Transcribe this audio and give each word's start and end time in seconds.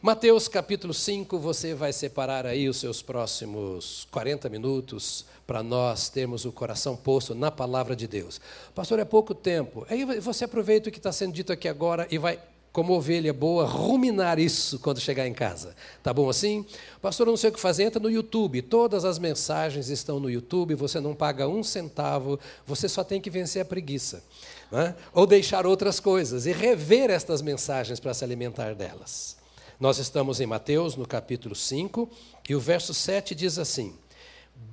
Mateus 0.00 0.46
capítulo 0.46 0.94
5, 0.94 1.40
você 1.40 1.74
vai 1.74 1.92
separar 1.92 2.46
aí 2.46 2.68
os 2.68 2.76
seus 2.76 3.02
próximos 3.02 4.06
40 4.12 4.48
minutos 4.48 5.24
para 5.44 5.60
nós 5.60 6.08
termos 6.08 6.44
o 6.44 6.52
coração 6.52 6.94
posto 6.94 7.34
na 7.34 7.50
palavra 7.50 7.96
de 7.96 8.06
Deus. 8.06 8.40
Pastor, 8.76 9.00
é 9.00 9.04
pouco 9.04 9.34
tempo. 9.34 9.84
Aí 9.90 10.04
você 10.20 10.44
aproveita 10.44 10.88
o 10.88 10.92
que 10.92 10.98
está 10.98 11.10
sendo 11.10 11.32
dito 11.32 11.52
aqui 11.52 11.66
agora 11.66 12.06
e 12.12 12.16
vai, 12.16 12.38
como 12.72 12.92
ovelha 12.92 13.32
boa, 13.32 13.66
ruminar 13.66 14.38
isso 14.38 14.78
quando 14.78 15.00
chegar 15.00 15.26
em 15.26 15.34
casa. 15.34 15.74
Tá 16.00 16.14
bom 16.14 16.30
assim? 16.30 16.64
Pastor, 17.02 17.26
não 17.26 17.36
sei 17.36 17.50
o 17.50 17.52
que 17.52 17.58
fazer, 17.58 17.82
entra 17.82 18.00
no 18.00 18.08
YouTube. 18.08 18.62
Todas 18.62 19.04
as 19.04 19.18
mensagens 19.18 19.88
estão 19.88 20.20
no 20.20 20.30
YouTube, 20.30 20.76
você 20.76 21.00
não 21.00 21.12
paga 21.12 21.48
um 21.48 21.64
centavo, 21.64 22.38
você 22.64 22.88
só 22.88 23.02
tem 23.02 23.20
que 23.20 23.30
vencer 23.30 23.62
a 23.62 23.64
preguiça. 23.64 24.22
Né? 24.70 24.94
Ou 25.12 25.26
deixar 25.26 25.66
outras 25.66 25.98
coisas 25.98 26.46
e 26.46 26.52
rever 26.52 27.10
estas 27.10 27.42
mensagens 27.42 27.98
para 27.98 28.14
se 28.14 28.22
alimentar 28.22 28.76
delas. 28.76 29.37
Nós 29.80 29.98
estamos 29.98 30.40
em 30.40 30.46
Mateus, 30.46 30.96
no 30.96 31.06
capítulo 31.06 31.54
5, 31.54 32.10
e 32.48 32.54
o 32.56 32.58
verso 32.58 32.92
7 32.92 33.32
diz 33.32 33.58
assim: 33.58 33.94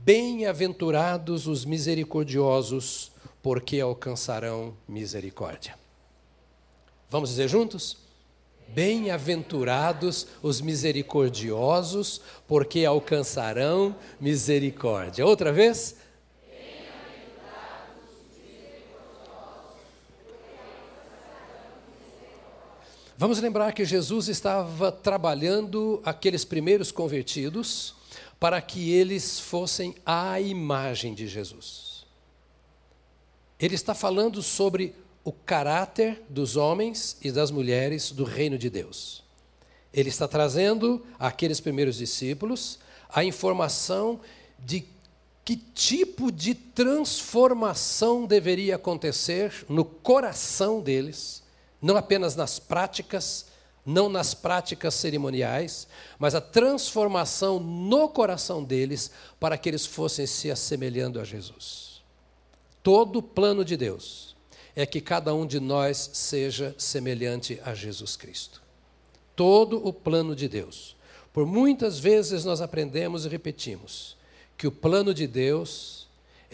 Bem-aventurados 0.03 1.45
os 1.45 1.63
misericordiosos, 1.63 3.11
porque 3.39 3.79
alcançarão 3.79 4.75
misericórdia. 4.87 5.77
Vamos 7.07 7.29
dizer 7.29 7.47
juntos? 7.47 7.97
Bem-aventurados 8.69 10.25
os 10.41 10.59
misericordiosos, 10.59 12.19
porque 12.47 12.83
alcançarão 12.83 13.95
misericórdia. 14.19 15.23
Outra 15.23 15.53
vez? 15.53 15.97
Vamos 23.17 23.39
lembrar 23.39 23.71
que 23.71 23.85
Jesus 23.85 24.27
estava 24.27 24.91
trabalhando 24.91 26.01
aqueles 26.03 26.43
primeiros 26.43 26.91
convertidos 26.91 27.95
para 28.37 28.61
que 28.61 28.91
eles 28.91 29.39
fossem 29.39 29.95
a 30.05 30.41
imagem 30.41 31.13
de 31.13 31.25
Jesus. 31.25 32.05
Ele 33.57 33.73
está 33.73 33.95
falando 33.95 34.43
sobre 34.43 34.93
o 35.23 35.31
caráter 35.31 36.21
dos 36.27 36.57
homens 36.57 37.15
e 37.21 37.31
das 37.31 37.51
mulheres 37.51 38.11
do 38.11 38.25
reino 38.25 38.57
de 38.57 38.69
Deus. 38.69 39.23
Ele 39.93 40.09
está 40.09 40.27
trazendo 40.27 41.01
àqueles 41.17 41.61
primeiros 41.61 41.95
discípulos 41.95 42.79
a 43.09 43.23
informação 43.23 44.19
de 44.59 44.83
que 45.45 45.55
tipo 45.55 46.33
de 46.33 46.53
transformação 46.53 48.25
deveria 48.25 48.75
acontecer 48.75 49.65
no 49.69 49.85
coração 49.85 50.81
deles 50.81 51.44
não 51.85 51.97
apenas 51.97 52.35
nas 52.35 52.57
práticas, 52.57 53.45
não 53.85 54.09
nas 54.09 54.33
práticas 54.33 54.95
cerimoniais, 54.95 55.87
mas 56.17 56.33
a 56.33 56.41
transformação 56.41 57.59
no 57.59 58.09
coração 58.09 58.63
deles 58.63 59.11
para 59.39 59.55
que 59.55 59.69
eles 59.69 59.85
fossem 59.85 60.25
se 60.25 60.49
assemelhando 60.49 61.19
a 61.19 61.23
Jesus. 61.23 62.01
Todo 62.81 63.19
o 63.19 63.21
plano 63.21 63.63
de 63.63 63.77
Deus 63.77 64.35
é 64.75 64.83
que 64.83 64.99
cada 64.99 65.31
um 65.35 65.45
de 65.45 65.59
nós 65.59 66.09
seja 66.11 66.73
semelhante 66.75 67.61
a 67.63 67.75
Jesus 67.75 68.17
Cristo. 68.17 68.63
Todo 69.35 69.87
o 69.87 69.93
plano 69.93 70.35
de 70.35 70.47
Deus. 70.47 70.95
Por 71.31 71.45
muitas 71.45 71.99
vezes 71.99 72.43
nós 72.45 72.61
aprendemos 72.61 73.25
e 73.25 73.29
repetimos 73.29 74.17
que 74.57 74.65
o 74.65 74.71
plano 74.71 75.13
de 75.13 75.27
Deus 75.27 76.04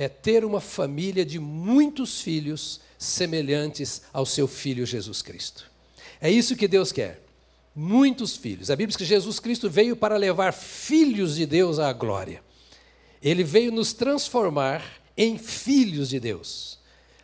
é 0.01 0.09
ter 0.09 0.43
uma 0.43 0.59
família 0.59 1.23
de 1.23 1.37
muitos 1.37 2.21
filhos 2.21 2.81
semelhantes 2.97 4.01
ao 4.11 4.25
seu 4.25 4.47
filho 4.47 4.83
Jesus 4.83 5.21
Cristo. 5.21 5.69
É 6.19 6.29
isso 6.29 6.55
que 6.55 6.67
Deus 6.67 6.91
quer. 6.91 7.21
Muitos 7.75 8.35
filhos. 8.35 8.71
A 8.71 8.75
Bíblia 8.75 8.87
diz 8.87 8.97
que 8.97 9.05
Jesus 9.05 9.39
Cristo 9.39 9.69
veio 9.69 9.95
para 9.95 10.17
levar 10.17 10.53
filhos 10.53 11.35
de 11.35 11.45
Deus 11.45 11.77
à 11.77 11.93
glória. 11.93 12.43
Ele 13.21 13.43
veio 13.43 13.71
nos 13.71 13.93
transformar 13.93 14.83
em 15.15 15.37
filhos 15.37 16.09
de 16.09 16.19
Deus. 16.19 16.79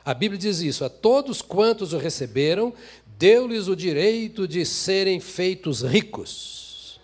A 0.06 0.14
Bíblia 0.14 0.40
diz 0.40 0.60
isso: 0.60 0.86
a 0.86 0.90
todos 0.90 1.42
quantos 1.42 1.94
o 1.94 1.98
receberam, 1.98 2.72
deu-lhes 3.18 3.68
o 3.68 3.76
direito 3.76 4.48
de 4.48 4.64
serem 4.64 5.20
feitos 5.20 5.82
ricos. 5.82 7.00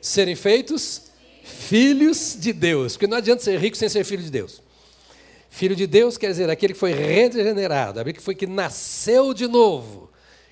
Serem 0.00 0.36
feitos 0.36 1.03
filhos 1.44 2.36
de 2.38 2.52
Deus. 2.52 2.94
Porque 2.94 3.06
não 3.06 3.18
adianta 3.18 3.42
ser 3.42 3.58
rico 3.58 3.76
sem 3.76 3.88
ser 3.88 4.04
filho 4.04 4.22
de 4.22 4.30
Deus. 4.30 4.62
Filho 5.50 5.76
de 5.76 5.86
Deus 5.86 6.18
quer 6.18 6.28
dizer 6.28 6.50
aquele 6.50 6.72
que 6.72 6.78
foi 6.78 6.92
regenerado, 6.92 8.00
aquele 8.00 8.16
que 8.16 8.22
foi 8.22 8.34
que 8.34 8.46
nasceu 8.46 9.32
de 9.32 9.46
novo, 9.46 10.10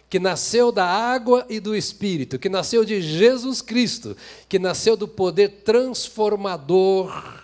que 0.08 0.20
nasceu 0.20 0.70
da 0.70 0.86
água 0.86 1.44
e 1.48 1.58
do 1.58 1.75
Espírito, 1.75 2.38
que 2.38 2.48
nasceu 2.48 2.84
de 2.84 3.03
Jesus 3.03 3.60
Cristo, 3.60 4.16
que 4.48 4.60
nasceu 4.60 4.97
do 4.97 5.08
poder 5.08 5.62
transformador 5.64 7.42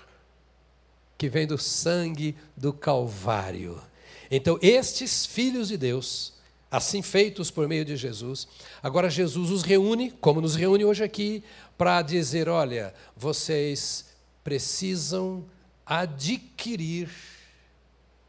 que 1.19 1.29
vem 1.29 1.49
do 1.49 1.59
sangue 1.59 2.37
do 2.57 2.73
Calvário. 2.73 3.83
Então, 4.31 4.57
estes 4.63 5.27
filhos 5.27 5.67
de 5.67 5.77
Deus, 5.77 6.33
assim 6.71 7.03
feitos 7.03 7.51
por 7.51 7.67
meio 7.67 7.85
de 7.85 7.97
Jesus, 7.97 8.47
agora 8.81 9.11
Jesus 9.11 9.51
os 9.51 9.63
reúne, 9.63 10.13
como 10.21 10.41
nos 10.41 10.55
reúne 10.55 10.85
hoje 10.85 11.03
aqui, 11.03 11.43
para 11.79 12.03
dizer: 12.03 12.49
olha, 12.49 12.93
vocês 13.17 14.07
precisam 14.43 15.45
adquirir 15.87 17.09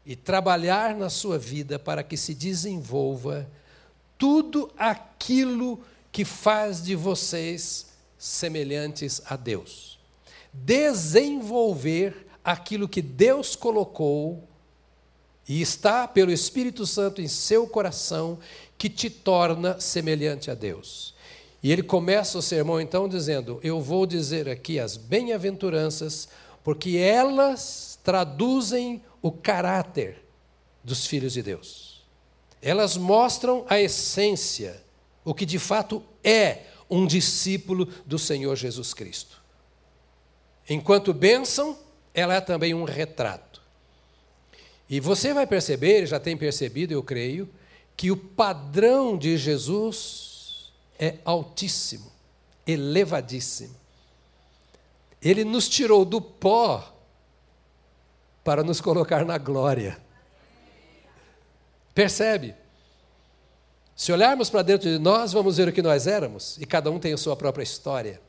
e 0.06 0.16
trabalhar 0.16 0.94
na 0.94 1.10
sua 1.10 1.38
vida 1.38 1.78
para 1.78 2.02
que 2.02 2.16
se 2.16 2.34
desenvolva 2.34 3.50
tudo 4.16 4.72
aquilo 4.78 5.82
que 6.12 6.24
faz 6.24 6.82
de 6.82 6.94
vocês 6.94 7.88
semelhantes 8.16 9.20
a 9.26 9.36
Deus. 9.36 9.98
Desenvolver 10.52 12.26
aquilo 12.42 12.88
que 12.88 13.02
Deus 13.02 13.54
colocou 13.54 14.48
e 15.48 15.60
está 15.60 16.06
pelo 16.06 16.30
Espírito 16.30 16.86
Santo 16.86 17.20
em 17.20 17.28
seu 17.28 17.66
coração 17.66 18.38
que 18.78 18.88
te 18.88 19.10
torna 19.10 19.80
semelhante 19.80 20.50
a 20.50 20.54
Deus. 20.54 21.14
E 21.62 21.70
ele 21.70 21.82
começa 21.82 22.38
o 22.38 22.42
sermão 22.42 22.80
então 22.80 23.08
dizendo: 23.08 23.60
Eu 23.62 23.80
vou 23.80 24.06
dizer 24.06 24.48
aqui 24.48 24.78
as 24.78 24.96
bem-aventuranças, 24.96 26.28
porque 26.64 26.96
elas 26.96 27.98
traduzem 28.02 29.02
o 29.20 29.30
caráter 29.30 30.22
dos 30.82 31.06
filhos 31.06 31.32
de 31.32 31.42
Deus. 31.42 32.02
Elas 32.62 32.96
mostram 32.96 33.64
a 33.68 33.80
essência, 33.80 34.82
o 35.24 35.34
que 35.34 35.44
de 35.44 35.58
fato 35.58 36.02
é 36.24 36.62
um 36.88 37.06
discípulo 37.06 37.86
do 38.06 38.18
Senhor 38.18 38.56
Jesus 38.56 38.92
Cristo. 38.94 39.40
Enquanto 40.68 41.12
bênção, 41.12 41.78
ela 42.14 42.34
é 42.34 42.40
também 42.40 42.74
um 42.74 42.84
retrato. 42.84 43.62
E 44.88 44.98
você 44.98 45.32
vai 45.32 45.46
perceber, 45.46 46.06
já 46.06 46.18
tem 46.18 46.36
percebido, 46.36 46.92
eu 46.92 47.02
creio, 47.02 47.48
que 47.96 48.10
o 48.10 48.16
padrão 48.16 49.16
de 49.16 49.36
Jesus 49.36 50.29
é 51.00 51.16
altíssimo, 51.24 52.12
elevadíssimo. 52.66 53.74
Ele 55.22 55.44
nos 55.44 55.66
tirou 55.66 56.04
do 56.04 56.20
pó 56.20 56.94
para 58.44 58.62
nos 58.62 58.82
colocar 58.82 59.24
na 59.24 59.38
glória. 59.38 59.98
Percebe? 61.94 62.54
Se 63.96 64.12
olharmos 64.12 64.50
para 64.50 64.62
dentro 64.62 64.90
de 64.90 64.98
nós, 64.98 65.32
vamos 65.32 65.56
ver 65.56 65.68
o 65.68 65.72
que 65.72 65.82
nós 65.82 66.06
éramos, 66.06 66.56
e 66.58 66.66
cada 66.66 66.90
um 66.90 66.98
tem 66.98 67.12
a 67.12 67.18
sua 67.18 67.34
própria 67.34 67.62
história. 67.62 68.20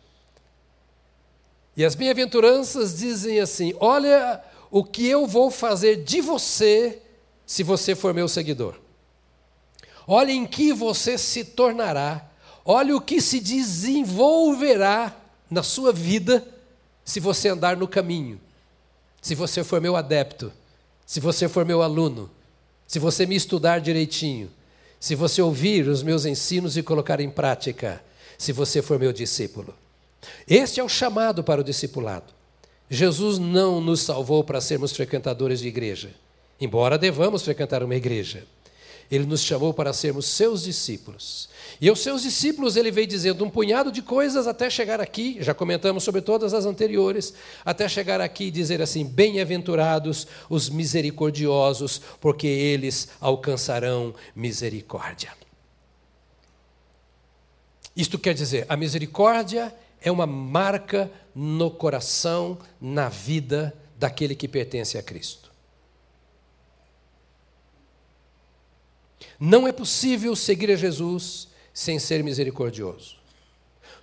E 1.76 1.84
as 1.84 1.96
bem-aventuranças 1.96 2.98
dizem 2.98 3.40
assim: 3.40 3.74
Olha 3.80 4.44
o 4.70 4.84
que 4.84 5.08
eu 5.08 5.28
vou 5.28 5.52
fazer 5.52 6.03
de 6.03 6.22
você 6.22 7.02
se 7.46 7.64
você 7.64 7.96
for 7.96 8.14
meu 8.14 8.28
seguidor. 8.28 8.80
Olha 10.08 10.32
em 10.32 10.46
que 10.46 10.74
você 10.74 11.18
se 11.18 11.44
tornará. 11.44 12.31
Olha 12.63 12.96
o 12.96 13.02
que 13.02 13.22
se 13.22 13.40
desenvolverá 13.40 15.16
na 15.49 15.63
sua 15.63 15.91
vida 15.91 16.47
se 17.03 17.19
você 17.19 17.49
andar 17.49 17.75
no 17.75 17.87
caminho 17.87 18.40
se 19.22 19.35
você 19.35 19.63
for 19.63 19.79
meu 19.79 19.96
adepto, 19.96 20.52
se 21.05 21.19
você 21.19 21.47
for 21.47 21.63
meu 21.63 21.84
aluno, 21.84 22.29
se 22.87 22.97
você 22.97 23.25
me 23.25 23.35
estudar 23.35 23.79
direitinho, 23.79 24.49
se 24.99 25.13
você 25.13 25.41
ouvir 25.41 25.87
os 25.87 26.02
meus 26.02 26.25
ensinos 26.25 26.75
e 26.75 26.84
colocar 26.84 27.19
em 27.19 27.29
prática, 27.29 28.03
se 28.37 28.52
você 28.52 28.81
for 28.81 28.99
meu 28.99 29.13
discípulo. 29.13 29.75
Este 30.47 30.79
é 30.79 30.84
o 30.84 30.90
chamado 30.90 31.43
para 31.43 31.61
o 31.61 31.63
discipulado. 31.63 32.34
Jesus 32.90 33.37
não 33.37 33.79
nos 33.79 34.02
salvou 34.02 34.43
para 34.43 34.59
sermos 34.59 34.91
frequentadores 34.91 35.59
de 35.59 35.67
igreja, 35.67 36.11
embora 36.59 36.97
devamos 36.97 37.43
frequentar 37.43 37.84
uma 37.84 37.96
igreja. 37.96 38.43
Ele 39.11 39.25
nos 39.25 39.41
chamou 39.41 39.73
para 39.73 39.91
sermos 39.91 40.25
seus 40.25 40.63
discípulos. 40.63 41.49
E 41.81 41.90
aos 41.90 41.99
seus 41.99 42.22
discípulos 42.22 42.78
ele 42.78 42.90
veio 42.90 43.08
dizendo 43.08 43.43
um 43.43 43.49
punhado 43.49 43.91
de 43.91 44.02
coisas 44.02 44.47
até 44.47 44.69
chegar 44.69 45.02
aqui, 45.02 45.37
já 45.41 45.53
comentamos 45.53 46.03
sobre 46.03 46.22
todas 46.22 46.53
as 46.53 46.66
anteriores, 46.66 47.34
até 47.66 47.90
chegar 47.90 48.22
aqui 48.22 48.46
e 48.46 48.52
dizer 48.52 48.81
assim: 48.81 49.03
Bem-aventurados 49.03 50.25
os 50.49 50.69
misericordiosos, 50.69 52.02
porque 52.22 52.47
eles 52.47 53.09
alcançarão 53.19 54.16
misericórdia. 54.34 55.34
Isto 57.96 58.17
quer 58.17 58.34
dizer, 58.34 58.66
a 58.69 58.78
misericórdia 58.78 59.75
é 60.02 60.09
uma 60.09 60.25
marca 60.25 61.11
no 61.35 61.69
coração, 61.69 62.58
na 62.79 63.09
vida 63.09 63.75
daquele 63.97 64.35
que 64.35 64.47
pertence 64.47 64.97
a 64.97 65.03
Cristo. 65.03 65.51
Não 69.40 69.68
é 69.68 69.72
possível 69.72 70.35
seguir 70.35 70.72
a 70.72 70.76
Jesus 70.76 71.47
sem 71.73 72.00
ser 72.00 72.23
misericordioso. 72.23 73.16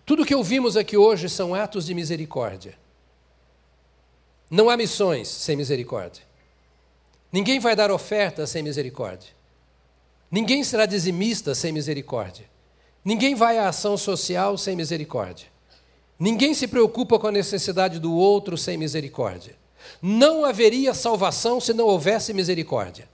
Tudo 0.05 0.25
que 0.25 0.35
ouvimos 0.35 0.77
aqui 0.77 0.97
hoje 0.97 1.29
são 1.29 1.55
atos 1.55 1.87
de 1.87 1.95
misericórdia. 1.95 2.79
Não 4.51 4.71
há 4.71 4.77
missões 4.77 5.29
sem 5.29 5.57
misericórdia. 5.57 6.23
Ninguém 7.31 7.61
vai 7.61 7.77
dar 7.77 7.91
oferta 7.91 8.47
sem 8.47 8.63
misericórdia. 8.63 9.31
Ninguém 10.31 10.65
será 10.65 10.87
dizimista 10.87 11.55
sem 11.55 11.73
misericórdia. 11.73 12.47
Ninguém 13.05 13.35
vai 13.35 13.59
à 13.59 13.69
ação 13.69 13.97
social 13.97 14.57
sem 14.57 14.75
misericórdia. 14.75 15.47
Ninguém 16.19 16.53
se 16.55 16.67
preocupa 16.67 17.19
com 17.19 17.29
a 17.29 17.33
necessidade 17.33 17.99
do 17.99 18.13
outro 18.15 18.57
sem 18.57 18.77
misericórdia. 18.77 19.57
Não 20.03 20.45
haveria 20.45 20.93
salvação 20.93 21.61
se 21.61 21.73
não 21.73 21.87
houvesse 21.87 22.33
misericórdia. 22.33 23.09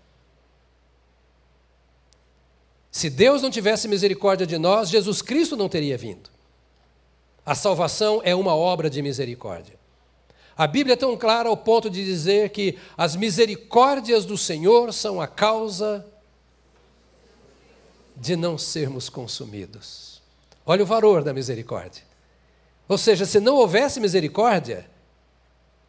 Se 2.94 3.11
Deus 3.11 3.43
não 3.43 3.50
tivesse 3.50 3.88
misericórdia 3.88 4.46
de 4.46 4.56
nós, 4.56 4.88
Jesus 4.88 5.20
Cristo 5.20 5.56
não 5.56 5.69
teria 5.69 5.99
vindo. 5.99 6.31
A 7.44 7.52
salvação 7.52 8.20
é 8.23 8.37
uma 8.37 8.55
obra 8.55 8.88
de 8.88 9.02
misericórdia. 9.02 9.75
A 10.56 10.64
Bíblia 10.64 10.93
é 10.93 10.96
tão 10.96 11.17
clara 11.17 11.49
ao 11.49 11.56
ponto 11.56 11.91
de 11.91 12.05
dizer 12.05 12.50
que 12.50 12.79
as 12.96 13.17
misericórdias 13.17 14.25
do 14.25 14.38
Senhor 14.38 14.93
são 14.93 15.20
a 15.20 15.26
causa 15.26 16.06
de 18.14 18.37
não 18.37 18.56
sermos 18.56 19.08
consumidos. 19.08 20.23
Olha 20.64 20.85
o 20.85 20.87
valor 20.87 21.25
da 21.25 21.35
misericórdia. 21.35 22.05
Ou 22.88 22.96
seja, 22.96 23.26
se 23.26 23.41
não 23.41 23.56
houvesse 23.56 23.99
misericórdia, 23.99 24.88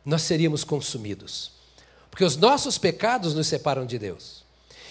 nós 0.04 0.24
seríamos 0.24 0.64
consumidos. 0.64 1.52
Porque 2.10 2.26
os 2.26 2.36
nossos 2.36 2.80
pecados 2.80 3.36
nos 3.36 3.46
separam 3.46 3.86
de 3.86 4.00
Deus. 4.00 4.45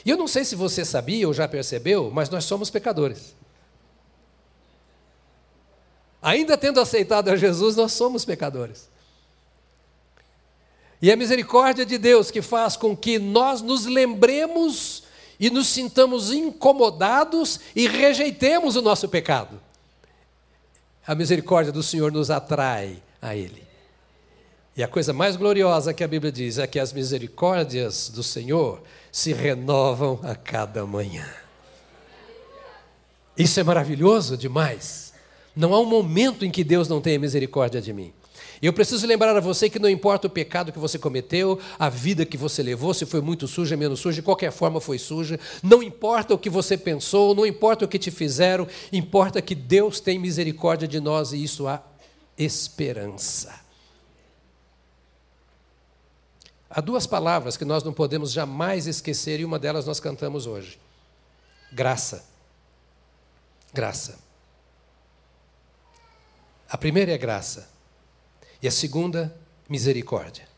E 0.05 0.11
eu 0.11 0.17
não 0.17 0.29
sei 0.29 0.45
se 0.45 0.55
você 0.55 0.85
sabia 0.85 1.27
ou 1.27 1.33
já 1.33 1.49
percebeu, 1.49 2.11
mas 2.12 2.29
nós 2.29 2.45
somos 2.45 2.69
pecadores. 2.69 3.35
Ainda 6.21 6.56
tendo 6.56 6.81
aceitado 6.81 7.29
a 7.29 7.37
Jesus, 7.37 7.77
nós 7.77 7.93
somos 7.93 8.25
pecadores. 8.25 8.89
E 11.01 11.12
a 11.12 11.17
misericórdia 11.17 11.85
de 11.85 11.99
Deus 11.99 12.31
que 12.31 12.41
faz 12.41 12.77
com 12.77 12.97
que 12.97 13.19
nós 13.19 13.61
nos 13.61 13.85
lembremos 13.85 15.05
e 15.39 15.51
nos 15.51 15.69
sintamos 15.69 16.33
incomodados 16.33 17.61
e 17.75 17.87
rejeitemos 17.87 18.77
o 18.77 18.83
nosso 18.83 19.09
pecado. 19.09 19.61
A 21.07 21.15
misericórdia 21.15 21.73
do 21.73 21.83
Senhor 21.83 22.11
nos 22.11 22.31
atrai 22.31 23.03
a 23.21 23.37
Ele. 23.37 23.62
E 24.77 24.83
a 24.83 24.89
coisa 24.89 25.12
mais 25.12 25.37
gloriosa 25.37 25.93
que 25.93 26.03
a 26.03 26.09
Bíblia 26.09 26.33
diz 26.33 26.59
é 26.59 26.67
que 26.67 26.81
as 26.81 26.93
misericórdias 26.93 28.09
do 28.09 28.23
Senhor 28.23 28.83
se 29.14 29.32
renovam 29.32 30.19
a 30.25 30.34
cada 30.34 30.84
manhã. 30.84 31.25
Isso 33.38 33.61
é 33.61 33.62
maravilhoso 33.62 34.37
demais. 34.37 35.14
Não 35.55 35.72
há 35.72 35.78
um 35.78 35.84
momento 35.84 36.44
em 36.44 36.50
que 36.50 36.64
Deus 36.64 36.88
não 36.88 37.00
tenha 37.00 37.16
misericórdia 37.16 37.81
de 37.81 37.93
mim. 37.93 38.12
E 38.61 38.66
eu 38.66 38.72
preciso 38.72 39.06
lembrar 39.06 39.37
a 39.37 39.40
você 39.40 39.70
que 39.70 39.78
não 39.78 39.88
importa 39.88 40.26
o 40.26 40.31
pecado 40.31 40.72
que 40.72 40.81
você 40.81 40.99
cometeu, 40.99 41.61
a 41.78 41.88
vida 41.88 42.26
que 42.26 42.37
você 42.37 42.61
levou, 42.61 42.93
se 42.93 43.06
foi 43.06 43.20
muito 43.20 43.46
suja, 43.46 43.76
menos 43.76 44.00
suja, 44.00 44.16
de 44.16 44.22
qualquer 44.22 44.50
forma 44.50 44.81
foi 44.81 44.99
suja, 44.99 45.38
não 45.62 45.81
importa 45.81 46.34
o 46.34 46.38
que 46.38 46.50
você 46.50 46.76
pensou, 46.76 47.37
não 47.37 47.46
importa 47.46 47.84
o 47.84 47.88
que 47.88 48.00
te 48.00 48.11
fizeram, 48.11 48.66
importa 48.93 49.40
que 49.40 49.55
Deus 49.55 50.00
tem 50.00 50.19
misericórdia 50.19 50.88
de 50.88 50.99
nós 50.99 51.32
e 51.32 51.40
isso 51.40 51.69
há 51.69 51.81
esperança. 52.37 53.63
Há 56.76 56.81
duas 56.81 57.06
palavras 57.06 57.56
que 57.56 57.65
nós 57.65 57.85
não 57.85 57.93
podemos 57.93 58.32
jamais 58.32 58.88
esquecer 58.88 59.38
e 59.38 59.44
uma 59.44 59.61
delas 59.61 59.87
nós 59.87 60.00
cantamos 60.00 60.44
hoje: 60.44 60.81
graça. 61.73 62.25
Graça. 63.73 64.19
A 66.69 66.76
primeira 66.76 67.12
é 67.12 67.19
graça. 67.19 67.71
E 68.61 68.67
a 68.67 68.73
segunda, 68.73 69.32
misericórdia. 69.69 70.49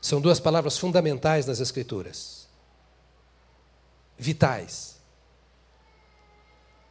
São 0.00 0.20
duas 0.20 0.40
palavras 0.40 0.76
fundamentais 0.76 1.46
nas 1.46 1.60
Escrituras. 1.60 2.48
Vitais. 4.18 4.96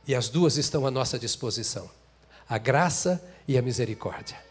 E 0.07 0.16
as 0.16 0.30
duas 0.30 0.56
estão 0.56 0.88
à 0.88 0.92
nossa 0.92 1.19
disposição: 1.19 1.92
a 2.48 2.57
graça 2.57 3.22
e 3.45 3.57
a 3.57 3.62
misericórdia. 3.62 4.42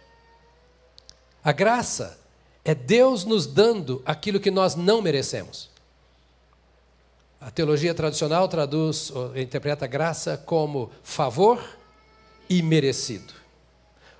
A 1.43 1.53
graça 1.53 2.21
é 2.65 2.75
Deus 2.75 3.25
nos 3.25 3.47
dando 3.47 4.03
aquilo 4.05 4.41
que 4.41 4.51
nós 4.51 4.75
não 4.75 5.01
merecemos. 5.01 5.69
A 7.41 7.51
teologia 7.51 7.95
tradicional 7.95 8.47
traduz, 8.49 9.11
interpreta 9.35 9.87
graça 9.87 10.37
como 10.37 10.91
favor 11.03 11.63
e 12.49 12.63
merecido. 12.63 13.33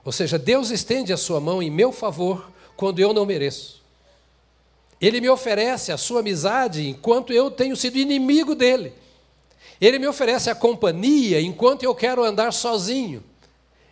Ou 0.03 0.11
seja, 0.11 0.39
Deus 0.39 0.71
estende 0.71 1.13
a 1.13 1.19
sua 1.19 1.39
mão 1.39 1.63
em 1.63 1.71
meu 1.71 1.93
favor 1.93 2.51
quando 2.77 2.99
eu 2.99 3.13
não 3.13 3.27
mereço. 3.27 3.83
Ele 4.99 5.21
me 5.21 5.29
oferece 5.29 5.93
a 5.93 5.99
sua 5.99 6.21
amizade 6.21 6.89
enquanto 6.89 7.33
eu 7.33 7.51
tenho 7.51 7.77
sido 7.77 7.99
inimigo 7.99 8.55
dele. 8.55 8.95
Ele 9.79 9.99
me 9.99 10.07
oferece 10.07 10.49
a 10.49 10.55
companhia 10.55 11.41
enquanto 11.41 11.83
eu 11.83 11.95
quero 11.95 12.25
andar 12.25 12.53
sozinho. 12.53 13.23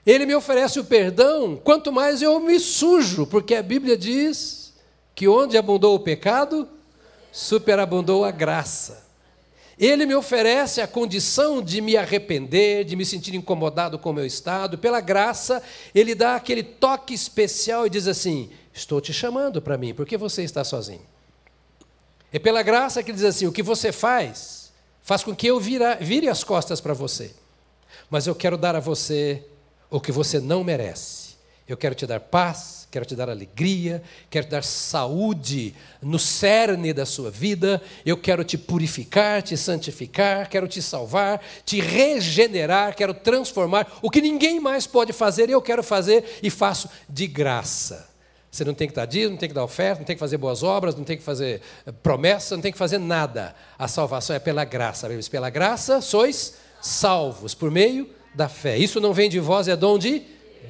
Ele 0.08 0.24
me 0.24 0.34
oferece 0.34 0.80
o 0.80 0.84
perdão, 0.84 1.54
quanto 1.54 1.92
mais 1.92 2.22
eu 2.22 2.40
me 2.40 2.58
sujo, 2.58 3.26
porque 3.26 3.54
a 3.54 3.62
Bíblia 3.62 3.94
diz 3.94 4.72
que 5.14 5.28
onde 5.28 5.58
abundou 5.58 5.94
o 5.94 6.00
pecado, 6.00 6.66
superabundou 7.30 8.24
a 8.24 8.30
graça. 8.30 9.06
Ele 9.78 10.06
me 10.06 10.14
oferece 10.14 10.80
a 10.80 10.86
condição 10.86 11.60
de 11.60 11.82
me 11.82 11.94
arrepender, 11.94 12.86
de 12.86 12.96
me 12.96 13.04
sentir 13.04 13.34
incomodado 13.34 13.98
com 13.98 14.08
o 14.08 14.14
meu 14.14 14.24
estado. 14.24 14.78
Pela 14.78 15.02
graça, 15.02 15.62
ele 15.94 16.14
dá 16.14 16.36
aquele 16.36 16.62
toque 16.62 17.12
especial 17.12 17.86
e 17.86 17.90
diz 17.90 18.08
assim: 18.08 18.48
Estou 18.72 19.02
te 19.02 19.12
chamando 19.12 19.60
para 19.60 19.76
mim, 19.76 19.92
porque 19.92 20.16
você 20.16 20.42
está 20.42 20.64
sozinho. 20.64 21.04
É 22.32 22.38
pela 22.38 22.62
graça 22.62 23.02
que 23.02 23.10
ele 23.10 23.18
diz 23.18 23.26
assim: 23.26 23.46
O 23.46 23.52
que 23.52 23.62
você 23.62 23.92
faz, 23.92 24.72
faz 25.02 25.22
com 25.22 25.36
que 25.36 25.48
eu 25.48 25.60
vira, 25.60 25.98
vire 26.00 26.30
as 26.30 26.42
costas 26.42 26.80
para 26.80 26.94
você. 26.94 27.30
Mas 28.08 28.26
eu 28.26 28.34
quero 28.34 28.56
dar 28.56 28.74
a 28.74 28.80
você 28.80 29.44
o 29.90 30.00
que 30.00 30.12
você 30.12 30.40
não 30.40 30.62
merece. 30.62 31.28
Eu 31.68 31.76
quero 31.76 31.94
te 31.94 32.06
dar 32.06 32.20
paz, 32.20 32.88
quero 32.90 33.04
te 33.04 33.14
dar 33.14 33.28
alegria, 33.28 34.02
quero 34.30 34.46
te 34.46 34.50
dar 34.50 34.64
saúde 34.64 35.74
no 36.00 36.18
cerne 36.18 36.94
da 36.94 37.04
sua 37.04 37.30
vida, 37.30 37.82
eu 38.06 38.16
quero 38.16 38.42
te 38.42 38.56
purificar, 38.56 39.42
te 39.42 39.54
santificar, 39.54 40.48
quero 40.48 40.66
te 40.66 40.80
salvar, 40.80 41.42
te 41.66 41.78
regenerar, 41.78 42.96
quero 42.96 43.12
transformar. 43.12 43.98
O 44.00 44.10
que 44.10 44.22
ninguém 44.22 44.58
mais 44.58 44.86
pode 44.86 45.12
fazer, 45.12 45.50
eu 45.50 45.60
quero 45.60 45.82
fazer 45.82 46.38
e 46.42 46.48
faço 46.48 46.88
de 47.06 47.26
graça. 47.26 48.08
Você 48.50 48.64
não 48.64 48.72
tem 48.72 48.88
que 48.88 48.94
dar 48.94 49.04
dízimo, 49.04 49.32
não 49.32 49.38
tem 49.38 49.50
que 49.50 49.54
dar 49.54 49.62
oferta, 49.62 50.00
não 50.00 50.06
tem 50.06 50.16
que 50.16 50.20
fazer 50.20 50.38
boas 50.38 50.62
obras, 50.62 50.94
não 50.94 51.04
tem 51.04 51.18
que 51.18 51.22
fazer 51.22 51.60
eh, 51.86 51.92
promessa, 51.92 52.56
não 52.56 52.62
tem 52.62 52.72
que 52.72 52.78
fazer 52.78 52.96
nada. 52.96 53.54
A 53.78 53.86
salvação 53.86 54.34
é 54.34 54.38
pela 54.38 54.64
graça. 54.64 55.06
Pela 55.30 55.50
graça 55.50 56.00
sois 56.00 56.54
salvos 56.80 57.54
por 57.54 57.70
meio 57.70 58.08
da 58.38 58.48
fé. 58.48 58.78
Isso 58.78 59.00
não 59.00 59.12
vem 59.12 59.28
de 59.28 59.38
vós, 59.38 59.68
é 59.68 59.76
dom 59.76 59.98
de 59.98 60.22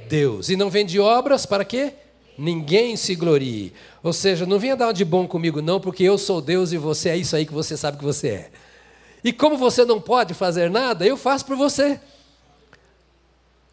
Deus. 0.08 0.48
E 0.48 0.56
não 0.56 0.68
vem 0.68 0.84
de 0.84 0.98
obras 0.98 1.46
para 1.46 1.64
quê? 1.64 1.92
ninguém 2.38 2.96
se 2.96 3.16
glorie. 3.16 3.72
Ou 4.00 4.12
seja, 4.12 4.46
não 4.46 4.60
venha 4.60 4.76
dar 4.76 4.92
de 4.92 5.04
bom 5.04 5.26
comigo, 5.26 5.60
não, 5.60 5.80
porque 5.80 6.04
eu 6.04 6.16
sou 6.16 6.40
Deus 6.40 6.72
e 6.72 6.78
você 6.78 7.08
é 7.08 7.16
isso 7.16 7.34
aí 7.34 7.44
que 7.44 7.52
você 7.52 7.76
sabe 7.76 7.98
que 7.98 8.04
você 8.04 8.28
é. 8.28 8.50
E 9.24 9.32
como 9.32 9.58
você 9.58 9.84
não 9.84 10.00
pode 10.00 10.32
fazer 10.32 10.70
nada, 10.70 11.04
eu 11.04 11.16
faço 11.16 11.44
por 11.44 11.56
você. 11.56 12.00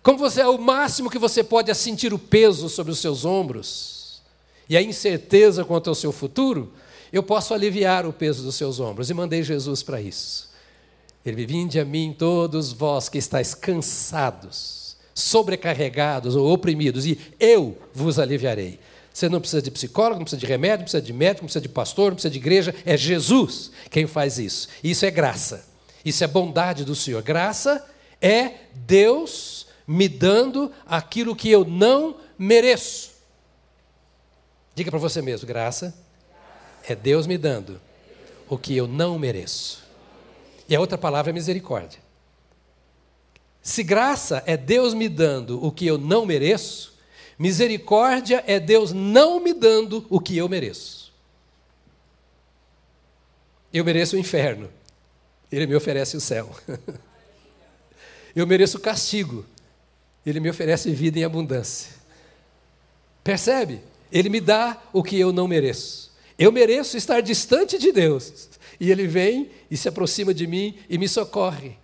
Como 0.02 0.18
você 0.18 0.42
é 0.42 0.48
o 0.48 0.58
máximo 0.58 1.10
que 1.10 1.20
você 1.20 1.44
pode 1.44 1.70
é 1.70 1.74
sentir 1.76 2.12
o 2.12 2.20
peso 2.20 2.68
sobre 2.68 2.92
os 2.92 3.00
seus 3.00 3.24
ombros 3.24 4.22
e 4.68 4.76
a 4.76 4.82
incerteza 4.82 5.64
quanto 5.64 5.90
ao 5.90 5.96
seu 5.96 6.12
futuro, 6.12 6.74
eu 7.14 7.22
posso 7.22 7.54
aliviar 7.54 8.08
o 8.08 8.12
peso 8.12 8.42
dos 8.42 8.56
seus 8.56 8.80
ombros. 8.80 9.12
E 9.12 9.14
mandei 9.14 9.44
Jesus 9.44 9.84
para 9.84 10.02
isso. 10.02 10.50
Ele 11.26 11.46
vinde 11.46 11.80
a 11.80 11.86
mim 11.86 12.16
todos 12.18 12.72
vós 12.72 13.10
que 13.10 13.18
estáis 13.18 13.54
cansados 13.56 14.86
sobrecarregados 15.16 16.36
ou 16.36 16.52
oprimidos, 16.52 17.06
e 17.06 17.18
eu 17.40 17.78
vos 17.94 18.20
aliviarei. 18.20 18.78
Você 19.14 19.30
não 19.30 19.40
precisa 19.40 19.62
de 19.62 19.72
psicólogo, 19.72 20.16
não 20.16 20.26
precisa 20.26 20.42
de 20.42 20.46
remédio, 20.46 20.80
não 20.80 20.84
precisa 20.84 21.02
de 21.02 21.14
médico, 21.14 21.44
não 21.44 21.48
precisa 21.48 21.62
de 21.62 21.70
pastor, 21.70 22.08
não 22.12 22.16
precisa 22.16 22.32
de 22.32 22.38
igreja, 22.38 22.76
é 22.86 22.98
Jesus 22.98 23.72
quem 23.90 24.06
faz 24.06 24.38
isso. 24.38 24.68
Isso 24.84 25.06
é 25.06 25.10
graça. 25.12 25.66
Isso 26.04 26.22
é 26.22 26.28
bondade 26.28 26.84
do 26.84 26.94
Senhor. 26.94 27.24
Graça 27.24 27.84
é 28.22 28.52
Deus 28.74 29.68
me 29.88 30.10
dando 30.10 30.70
aquilo 30.86 31.34
que 31.34 31.50
eu 31.50 31.64
não 31.64 32.18
mereço. 32.38 33.12
Diga 34.76 34.92
para 34.92 35.00
você 35.00 35.22
mesmo, 35.22 35.48
graça 35.48 35.96
é 36.86 36.94
Deus 36.94 37.26
me 37.26 37.38
dando 37.38 37.80
o 38.50 38.58
que 38.58 38.76
eu 38.76 38.86
não 38.86 39.18
mereço. 39.18 39.85
E 40.68 40.76
a 40.76 40.80
outra 40.80 40.98
palavra 40.98 41.32
é 41.32 41.34
misericórdia. 41.34 42.00
Se 43.62 43.84
graça 43.84 44.44
é 44.46 44.56
Deus 44.56 44.94
me 44.94 45.10
dando 45.10 45.64
o 45.64 45.72
que 45.72 45.88
eu 45.88 45.98
não 45.98 46.26
mereço, 46.26 46.94
misericórdia 47.38 48.44
é 48.46 48.60
Deus 48.60 48.92
não 48.92 49.40
me 49.40 49.54
dando 49.54 50.06
o 50.10 50.20
que 50.20 50.38
eu 50.38 50.48
mereço. 50.48 51.12
Eu 53.74 53.84
mereço 53.84 54.16
o 54.16 54.20
inferno, 54.20 54.70
Ele 55.52 55.68
me 55.68 55.76
oferece 55.76 56.16
o 56.16 56.22
céu. 56.22 56.50
Eu 58.36 58.46
mereço 58.46 58.80
castigo, 58.80 59.46
Ele 60.26 60.42
me 60.42 60.50
oferece 60.50 60.92
vida 60.92 61.18
em 61.18 61.24
abundância. 61.24 61.94
Percebe? 63.24 63.82
Ele 64.12 64.30
me 64.30 64.40
dá 64.40 64.80
o 64.94 65.02
que 65.02 65.20
eu 65.20 65.34
não 65.34 65.48
mereço. 65.48 66.14
Eu 66.38 66.52
mereço 66.52 66.96
estar 66.96 67.22
distante 67.22 67.78
de 67.80 67.92
Deus. 67.92 68.50
E 68.80 68.92
Ele 68.92 69.08
vem 69.08 69.50
e 69.70 69.78
se 69.78 69.88
aproxima 69.88 70.34
de 70.34 70.48
mim 70.48 70.76
e 70.90 70.98
me 70.98 71.08
socorre. 71.08 71.78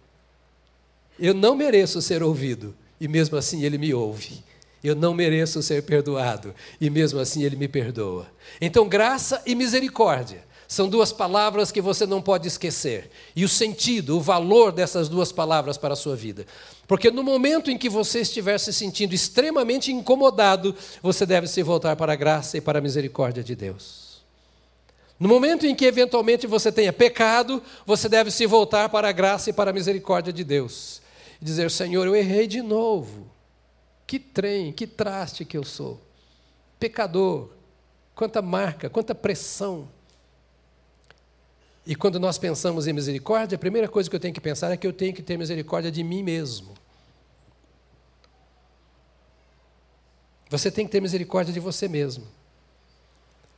Eu 1.19 1.33
não 1.33 1.55
mereço 1.55 2.01
ser 2.01 2.24
ouvido, 2.24 2.75
e 3.00 3.07
mesmo 3.07 3.38
assim 3.38 3.63
Ele 3.63 3.77
me 3.77 3.93
ouve. 3.93 4.43
Eu 4.83 4.95
não 4.95 5.13
mereço 5.13 5.62
ser 5.62 5.83
perdoado, 5.83 6.55
e 6.79 6.89
mesmo 6.89 7.19
assim 7.19 7.43
Ele 7.43 7.55
me 7.55 7.67
perdoa. 7.67 8.27
Então, 8.60 8.88
graça 8.88 9.41
e 9.45 9.53
misericórdia 9.53 10.43
são 10.71 10.88
duas 10.88 11.12
palavras 11.12 11.69
que 11.69 11.81
você 11.81 12.05
não 12.05 12.21
pode 12.21 12.48
esquecer. 12.48 13.12
E 13.36 13.43
o 13.43 13.50
sentido, 13.50 14.15
o 14.15 14.21
valor 14.21 14.71
dessas 14.71 15.10
duas 15.10 15.29
palavras 15.29 15.77
para 15.77 15.93
a 15.93 15.98
sua 15.98 16.15
vida. 16.15 16.45
Porque 16.88 17.12
no 17.12 17.24
momento 17.24 17.69
em 17.69 17.77
que 17.77 17.89
você 17.89 18.21
estiver 18.21 18.57
se 18.57 18.71
sentindo 18.71 19.13
extremamente 19.13 19.91
incomodado, 19.91 20.74
você 21.03 21.25
deve 21.25 21.48
se 21.48 21.62
voltar 21.62 21.98
para 21.98 22.13
a 22.13 22.15
graça 22.15 22.57
e 22.57 22.62
para 22.62 22.79
a 22.79 22.81
misericórdia 22.81 23.43
de 23.43 23.53
Deus. 23.53 24.00
No 25.21 25.29
momento 25.29 25.67
em 25.67 25.75
que 25.75 25.85
eventualmente 25.85 26.47
você 26.47 26.71
tenha 26.71 26.91
pecado, 26.91 27.61
você 27.85 28.09
deve 28.09 28.31
se 28.31 28.47
voltar 28.47 28.89
para 28.89 29.07
a 29.07 29.11
graça 29.11 29.51
e 29.51 29.53
para 29.53 29.69
a 29.69 29.73
misericórdia 29.73 30.33
de 30.33 30.43
Deus. 30.43 30.99
E 31.39 31.45
dizer: 31.45 31.69
Senhor, 31.69 32.07
eu 32.07 32.15
errei 32.15 32.47
de 32.47 32.63
novo. 32.63 33.29
Que 34.07 34.17
trem, 34.17 34.73
que 34.73 34.87
traste 34.87 35.45
que 35.45 35.55
eu 35.55 35.63
sou. 35.63 36.01
Pecador. 36.79 37.51
Quanta 38.15 38.41
marca, 38.41 38.89
quanta 38.89 39.13
pressão. 39.13 39.87
E 41.85 41.95
quando 41.95 42.19
nós 42.19 42.39
pensamos 42.39 42.87
em 42.87 42.93
misericórdia, 42.93 43.57
a 43.57 43.59
primeira 43.59 43.87
coisa 43.87 44.09
que 44.09 44.15
eu 44.15 44.19
tenho 44.19 44.33
que 44.33 44.41
pensar 44.41 44.71
é 44.71 44.77
que 44.77 44.87
eu 44.87 44.93
tenho 44.93 45.13
que 45.13 45.21
ter 45.21 45.37
misericórdia 45.37 45.91
de 45.91 46.03
mim 46.03 46.23
mesmo. 46.23 46.73
Você 50.49 50.71
tem 50.71 50.87
que 50.87 50.91
ter 50.91 50.99
misericórdia 50.99 51.53
de 51.53 51.59
você 51.59 51.87
mesmo. 51.87 52.40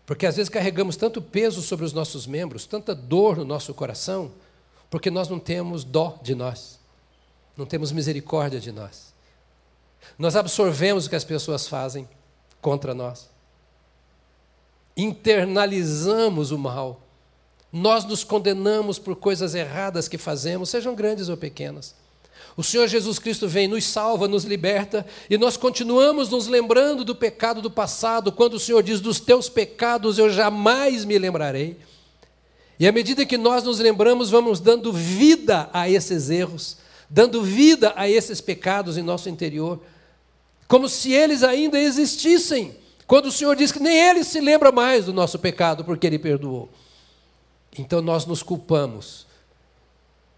Porque 0.05 0.25
às 0.25 0.35
vezes 0.35 0.49
carregamos 0.49 0.95
tanto 0.95 1.21
peso 1.21 1.61
sobre 1.61 1.85
os 1.85 1.93
nossos 1.93 2.27
membros, 2.27 2.65
tanta 2.65 2.93
dor 2.93 3.37
no 3.37 3.45
nosso 3.45 3.73
coração, 3.73 4.31
porque 4.89 5.09
nós 5.09 5.29
não 5.29 5.39
temos 5.39 5.83
dó 5.83 6.19
de 6.21 6.35
nós, 6.35 6.79
não 7.55 7.65
temos 7.65 7.91
misericórdia 7.91 8.59
de 8.59 8.71
nós. 8.71 9.13
Nós 10.17 10.35
absorvemos 10.35 11.05
o 11.05 11.09
que 11.09 11.15
as 11.15 11.23
pessoas 11.23 11.67
fazem 11.67 12.07
contra 12.61 12.93
nós, 12.93 13.29
internalizamos 14.95 16.51
o 16.51 16.57
mal 16.57 17.03
nós 17.73 18.05
nos 18.05 18.23
condenamos 18.23 18.99
por 18.99 19.15
coisas 19.15 19.55
erradas 19.55 20.07
que 20.07 20.19
fazemos, 20.19 20.69
sejam 20.69 20.93
grandes 20.93 21.27
ou 21.27 21.35
pequenas. 21.35 21.95
O 22.55 22.63
Senhor 22.63 22.87
Jesus 22.87 23.17
Cristo 23.17 23.47
vem, 23.47 23.67
nos 23.67 23.83
salva, 23.83 24.27
nos 24.27 24.43
liberta, 24.43 25.05
e 25.29 25.37
nós 25.37 25.57
continuamos 25.57 26.29
nos 26.29 26.47
lembrando 26.47 27.03
do 27.03 27.15
pecado 27.15 27.61
do 27.61 27.71
passado, 27.71 28.31
quando 28.31 28.55
o 28.55 28.59
Senhor 28.59 28.83
diz: 28.83 29.01
Dos 29.01 29.19
teus 29.19 29.49
pecados 29.49 30.19
eu 30.19 30.29
jamais 30.29 31.03
me 31.03 31.17
lembrarei. 31.17 31.77
E 32.79 32.87
à 32.87 32.91
medida 32.91 33.25
que 33.25 33.37
nós 33.37 33.63
nos 33.63 33.79
lembramos, 33.79 34.29
vamos 34.29 34.59
dando 34.59 34.93
vida 34.93 35.69
a 35.73 35.89
esses 35.89 36.29
erros, 36.29 36.77
dando 37.09 37.41
vida 37.41 37.93
a 37.95 38.07
esses 38.09 38.39
pecados 38.39 38.97
em 38.97 39.01
nosso 39.01 39.29
interior, 39.29 39.81
como 40.67 40.87
se 40.87 41.11
eles 41.11 41.43
ainda 41.43 41.79
existissem, 41.79 42.75
quando 43.07 43.27
o 43.27 43.31
Senhor 43.31 43.55
diz 43.55 43.71
que 43.71 43.79
nem 43.79 43.95
ele 43.97 44.23
se 44.23 44.39
lembra 44.39 44.71
mais 44.71 45.05
do 45.05 45.13
nosso 45.13 45.39
pecado, 45.39 45.83
porque 45.83 46.05
ele 46.05 46.19
perdoou. 46.19 46.69
Então 47.77 48.01
nós 48.01 48.25
nos 48.25 48.43
culpamos. 48.43 49.25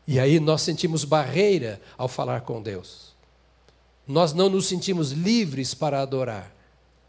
E 0.07 0.19
aí 0.19 0.39
nós 0.39 0.61
sentimos 0.61 1.03
barreira 1.03 1.81
ao 1.97 2.07
falar 2.07 2.41
com 2.41 2.61
Deus. 2.61 3.13
Nós 4.07 4.33
não 4.33 4.49
nos 4.49 4.67
sentimos 4.67 5.11
livres 5.11 5.73
para 5.73 6.01
adorar. 6.01 6.53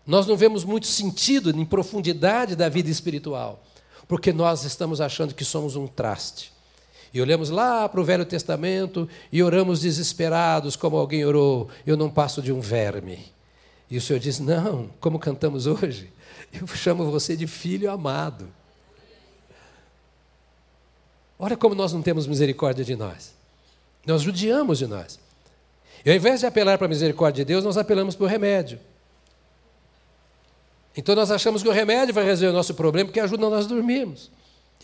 Nós 0.07 0.27
não 0.27 0.37
vemos 0.37 0.65
muito 0.65 0.87
sentido 0.87 1.51
em 1.51 1.65
profundidade 1.65 2.55
da 2.57 2.69
vida 2.69 2.89
espiritual, 2.89 3.63
porque 4.07 4.33
nós 4.33 4.65
estamos 4.65 5.01
achando 5.01 5.35
que 5.35 5.45
somos 5.45 5.77
um 5.77 5.87
traste. 5.87 6.53
E 7.13 7.21
olhamos 7.21 7.51
lá 7.51 7.89
para 7.89 8.01
o 8.01 8.05
Velho 8.05 8.25
Testamento 8.25 9.09
e 9.33 9.43
oramos 9.43 9.81
desesperados, 9.81 10.77
como 10.77 10.97
alguém 10.97 11.25
orou: 11.25 11.69
Eu 11.87 11.97
não 11.97 12.11
passo 12.11 12.41
de 12.41 12.53
um 12.53 12.61
verme. 12.61 13.27
E 13.91 13.97
o 13.97 14.01
Senhor 14.01 14.19
diz: 14.19 14.39
Não, 14.39 14.91
como 15.01 15.19
cantamos 15.19 15.67
hoje, 15.67 16.13
eu 16.53 16.67
chamo 16.67 17.11
você 17.11 17.37
de 17.37 17.47
filho 17.47 17.91
amado. 17.91 18.49
Olha 21.39 21.57
como 21.57 21.75
nós 21.75 21.93
não 21.93 22.03
temos 22.03 22.27
misericórdia 22.27 22.85
de 22.85 22.97
nós. 22.97 23.35
Nós 24.07 24.23
judiamos 24.23 24.79
de 24.79 24.87
nós. 24.87 25.19
E 26.05 26.11
ao 26.11 26.17
invés 26.17 26.41
de 26.41 26.47
apelar 26.47 26.79
para 26.79 26.87
a 26.87 26.89
misericórdia 26.89 27.45
de 27.45 27.49
Deus, 27.49 27.65
nós 27.65 27.77
apelamos 27.77 28.15
para 28.15 28.25
o 28.25 28.29
remédio. 28.29 28.79
Então 30.97 31.15
nós 31.15 31.31
achamos 31.31 31.63
que 31.63 31.69
o 31.69 31.73
remédio 31.73 32.15
vai 32.15 32.25
resolver 32.25 32.53
o 32.53 32.57
nosso 32.57 32.75
problema 32.75 33.09
porque 33.09 33.21
ajuda 33.21 33.51
nós 33.51 33.67
a 33.67 33.69
dormirmos. 33.69 34.31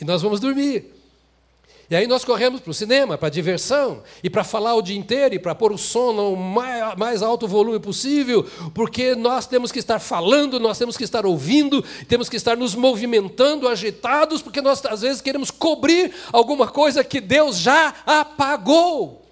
E 0.00 0.04
nós 0.04 0.20
vamos 0.20 0.40
dormir. 0.40 1.01
E 1.92 1.94
aí 1.94 2.06
nós 2.06 2.24
corremos 2.24 2.62
para 2.62 2.70
o 2.70 2.74
cinema, 2.74 3.18
para 3.18 3.28
a 3.28 3.30
diversão, 3.30 4.02
e 4.24 4.30
para 4.30 4.42
falar 4.42 4.74
o 4.74 4.80
dia 4.80 4.96
inteiro, 4.96 5.34
e 5.34 5.38
para 5.38 5.54
pôr 5.54 5.70
o 5.70 5.76
som 5.76 6.10
no 6.10 6.34
mais, 6.34 7.22
alto 7.22 7.46
volume 7.46 7.78
possível, 7.78 8.48
porque 8.72 9.14
nós 9.14 9.46
temos 9.46 9.70
que 9.70 9.78
estar 9.78 9.98
falando, 9.98 10.58
nós 10.58 10.78
temos 10.78 10.96
que 10.96 11.04
estar 11.04 11.26
ouvindo, 11.26 11.82
temos 12.08 12.30
que 12.30 12.36
estar 12.36 12.56
nos 12.56 12.74
movimentando, 12.74 13.68
agitados, 13.68 14.40
porque 14.40 14.62
nós 14.62 14.82
às 14.86 15.02
vezes 15.02 15.20
queremos 15.20 15.50
cobrir 15.50 16.14
alguma 16.32 16.66
coisa 16.66 17.04
que 17.04 17.20
Deus 17.20 17.58
já 17.58 17.94
apagou. 18.06 19.26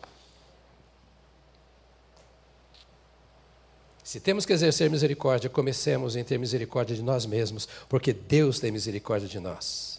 Se 4.05 4.21
temos 4.21 4.45
que 4.45 4.52
exercer 4.52 4.90
misericórdia, 4.90 5.49
comecemos 5.49 6.14
em 6.14 6.23
ter 6.23 6.38
misericórdia 6.38 6.95
de 6.95 7.02
nós 7.02 7.25
mesmos, 7.25 7.67
porque 7.88 8.12
Deus 8.12 8.61
tem 8.61 8.71
misericórdia 8.71 9.26
de 9.26 9.40
nós. 9.40 9.90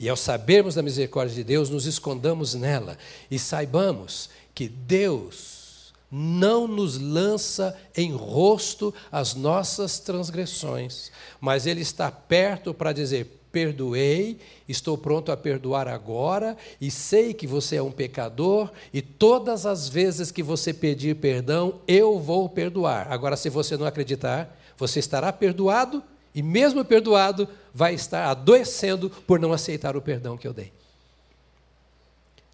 E 0.00 0.08
ao 0.08 0.16
sabermos 0.16 0.74
da 0.74 0.82
misericórdia 0.82 1.34
de 1.34 1.44
Deus, 1.44 1.68
nos 1.68 1.84
escondamos 1.84 2.54
nela 2.54 2.96
e 3.30 3.38
saibamos 3.38 4.30
que 4.54 4.66
Deus 4.66 5.92
não 6.10 6.66
nos 6.66 6.98
lança 6.98 7.78
em 7.94 8.10
rosto 8.12 8.94
as 9.12 9.34
nossas 9.34 10.00
transgressões, 10.00 11.12
mas 11.38 11.66
Ele 11.66 11.82
está 11.82 12.10
perto 12.10 12.72
para 12.72 12.94
dizer: 12.94 13.42
perdoei, 13.52 14.38
estou 14.66 14.96
pronto 14.96 15.30
a 15.30 15.36
perdoar 15.36 15.86
agora, 15.86 16.56
e 16.80 16.90
sei 16.90 17.34
que 17.34 17.46
você 17.46 17.76
é 17.76 17.82
um 17.82 17.92
pecador, 17.92 18.72
e 18.94 19.02
todas 19.02 19.66
as 19.66 19.86
vezes 19.86 20.32
que 20.32 20.42
você 20.42 20.72
pedir 20.72 21.16
perdão, 21.16 21.74
eu 21.86 22.18
vou 22.18 22.48
perdoar. 22.48 23.12
Agora, 23.12 23.36
se 23.36 23.50
você 23.50 23.76
não 23.76 23.84
acreditar, 23.86 24.58
você 24.78 24.98
estará 24.98 25.30
perdoado 25.30 26.02
e 26.34 26.42
mesmo 26.42 26.84
perdoado, 26.84 27.48
vai 27.74 27.94
estar 27.94 28.30
adoecendo 28.30 29.10
por 29.10 29.38
não 29.40 29.52
aceitar 29.52 29.96
o 29.96 30.02
perdão 30.02 30.36
que 30.36 30.46
eu 30.46 30.52
dei. 30.52 30.72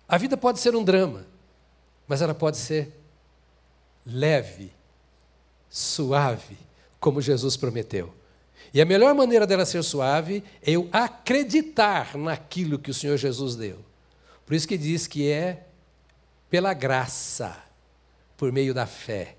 A 0.08 0.16
vida 0.16 0.36
pode 0.36 0.60
ser 0.60 0.74
um 0.74 0.84
drama, 0.84 1.26
mas 2.06 2.22
ela 2.22 2.34
pode 2.34 2.56
ser 2.56 2.92
leve, 4.04 4.72
suave, 5.68 6.56
como 7.00 7.20
Jesus 7.20 7.56
prometeu. 7.56 8.14
E 8.72 8.80
a 8.80 8.84
melhor 8.84 9.14
maneira 9.14 9.46
dela 9.46 9.64
ser 9.64 9.82
suave 9.82 10.42
é 10.62 10.72
eu 10.72 10.88
acreditar 10.92 12.16
naquilo 12.16 12.78
que 12.78 12.90
o 12.90 12.94
Senhor 12.94 13.16
Jesus 13.16 13.56
deu. 13.56 13.78
Por 14.44 14.54
isso 14.54 14.68
que 14.68 14.78
diz 14.78 15.06
que 15.06 15.28
é 15.28 15.66
pela 16.48 16.72
graça, 16.72 17.56
por 18.36 18.52
meio 18.52 18.72
da 18.72 18.86
fé. 18.86 19.36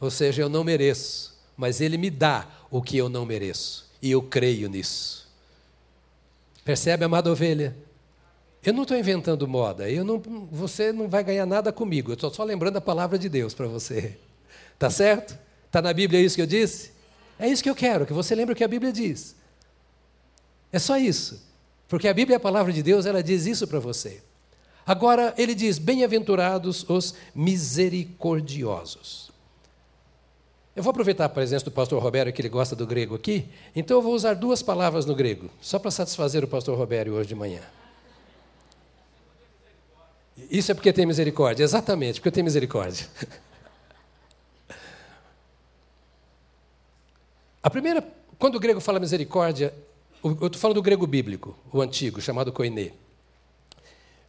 Ou 0.00 0.10
seja, 0.10 0.42
eu 0.42 0.48
não 0.48 0.64
mereço, 0.64 1.29
mas 1.60 1.80
Ele 1.80 1.98
me 1.98 2.08
dá 2.08 2.48
o 2.70 2.80
que 2.80 2.96
eu 2.96 3.10
não 3.10 3.26
mereço. 3.26 3.86
E 4.00 4.10
eu 4.10 4.22
creio 4.22 4.66
nisso. 4.66 5.28
Percebe, 6.64 7.04
amada 7.04 7.30
ovelha? 7.30 7.76
Eu 8.64 8.72
não 8.72 8.82
estou 8.82 8.96
inventando 8.96 9.46
moda. 9.46 9.90
Eu 9.90 10.02
não, 10.02 10.18
você 10.50 10.90
não 10.90 11.06
vai 11.06 11.22
ganhar 11.22 11.44
nada 11.44 11.70
comigo. 11.70 12.10
Eu 12.10 12.14
estou 12.14 12.32
só 12.32 12.44
lembrando 12.44 12.78
a 12.78 12.80
palavra 12.80 13.18
de 13.18 13.28
Deus 13.28 13.52
para 13.52 13.66
você. 13.66 14.16
Tá 14.78 14.88
certo? 14.88 15.38
Está 15.66 15.82
na 15.82 15.92
Bíblia 15.92 16.18
isso 16.20 16.36
que 16.36 16.42
eu 16.42 16.46
disse? 16.46 16.92
É 17.38 17.46
isso 17.46 17.62
que 17.62 17.68
eu 17.68 17.74
quero, 17.74 18.06
que 18.06 18.12
você 18.14 18.34
lembre 18.34 18.54
o 18.54 18.56
que 18.56 18.64
a 18.64 18.68
Bíblia 18.68 18.90
diz. 18.90 19.36
É 20.72 20.78
só 20.78 20.96
isso. 20.96 21.46
Porque 21.88 22.08
a 22.08 22.14
Bíblia 22.14 22.36
é 22.36 22.38
a 22.38 22.40
palavra 22.40 22.72
de 22.72 22.82
Deus, 22.82 23.04
ela 23.04 23.22
diz 23.22 23.44
isso 23.44 23.66
para 23.66 23.78
você. 23.78 24.22
Agora, 24.86 25.34
ele 25.36 25.54
diz: 25.54 25.78
Bem-aventurados 25.78 26.88
os 26.88 27.14
misericordiosos. 27.34 29.29
Eu 30.80 30.82
vou 30.82 30.92
aproveitar 30.92 31.26
a 31.26 31.28
presença 31.28 31.66
do 31.66 31.70
pastor 31.70 32.02
Roberto, 32.02 32.32
que 32.32 32.40
ele 32.40 32.48
gosta 32.48 32.74
do 32.74 32.86
grego 32.86 33.14
aqui, 33.14 33.46
então 33.76 33.98
eu 33.98 34.02
vou 34.02 34.14
usar 34.14 34.32
duas 34.32 34.62
palavras 34.62 35.04
no 35.04 35.14
grego, 35.14 35.50
só 35.60 35.78
para 35.78 35.90
satisfazer 35.90 36.42
o 36.42 36.48
pastor 36.48 36.74
Roberto 36.78 37.10
hoje 37.10 37.28
de 37.28 37.34
manhã. 37.34 37.60
Isso 40.50 40.72
é 40.72 40.74
porque 40.74 40.90
tem 40.90 41.04
misericórdia, 41.04 41.64
exatamente, 41.64 42.18
porque 42.18 42.30
tem 42.30 42.42
misericórdia. 42.42 43.06
A 47.62 47.68
primeira, 47.68 48.02
quando 48.38 48.54
o 48.54 48.58
grego 48.58 48.80
fala 48.80 48.98
misericórdia, 48.98 49.74
eu 50.24 50.32
estou 50.32 50.58
falando 50.58 50.76
do 50.76 50.82
grego 50.82 51.06
bíblico, 51.06 51.54
o 51.70 51.82
antigo, 51.82 52.22
chamado 52.22 52.50
koiné. 52.54 52.92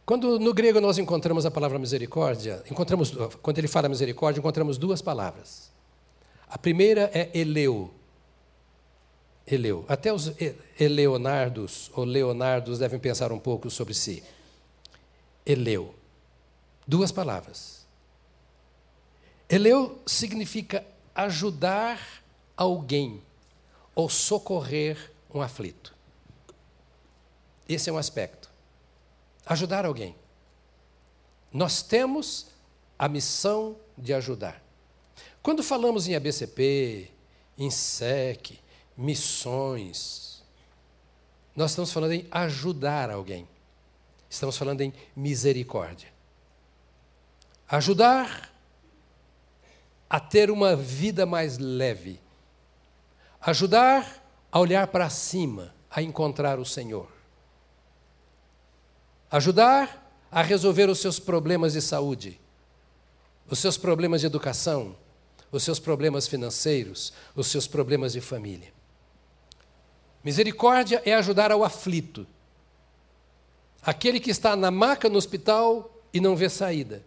Quando 0.04 0.38
no 0.38 0.52
grego 0.52 0.82
nós 0.82 0.98
encontramos 0.98 1.46
a 1.46 1.50
palavra 1.50 1.78
misericórdia, 1.78 2.62
encontramos, 2.70 3.10
quando 3.40 3.56
ele 3.56 3.68
fala 3.68 3.88
misericórdia, 3.88 4.38
encontramos 4.38 4.76
duas 4.76 5.00
palavras. 5.00 5.71
A 6.52 6.58
primeira 6.58 7.10
é 7.14 7.30
eleu. 7.32 7.90
Eleu. 9.46 9.86
Até 9.88 10.12
os 10.12 10.32
eleonardos 10.78 11.90
ou 11.94 12.04
leonardos 12.04 12.78
devem 12.78 13.00
pensar 13.00 13.32
um 13.32 13.38
pouco 13.38 13.70
sobre 13.70 13.94
si. 13.94 14.22
Eleu. 15.46 15.94
Duas 16.86 17.10
palavras. 17.10 17.86
Eleu 19.48 19.98
significa 20.04 20.84
ajudar 21.14 22.22
alguém 22.54 23.22
ou 23.94 24.10
socorrer 24.10 25.10
um 25.32 25.40
aflito. 25.40 25.94
Esse 27.66 27.88
é 27.88 27.92
um 27.94 27.96
aspecto. 27.96 28.50
Ajudar 29.46 29.86
alguém. 29.86 30.14
Nós 31.50 31.82
temos 31.82 32.48
a 32.98 33.08
missão 33.08 33.74
de 33.96 34.12
ajudar. 34.12 34.62
Quando 35.42 35.62
falamos 35.62 36.06
em 36.06 36.14
ABCP, 36.14 37.10
em 37.58 37.70
SEC, 37.70 38.60
missões, 38.96 40.42
nós 41.54 41.72
estamos 41.72 41.92
falando 41.92 42.12
em 42.12 42.26
ajudar 42.30 43.10
alguém. 43.10 43.48
Estamos 44.30 44.56
falando 44.56 44.80
em 44.80 44.94
misericórdia. 45.16 46.08
Ajudar 47.68 48.50
a 50.08 50.20
ter 50.20 50.50
uma 50.50 50.76
vida 50.76 51.26
mais 51.26 51.58
leve. 51.58 52.20
Ajudar 53.40 54.22
a 54.50 54.60
olhar 54.60 54.86
para 54.86 55.10
cima, 55.10 55.74
a 55.90 56.00
encontrar 56.00 56.58
o 56.58 56.64
Senhor. 56.64 57.08
Ajudar 59.30 60.14
a 60.30 60.42
resolver 60.42 60.88
os 60.88 61.00
seus 61.00 61.18
problemas 61.18 61.72
de 61.72 61.82
saúde, 61.82 62.40
os 63.48 63.58
seus 63.58 63.76
problemas 63.76 64.20
de 64.20 64.26
educação, 64.26 64.96
os 65.52 65.62
seus 65.62 65.78
problemas 65.78 66.26
financeiros, 66.26 67.12
os 67.36 67.46
seus 67.46 67.68
problemas 67.68 68.14
de 68.14 68.20
família. 68.22 68.72
Misericórdia 70.24 71.02
é 71.04 71.12
ajudar 71.14 71.52
ao 71.52 71.62
aflito, 71.62 72.26
aquele 73.82 74.18
que 74.18 74.30
está 74.30 74.56
na 74.56 74.70
maca 74.70 75.10
no 75.10 75.18
hospital 75.18 75.94
e 76.12 76.20
não 76.20 76.34
vê 76.34 76.48
saída. 76.48 77.04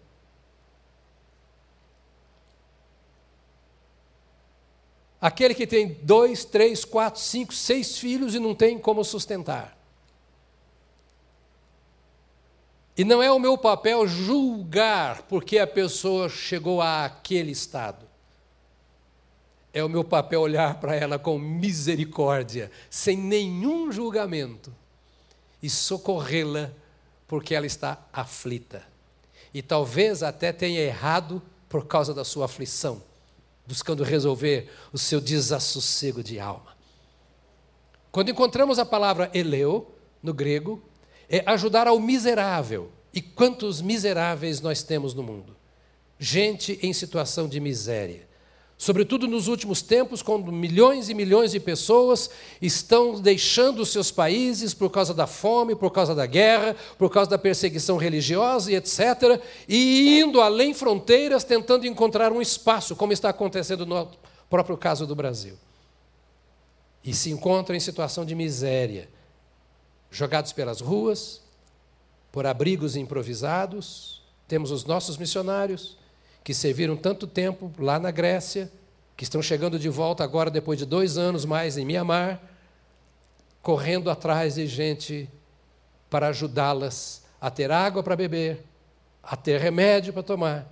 Aquele 5.20 5.56
que 5.56 5.66
tem 5.66 5.98
dois, 6.04 6.46
três, 6.46 6.86
quatro, 6.86 7.20
cinco, 7.20 7.52
seis 7.52 7.98
filhos 7.98 8.36
e 8.36 8.40
não 8.40 8.54
tem 8.54 8.78
como 8.78 9.04
sustentar. 9.04 9.76
E 12.98 13.04
não 13.04 13.24
é 13.24 13.32
o 13.32 13.40
meu 13.40 13.58
papel 13.58 14.08
julgar 14.08 15.24
porque 15.24 15.58
a 15.58 15.66
pessoa 15.66 16.30
chegou 16.30 16.82
àquele 16.82 17.52
estado. 17.52 18.05
É 19.76 19.84
o 19.84 19.90
meu 19.90 20.06
papel 20.06 20.40
olhar 20.40 20.80
para 20.80 20.96
ela 20.96 21.20
com 21.20 21.38
misericórdia, 21.38 22.72
sem 22.90 23.18
nenhum 23.18 23.92
julgamento, 23.92 24.74
e 25.62 25.70
socorrê-la 25.70 26.72
porque 27.28 27.54
ela 27.54 27.66
está 27.66 28.02
aflita. 28.14 28.82
E 29.54 29.62
talvez 29.62 30.24
até 30.24 30.54
tenha 30.54 30.80
errado 30.80 31.42
por 31.68 31.88
causa 31.88 32.14
da 32.14 32.24
sua 32.24 32.46
aflição, 32.46 33.04
buscando 33.68 34.02
resolver 34.02 34.72
o 34.94 34.98
seu 34.98 35.20
desassossego 35.20 36.24
de 36.24 36.40
alma. 36.40 36.74
Quando 38.14 38.32
encontramos 38.32 38.80
a 38.80 38.86
palavra 38.86 39.30
eleu, 39.34 39.94
no 40.24 40.34
grego, 40.34 40.82
é 41.28 41.44
ajudar 41.46 41.86
ao 41.86 42.00
miserável. 42.00 42.90
E 43.14 43.22
quantos 43.22 43.82
miseráveis 43.82 44.62
nós 44.62 44.84
temos 44.84 45.14
no 45.14 45.22
mundo? 45.22 45.54
Gente 46.18 46.80
em 46.82 46.94
situação 46.94 47.50
de 47.50 47.60
miséria 47.60 48.35
Sobretudo 48.78 49.26
nos 49.26 49.48
últimos 49.48 49.82
tempos, 49.82 50.22
quando 50.22 50.52
milhões 50.52 51.10
e 51.10 51.14
milhões 51.14 51.52
de 51.52 51.62
pessoas 51.62 52.30
estão 52.62 53.20
deixando 53.20 53.82
os 53.82 53.90
seus 53.90 54.12
países 54.12 54.74
por 54.74 54.90
causa 54.90 55.14
da 55.14 55.26
fome, 55.26 55.76
por 55.76 55.92
causa 55.92 56.14
da 56.14 56.26
guerra, 56.26 56.76
por 56.98 57.10
causa 57.10 57.30
da 57.30 57.38
perseguição 57.38 57.96
religiosa 57.96 58.72
e 58.72 58.76
etc., 58.76 59.42
e 59.68 60.20
indo 60.20 60.42
além 60.42 60.74
fronteiras 60.74 61.46
tentando 61.46 61.88
encontrar 61.88 62.34
um 62.34 62.42
espaço, 62.42 62.98
como 62.98 63.14
está 63.14 63.30
acontecendo 63.30 63.86
no 63.86 64.10
próprio 64.50 64.76
caso 64.76 65.08
do 65.08 65.16
Brasil. 65.16 65.56
E 67.02 67.14
se 67.14 67.30
encontram 67.30 67.78
em 67.78 67.80
situação 67.80 68.26
de 68.26 68.36
miséria, 68.36 69.08
jogados 70.12 70.52
pelas 70.52 70.82
ruas, 70.82 71.42
por 72.30 72.46
abrigos 72.46 72.98
improvisados. 72.98 74.22
Temos 74.50 74.70
os 74.70 74.84
nossos 74.84 75.18
missionários 75.18 75.98
que 76.46 76.54
serviram 76.54 76.96
tanto 76.96 77.26
tempo 77.26 77.72
lá 77.80 77.98
na 77.98 78.12
Grécia, 78.12 78.72
que 79.18 79.24
estão 79.24 79.42
chegando 79.42 79.80
de 79.80 79.90
volta 79.90 80.24
agora, 80.24 80.52
depois 80.52 80.78
de 80.78 80.86
dois 80.86 81.18
anos 81.18 81.44
mais 81.44 81.76
em 81.76 81.84
Mianmar, 81.84 82.40
correndo 83.64 84.12
atrás 84.12 84.54
de 84.54 84.68
gente 84.68 85.28
para 86.08 86.28
ajudá-las 86.28 87.24
a 87.42 87.50
ter 87.50 87.72
água 87.72 88.04
para 88.04 88.16
beber, 88.16 88.64
a 89.24 89.36
ter 89.36 89.60
remédio 89.60 90.14
para 90.14 90.22
tomar. 90.22 90.72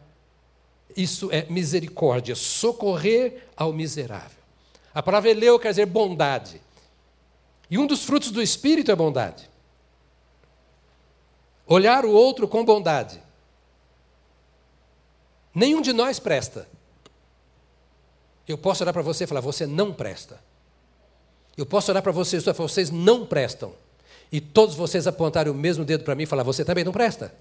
Isso 0.96 1.32
é 1.32 1.48
misericórdia, 1.50 2.36
socorrer 2.36 3.48
ao 3.58 3.74
miserável. 3.74 4.44
A 4.94 5.02
palavra 5.02 5.32
eleu 5.32 5.58
quer 5.58 5.70
dizer 5.70 5.88
bondade. 5.88 6.62
E 7.68 7.80
um 7.80 7.88
dos 7.88 8.06
frutos 8.06 8.30
do 8.30 8.44
Espírito 8.44 8.92
é 8.92 8.96
bondade. 8.96 9.50
Olhar 11.66 12.06
o 12.06 12.12
outro 12.12 12.48
com 12.48 12.64
bondade. 12.64 13.24
Nenhum 15.54 15.82
de 15.82 15.94
nós 15.94 16.20
presta. 16.20 16.68
Eu 18.48 18.58
posso 18.58 18.84
olhar 18.84 18.94
para 18.94 19.02
você 19.02 19.24
e 19.24 19.28
falar, 19.28 19.42
você 19.42 19.66
não 19.66 19.94
presta. 19.94 20.40
Eu 21.56 21.66
posso 21.66 21.92
olhar 21.92 22.02
para 22.02 22.12
vocês 22.12 22.42
e 22.42 22.46
falar, 22.46 22.68
vocês 22.68 22.90
não 22.90 23.26
prestam. 23.26 23.74
E 24.32 24.42
todos 24.42 24.76
vocês 24.76 25.06
apontarem 25.06 25.52
o 25.52 25.56
mesmo 25.56 25.86
dedo 25.86 26.04
para 26.04 26.16
mim 26.16 26.24
e 26.24 26.26
falar, 26.26 26.44
você 26.44 26.66
também 26.66 26.84
não 26.84 26.92
presta. 26.92 27.34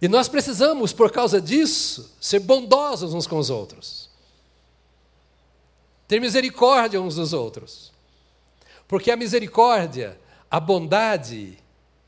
E 0.00 0.08
nós 0.08 0.26
precisamos, 0.28 0.92
por 0.92 1.12
causa 1.12 1.40
disso, 1.40 2.12
ser 2.20 2.40
bondosos 2.40 3.14
uns 3.14 3.26
com 3.26 3.38
os 3.38 3.50
outros. 3.50 4.10
Ter 6.08 6.18
misericórdia 6.18 7.00
uns 7.00 7.14
dos 7.14 7.32
outros. 7.32 7.92
Porque 8.88 9.10
a 9.10 9.16
misericórdia, 9.16 10.18
a 10.50 10.58
bondade, 10.58 11.61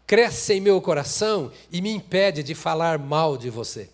cresce 0.07 0.55
em 0.55 0.61
meu 0.61 0.81
coração 0.81 1.51
e 1.71 1.81
me 1.81 1.90
impede 1.90 2.43
de 2.43 2.55
falar 2.55 2.99
mal 2.99 3.37
de 3.37 3.51
você. 3.51 3.88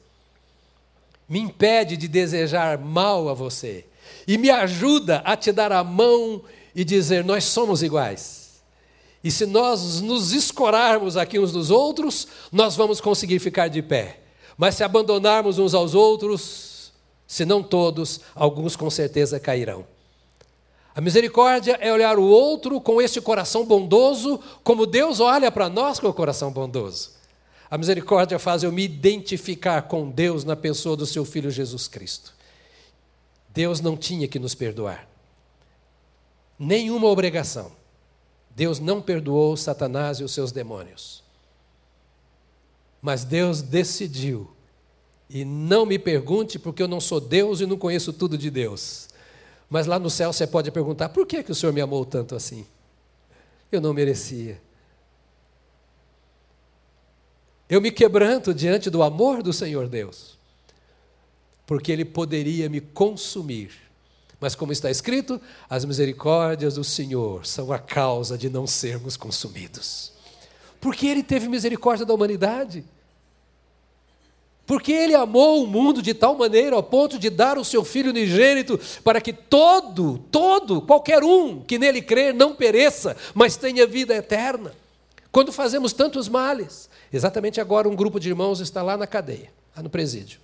Me 1.29 1.39
impede 1.39 1.97
de 1.97 2.09
desejar 2.09 2.79
mal 2.79 3.29
a 3.29 3.35
você. 3.35 3.85
E 4.27 4.37
me 4.37 4.51
ajuda 4.51 5.19
a 5.25 5.37
te 5.37 5.53
dar 5.53 5.73
a 5.73 5.85
mão 5.85 6.43
e 6.75 6.85
dizer: 6.85 7.25
nós 7.25 7.45
somos 7.45 7.83
iguais. 7.83 8.61
E 9.23 9.31
se 9.31 9.45
nós 9.47 10.01
nos 10.01 10.33
escorarmos 10.33 11.17
aqui 11.17 11.39
uns 11.39 11.53
dos 11.53 11.71
outros, 11.71 12.27
nós 12.51 12.75
vamos 12.75 13.01
conseguir 13.01 13.39
ficar 13.39 13.69
de 13.69 13.83
pé. 13.83 14.21
Mas 14.57 14.75
se 14.75 14.83
abandonarmos 14.83 15.59
uns 15.59 15.75
aos 15.75 15.95
outros, 15.95 16.93
se 17.27 17.45
não 17.45 17.63
todos, 17.63 18.21
alguns 18.35 18.77
com 18.77 18.91
certeza 18.91 19.39
cairão. 19.39 19.87
A 20.95 21.01
misericórdia 21.01 21.79
é 21.81 21.93
olhar 21.93 22.19
o 22.19 22.25
outro 22.25 22.81
com 22.81 23.01
este 23.01 23.21
coração 23.21 23.65
bondoso, 23.65 24.41
como 24.65 24.87
Deus 24.87 25.21
olha 25.21 25.51
para 25.51 25.69
nós 25.69 26.01
com 26.01 26.09
o 26.09 26.15
coração 26.15 26.51
bondoso. 26.51 27.13
A 27.71 27.79
misericórdia 27.79 28.39
faz 28.39 28.65
eu 28.65 28.73
me 28.73 28.83
identificar 28.83 29.83
com 29.83 30.11
Deus 30.11 30.45
na 30.45 30.57
pessoa 30.57 30.97
do 30.97 31.07
seu 31.07 31.25
filho 31.25 31.51
Jesus 31.51 31.87
Cristo. 31.87 32.35
Deus 33.51 33.81
não 33.81 33.97
tinha 33.97 34.27
que 34.27 34.39
nos 34.39 34.55
perdoar. 34.55 35.09
Nenhuma 36.59 37.07
obrigação. 37.07 37.71
Deus 38.55 38.81
não 38.81 39.01
perdoou 39.01 39.57
Satanás 39.57 40.19
e 40.19 40.25
os 40.25 40.33
seus 40.33 40.51
demônios. 40.51 41.23
Mas 43.01 43.25
Deus 43.25 43.63
decidiu. 43.63 44.51
E 45.29 45.45
não 45.45 45.87
me 45.87 45.99
pergunte, 45.99 46.59
porque 46.59 46.83
eu 46.83 46.89
não 46.89 47.01
sou 47.01 47.21
Deus 47.21 47.61
e 47.61 47.67
não 47.67 47.79
conheço 47.79 48.13
tudo 48.13 48.37
de 48.37 48.51
Deus. 48.51 49.09
Mas 49.71 49.87
lá 49.87 49.99
no 49.99 50.11
céu 50.11 50.33
você 50.33 50.47
pode 50.47 50.71
perguntar: 50.73 51.09
por 51.11 51.25
que, 51.25 51.45
que 51.45 51.53
o 51.53 51.55
Senhor 51.55 51.73
me 51.73 51.81
amou 51.81 52.05
tanto 52.05 52.35
assim? 52.35 52.67
Eu 53.71 53.81
não 53.81 53.95
merecia. 53.95 54.61
Eu 57.69 57.81
me 57.81 57.93
quebranto 57.93 58.53
diante 58.53 58.91
do 58.91 59.01
amor 59.01 59.45
do 59.45 59.53
Senhor 59.53 59.87
Deus, 59.87 60.37
porque 61.65 61.93
Ele 61.93 62.05
poderia 62.05 62.69
me 62.69 62.81
consumir. 62.81 63.71
Mas, 64.41 64.55
como 64.55 64.73
está 64.73 64.91
escrito, 64.91 65.39
as 65.69 65.85
misericórdias 65.85 66.75
do 66.75 66.83
Senhor 66.83 67.47
são 67.47 67.71
a 67.73 67.79
causa 67.79 68.39
de 68.39 68.49
não 68.49 68.67
sermos 68.67 69.15
consumidos. 69.15 70.13
Porque 70.81 71.07
ele 71.07 71.23
teve 71.23 71.47
misericórdia 71.47 72.07
da 72.07 72.15
humanidade. 72.15 72.83
Porque 74.71 74.93
ele 74.93 75.17
amou 75.17 75.65
o 75.65 75.67
mundo 75.67 76.01
de 76.01 76.15
tal 76.15 76.37
maneira 76.37 76.77
ao 76.77 76.83
ponto 76.85 77.19
de 77.19 77.29
dar 77.29 77.59
o 77.59 77.65
seu 77.65 77.85
filho 77.85 78.11
unigênito 78.11 78.79
para 79.03 79.21
que 79.21 79.33
todo, 79.33 80.19
todo, 80.31 80.81
qualquer 80.81 81.25
um 81.25 81.61
que 81.61 81.77
nele 81.77 82.01
crer 82.01 82.33
não 82.33 82.55
pereça, 82.55 83.17
mas 83.35 83.57
tenha 83.57 83.85
vida 83.85 84.15
eterna. 84.15 84.73
Quando 85.33 85.51
fazemos 85.51 85.93
tantos 85.93 86.29
males, 86.29 86.89
exatamente 87.13 87.61
agora 87.61 87.89
um 87.89 87.97
grupo 87.97 88.21
de 88.21 88.29
irmãos 88.29 88.61
está 88.61 88.81
lá 88.81 88.97
na 88.97 89.09
cadeia, 89.09 89.53
lá 89.77 89.83
no 89.83 89.91
presídio. 89.91 90.39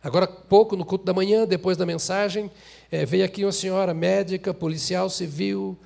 Agora, 0.00 0.28
pouco 0.28 0.76
no 0.76 0.84
culto 0.84 1.04
da 1.04 1.12
manhã, 1.12 1.44
depois 1.44 1.76
da 1.76 1.84
mensagem, 1.84 2.52
é, 2.92 3.04
veio 3.04 3.24
aqui 3.24 3.44
uma 3.44 3.50
senhora 3.50 3.92
médica, 3.92 4.54
policial 4.54 5.10
civil, 5.10 5.76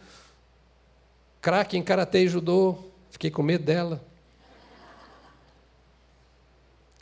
craque 1.41 1.79
em 1.79 1.83
karatê 1.83 2.25
e 2.25 2.29
judô, 2.29 2.77
fiquei 3.11 3.31
com 3.31 3.43
medo 3.43 3.65
dela 3.65 4.05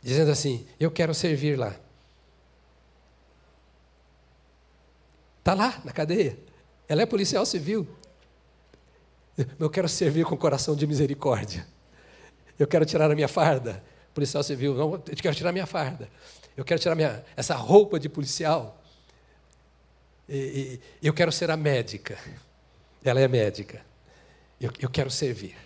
dizendo 0.05 0.31
assim: 0.31 0.65
Eu 0.79 0.91
quero 0.91 1.13
servir 1.13 1.57
lá. 1.57 1.75
Está 5.39 5.53
lá 5.53 5.81
na 5.83 5.91
cadeia. 5.91 6.37
Ela 6.87 7.01
é 7.01 7.05
policial 7.05 7.45
civil. 7.45 7.87
Eu 9.59 9.69
quero 9.69 9.89
servir 9.89 10.25
com 10.25 10.37
coração 10.37 10.75
de 10.75 10.87
misericórdia. 10.87 11.67
Eu 12.57 12.67
quero 12.67 12.85
tirar 12.85 13.11
a 13.11 13.15
minha 13.15 13.27
farda. 13.27 13.83
Policial 14.13 14.41
civil, 14.43 14.75
não, 14.75 14.93
eu 14.93 15.01
quero 15.01 15.35
tirar 15.35 15.49
a 15.49 15.53
minha 15.53 15.65
farda. 15.65 16.09
Eu 16.55 16.63
quero 16.63 16.79
tirar 16.79 16.95
minha, 16.95 17.23
essa 17.35 17.53
roupa 17.55 17.99
de 17.99 18.07
policial. 18.07 18.81
E, 20.29 20.79
e, 21.01 21.07
eu 21.07 21.13
quero 21.13 21.31
ser 21.31 21.51
a 21.51 21.57
médica. 21.57 22.17
Ela 23.03 23.19
é 23.19 23.27
médica. 23.27 23.85
Eu, 24.61 24.71
eu 24.79 24.89
quero 24.89 25.11
servir. 25.11 25.57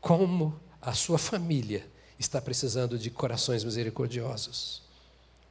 Como 0.00 0.58
a 0.80 0.94
sua 0.94 1.18
família 1.18 1.91
está 2.22 2.40
precisando 2.40 2.98
de 2.98 3.10
corações 3.10 3.64
misericordiosos. 3.64 4.82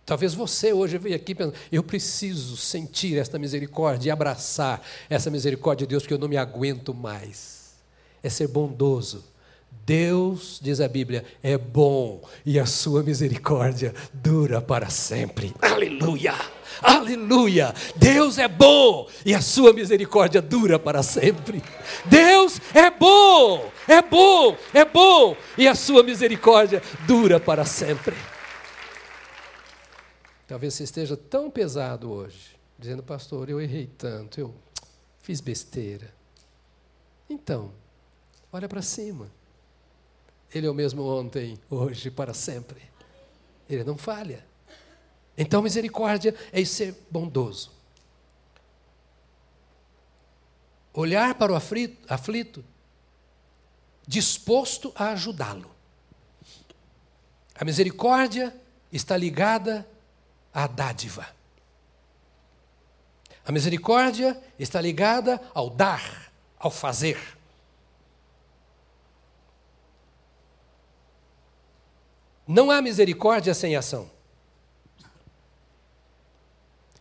Talvez 0.05 0.33
você 0.33 0.73
hoje 0.73 0.97
veio 0.97 1.15
aqui 1.15 1.35
pensando, 1.35 1.55
eu 1.71 1.83
preciso 1.83 2.57
sentir 2.57 3.17
esta 3.17 3.37
misericórdia 3.37 4.09
e 4.09 4.11
abraçar 4.11 4.81
essa 5.09 5.29
misericórdia 5.29 5.85
de 5.85 5.91
Deus, 5.91 6.03
porque 6.03 6.13
eu 6.13 6.17
não 6.17 6.27
me 6.27 6.37
aguento 6.37 6.93
mais. 6.93 7.75
É 8.23 8.29
ser 8.29 8.47
bondoso. 8.47 9.23
Deus, 9.85 10.59
diz 10.61 10.79
a 10.79 10.87
Bíblia, 10.87 11.25
é 11.41 11.57
bom 11.57 12.21
e 12.45 12.59
a 12.59 12.65
sua 12.65 13.01
misericórdia 13.03 13.93
dura 14.13 14.61
para 14.61 14.89
sempre. 14.89 15.53
Aleluia! 15.61 16.33
Aleluia! 16.81 17.73
Deus 17.95 18.37
é 18.37 18.47
bom 18.47 19.09
e 19.25 19.33
a 19.33 19.41
sua 19.41 19.73
misericórdia 19.73 20.41
dura 20.41 20.79
para 20.79 21.03
sempre. 21.03 21.63
Deus 22.05 22.59
é 22.73 22.89
bom, 22.89 23.71
é 23.87 24.01
bom, 24.01 24.55
é 24.73 24.85
bom 24.85 25.35
e 25.57 25.67
a 25.67 25.75
sua 25.75 26.03
misericórdia 26.03 26.81
dura 27.07 27.39
para 27.39 27.65
sempre. 27.65 28.15
Talvez 30.47 30.73
você 30.73 30.83
esteja 30.83 31.15
tão 31.17 31.49
pesado 31.49 32.11
hoje, 32.11 32.57
dizendo, 32.77 33.01
pastor, 33.01 33.49
eu 33.49 33.59
errei 33.59 33.87
tanto, 33.97 34.39
eu 34.39 34.53
fiz 35.21 35.39
besteira. 35.39 36.13
Então, 37.29 37.71
olha 38.51 38.67
para 38.67 38.81
cima. 38.81 39.40
Ele 40.53 40.67
é 40.67 40.69
o 40.69 40.73
mesmo 40.73 41.03
ontem, 41.03 41.57
hoje, 41.69 42.11
para 42.11 42.33
sempre. 42.33 42.81
Ele 43.69 43.83
não 43.83 43.97
falha. 43.97 44.45
Então, 45.37 45.61
misericórdia 45.61 46.35
é 46.51 46.63
ser 46.65 46.95
bondoso. 47.09 47.71
Olhar 50.93 51.35
para 51.35 51.53
o 51.53 51.55
aflito, 51.55 51.97
aflito 52.13 52.65
disposto 54.05 54.91
a 54.95 55.11
ajudá-lo. 55.11 55.71
A 57.55 57.63
misericórdia 57.63 58.53
está 58.91 59.15
ligada 59.15 59.87
à 60.53 60.67
dádiva. 60.67 61.27
A 63.45 63.51
misericórdia 63.51 64.41
está 64.59 64.81
ligada 64.81 65.41
ao 65.53 65.69
dar, 65.69 66.31
ao 66.59 66.69
fazer. 66.69 67.17
Não 72.51 72.69
há 72.69 72.81
misericórdia 72.81 73.53
sem 73.53 73.77
ação. 73.77 74.11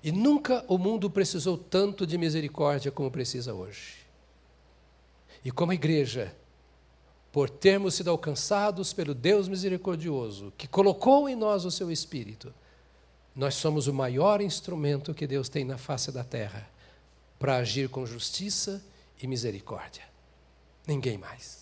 E 0.01 0.13
nunca 0.13 0.65
o 0.69 0.79
mundo 0.79 1.11
precisou 1.11 1.59
tanto 1.59 2.07
de 2.07 2.17
misericórdia 2.17 2.93
como 2.93 3.11
precisa 3.11 3.53
hoje. 3.53 3.97
E 5.45 5.51
como 5.51 5.73
igreja, 5.73 6.33
por 7.33 7.51
termos 7.51 7.95
sido 7.95 8.11
alcançados 8.11 8.93
pelo 8.93 9.13
Deus 9.13 9.49
misericordioso, 9.49 10.53
que 10.57 10.69
colocou 10.69 11.29
em 11.29 11.35
nós 11.35 11.65
o 11.65 11.71
seu 11.71 11.91
Espírito, 11.91 12.55
nós 13.35 13.57
somos 13.57 13.89
o 13.89 13.93
maior 13.93 14.41
instrumento 14.41 15.13
que 15.13 15.27
Deus 15.27 15.49
tem 15.49 15.65
na 15.65 15.77
face 15.77 16.13
da 16.13 16.23
terra 16.23 16.71
para 17.41 17.57
agir 17.57 17.89
com 17.89 18.07
justiça 18.07 18.81
e 19.21 19.27
misericórdia. 19.27 20.05
Ninguém 20.87 21.19
mais. 21.19 21.60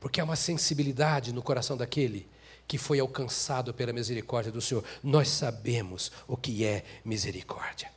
Porque 0.00 0.20
há 0.20 0.24
uma 0.24 0.36
sensibilidade 0.36 1.32
no 1.32 1.42
coração 1.42 1.76
daquele 1.76 2.28
que 2.66 2.78
foi 2.78 2.98
alcançado 2.98 3.72
pela 3.72 3.92
misericórdia 3.92 4.50
do 4.50 4.60
Senhor. 4.60 4.84
Nós 5.02 5.28
sabemos 5.28 6.10
o 6.26 6.36
que 6.36 6.64
é 6.64 6.84
misericórdia. 7.04 7.90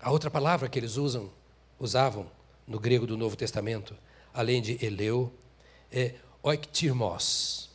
A 0.00 0.10
outra 0.10 0.30
palavra 0.30 0.68
que 0.68 0.78
eles 0.78 0.96
usam, 0.96 1.30
usavam 1.78 2.30
no 2.66 2.78
grego 2.78 3.06
do 3.06 3.16
Novo 3.16 3.36
Testamento, 3.36 3.96
além 4.32 4.62
de 4.62 4.84
eleu, 4.84 5.32
é 5.90 6.14
oiktirmos. 6.42 7.70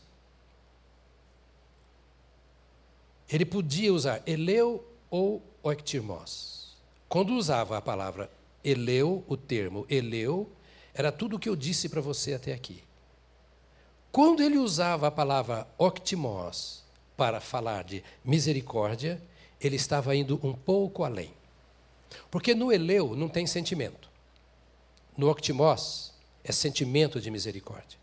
Ele 3.30 3.46
podia 3.46 3.94
usar 3.94 4.22
eleu 4.26 4.86
ou 5.10 5.44
oiktirmos. 5.62 6.76
Quando 7.10 7.34
usava 7.34 7.78
a 7.78 7.82
palavra 7.82 8.30
eleu, 8.64 9.24
o 9.28 9.38
termo 9.38 9.86
eleu, 9.90 10.50
era 10.98 11.12
tudo 11.12 11.36
o 11.36 11.40
que 11.40 11.48
eu 11.48 11.56
disse 11.56 11.88
para 11.88 12.02
você 12.02 12.34
até 12.34 12.52
aqui. 12.52 12.84
Quando 14.12 14.42
ele 14.42 14.58
usava 14.58 15.08
a 15.08 15.12
palavra 15.12 15.68
octimos 15.78 16.84
para 17.16 17.40
falar 17.40 17.84
de 17.84 18.04
misericórdia, 18.26 19.22
ele 19.62 19.76
estava 19.76 20.16
indo 20.16 20.40
um 20.42 20.54
pouco 20.54 21.04
além. 21.04 21.32
Porque 22.32 22.56
no 22.56 22.72
eleu 22.72 23.16
não 23.16 23.30
tem 23.30 23.46
sentimento. 23.46 24.10
No 25.16 25.30
octimos 25.30 26.14
é 26.44 26.52
sentimento 26.52 27.22
de 27.22 27.30
misericórdia. 27.30 28.00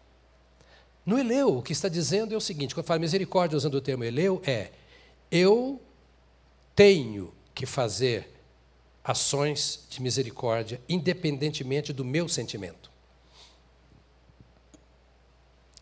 No 1.05 1.19
eleu, 1.19 1.59
o 1.59 1.63
que 1.63 1.73
está 1.73 1.89
dizendo 1.89 2.33
é 2.33 2.37
o 2.37 2.41
seguinte: 2.41 2.75
quando 2.75 2.87
fala 2.87 3.01
misericórdia 3.01 3.57
usando 3.57 3.75
o 3.75 3.81
termo 3.81 4.05
eleu, 4.05 4.41
é 4.47 4.71
eu 5.33 5.83
tenho 6.77 7.35
que 7.53 7.67
fazer 7.67 8.34
ações 9.05 9.87
de 9.91 10.01
misericórdia 10.01 10.81
independentemente 10.89 11.93
do 11.93 12.05
meu 12.05 12.27
sentimento. 12.27 12.91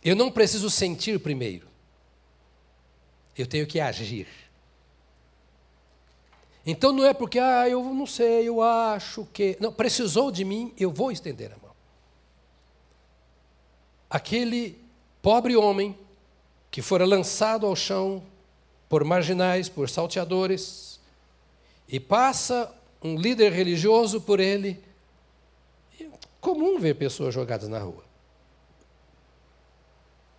Eu 0.02 0.16
não 0.16 0.32
preciso 0.32 0.68
sentir 0.68 1.20
primeiro. 1.20 1.68
Eu 3.38 3.46
tenho 3.46 3.66
que 3.66 3.78
agir. 3.78 4.26
Então 6.66 6.92
não 6.92 7.04
é 7.04 7.14
porque, 7.14 7.38
ah, 7.38 7.68
eu 7.68 7.82
não 7.82 8.06
sei, 8.06 8.48
eu 8.48 8.60
acho 8.60 9.24
que. 9.32 9.56
Não, 9.60 9.72
precisou 9.72 10.30
de 10.30 10.44
mim, 10.44 10.74
eu 10.76 10.90
vou 10.90 11.10
estender 11.10 11.52
a 11.52 11.56
mão. 11.56 11.74
Aquele 14.10 14.78
pobre 15.20 15.56
homem 15.56 15.96
que 16.70 16.82
fora 16.82 17.04
lançado 17.04 17.66
ao 17.66 17.76
chão 17.76 18.22
por 18.88 19.04
marginais, 19.04 19.68
por 19.68 19.88
salteadores, 19.88 21.00
e 21.88 21.98
passa 21.98 22.72
um 23.02 23.16
líder 23.16 23.52
religioso 23.52 24.20
por 24.20 24.40
ele. 24.40 24.82
É 26.00 26.06
comum 26.40 26.78
ver 26.78 26.94
pessoas 26.94 27.34
jogadas 27.34 27.68
na 27.68 27.78
rua. 27.78 28.04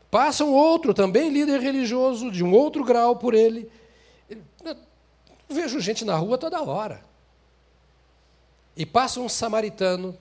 Passa 0.09 0.45
um 0.45 0.53
outro 0.53 0.93
também, 0.93 1.29
líder 1.29 1.59
religioso, 1.59 2.29
de 2.29 2.43
um 2.43 2.53
outro 2.53 2.83
grau 2.83 3.15
por 3.15 3.33
ele. 3.33 3.69
Eu 4.63 4.75
vejo 5.49 5.79
gente 5.79 6.05
na 6.05 6.15
rua 6.15 6.37
toda 6.37 6.61
hora. 6.61 7.03
E 8.77 8.85
passa 8.85 9.19
um 9.19 9.27
samaritano, 9.27 10.15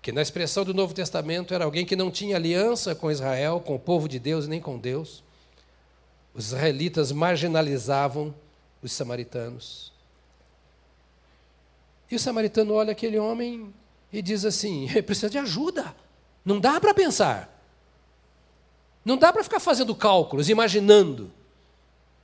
que 0.00 0.12
na 0.12 0.22
expressão 0.22 0.64
do 0.64 0.72
Novo 0.72 0.94
Testamento 0.94 1.52
era 1.52 1.64
alguém 1.64 1.84
que 1.84 1.94
não 1.94 2.10
tinha 2.10 2.36
aliança 2.36 2.94
com 2.94 3.10
Israel, 3.10 3.60
com 3.60 3.74
o 3.74 3.78
povo 3.78 4.08
de 4.08 4.18
Deus 4.18 4.48
nem 4.48 4.60
com 4.60 4.78
Deus. 4.78 5.22
Os 6.34 6.46
israelitas 6.46 7.12
marginalizavam 7.12 8.34
os 8.82 8.92
samaritanos. 8.92 9.92
E 12.10 12.16
o 12.16 12.18
samaritano 12.18 12.74
olha 12.74 12.92
aquele 12.92 13.18
homem 13.18 13.72
e 14.12 14.22
diz 14.22 14.44
assim: 14.44 14.88
precisa 15.02 15.28
de 15.28 15.38
ajuda. 15.38 15.94
Não 16.44 16.58
dá 16.58 16.80
para 16.80 16.94
pensar. 16.94 17.54
Não 19.04 19.16
dá 19.16 19.32
para 19.32 19.42
ficar 19.42 19.60
fazendo 19.60 19.94
cálculos, 19.94 20.48
imaginando. 20.48 21.32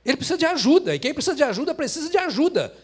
Ele 0.03 0.17
precisa 0.17 0.37
de 0.37 0.45
ajuda, 0.45 0.95
e 0.95 0.99
quem 0.99 1.13
precisa 1.13 1.35
de 1.35 1.43
ajuda 1.43 1.73
precisa 1.73 2.09
de 2.09 2.17
ajuda. 2.17 2.75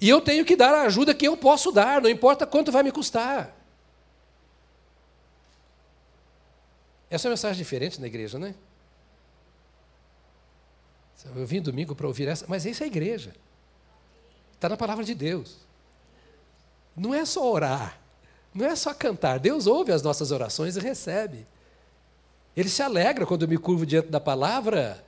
E 0.00 0.08
eu 0.08 0.20
tenho 0.20 0.44
que 0.44 0.54
dar 0.54 0.74
a 0.74 0.82
ajuda 0.82 1.14
que 1.14 1.26
eu 1.26 1.36
posso 1.36 1.72
dar, 1.72 2.00
não 2.00 2.08
importa 2.08 2.46
quanto 2.46 2.70
vai 2.70 2.82
me 2.82 2.92
custar. 2.92 3.56
Essa 7.10 7.26
é 7.26 7.28
uma 7.28 7.32
mensagem 7.32 7.58
diferente 7.58 8.00
na 8.00 8.06
igreja, 8.06 8.38
né? 8.38 8.54
Eu 11.34 11.46
vim 11.46 11.60
domingo 11.60 11.94
para 11.94 12.06
ouvir 12.06 12.28
essa, 12.28 12.44
mas 12.48 12.64
essa 12.66 12.84
é 12.84 12.86
a 12.86 12.88
igreja. 12.88 13.34
Está 14.54 14.68
na 14.68 14.76
palavra 14.76 15.04
de 15.04 15.14
Deus. 15.14 15.65
Não 16.96 17.14
é 17.14 17.24
só 17.24 17.50
orar, 17.50 18.00
não 18.54 18.64
é 18.66 18.74
só 18.74 18.94
cantar. 18.94 19.38
Deus 19.38 19.66
ouve 19.66 19.92
as 19.92 20.02
nossas 20.02 20.30
orações 20.30 20.76
e 20.76 20.80
recebe. 20.80 21.46
Ele 22.56 22.68
se 22.68 22.82
alegra 22.82 23.26
quando 23.26 23.42
eu 23.42 23.48
me 23.48 23.58
curvo 23.58 23.84
diante 23.84 24.08
da 24.08 24.18
palavra 24.18 25.04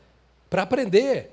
para 0.50 0.62
aprender. 0.62 1.30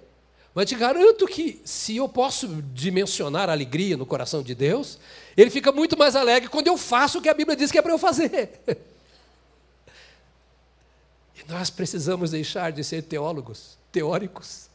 Mas 0.54 0.70
te 0.70 0.76
garanto 0.76 1.28
que, 1.28 1.62
se 1.66 1.98
eu 1.98 2.08
posso 2.08 2.48
dimensionar 2.74 3.50
a 3.50 3.52
alegria 3.52 3.98
no 3.98 4.06
coração 4.06 4.42
de 4.42 4.56
Deus, 4.56 4.98
ele 5.36 5.50
fica 5.50 5.70
muito 5.74 5.98
mais 5.98 6.16
alegre 6.16 6.48
quando 6.48 6.68
eu 6.68 6.78
faço 6.78 7.18
o 7.20 7.22
que 7.22 7.28
a 7.28 7.34
Bíblia 7.34 7.58
diz 7.58 7.70
que 7.70 7.78
é 7.78 7.82
para 7.82 7.92
eu 7.92 8.00
fazer. 8.00 8.62
E 11.38 11.52
nós 11.52 11.70
precisamos 11.70 12.32
deixar 12.32 12.72
de 12.72 12.82
ser 12.82 13.02
teólogos, 13.04 13.78
teóricos. 13.92 14.70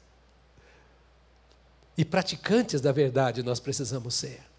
E 1.97 2.05
praticantes 2.05 2.83
da 2.83 2.93
verdade 2.93 3.43
nós 3.43 3.59
precisamos 3.59 4.15
ser. 4.15 4.50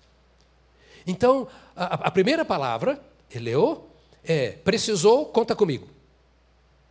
Então, 1.06 1.48
a, 1.76 2.08
a 2.08 2.12
primeira 2.12 2.46
palavra, 2.46 3.00
eleu, 3.34 3.88
é 4.24 4.52
precisou, 4.52 5.26
conta 5.26 5.56
comigo. 5.56 5.88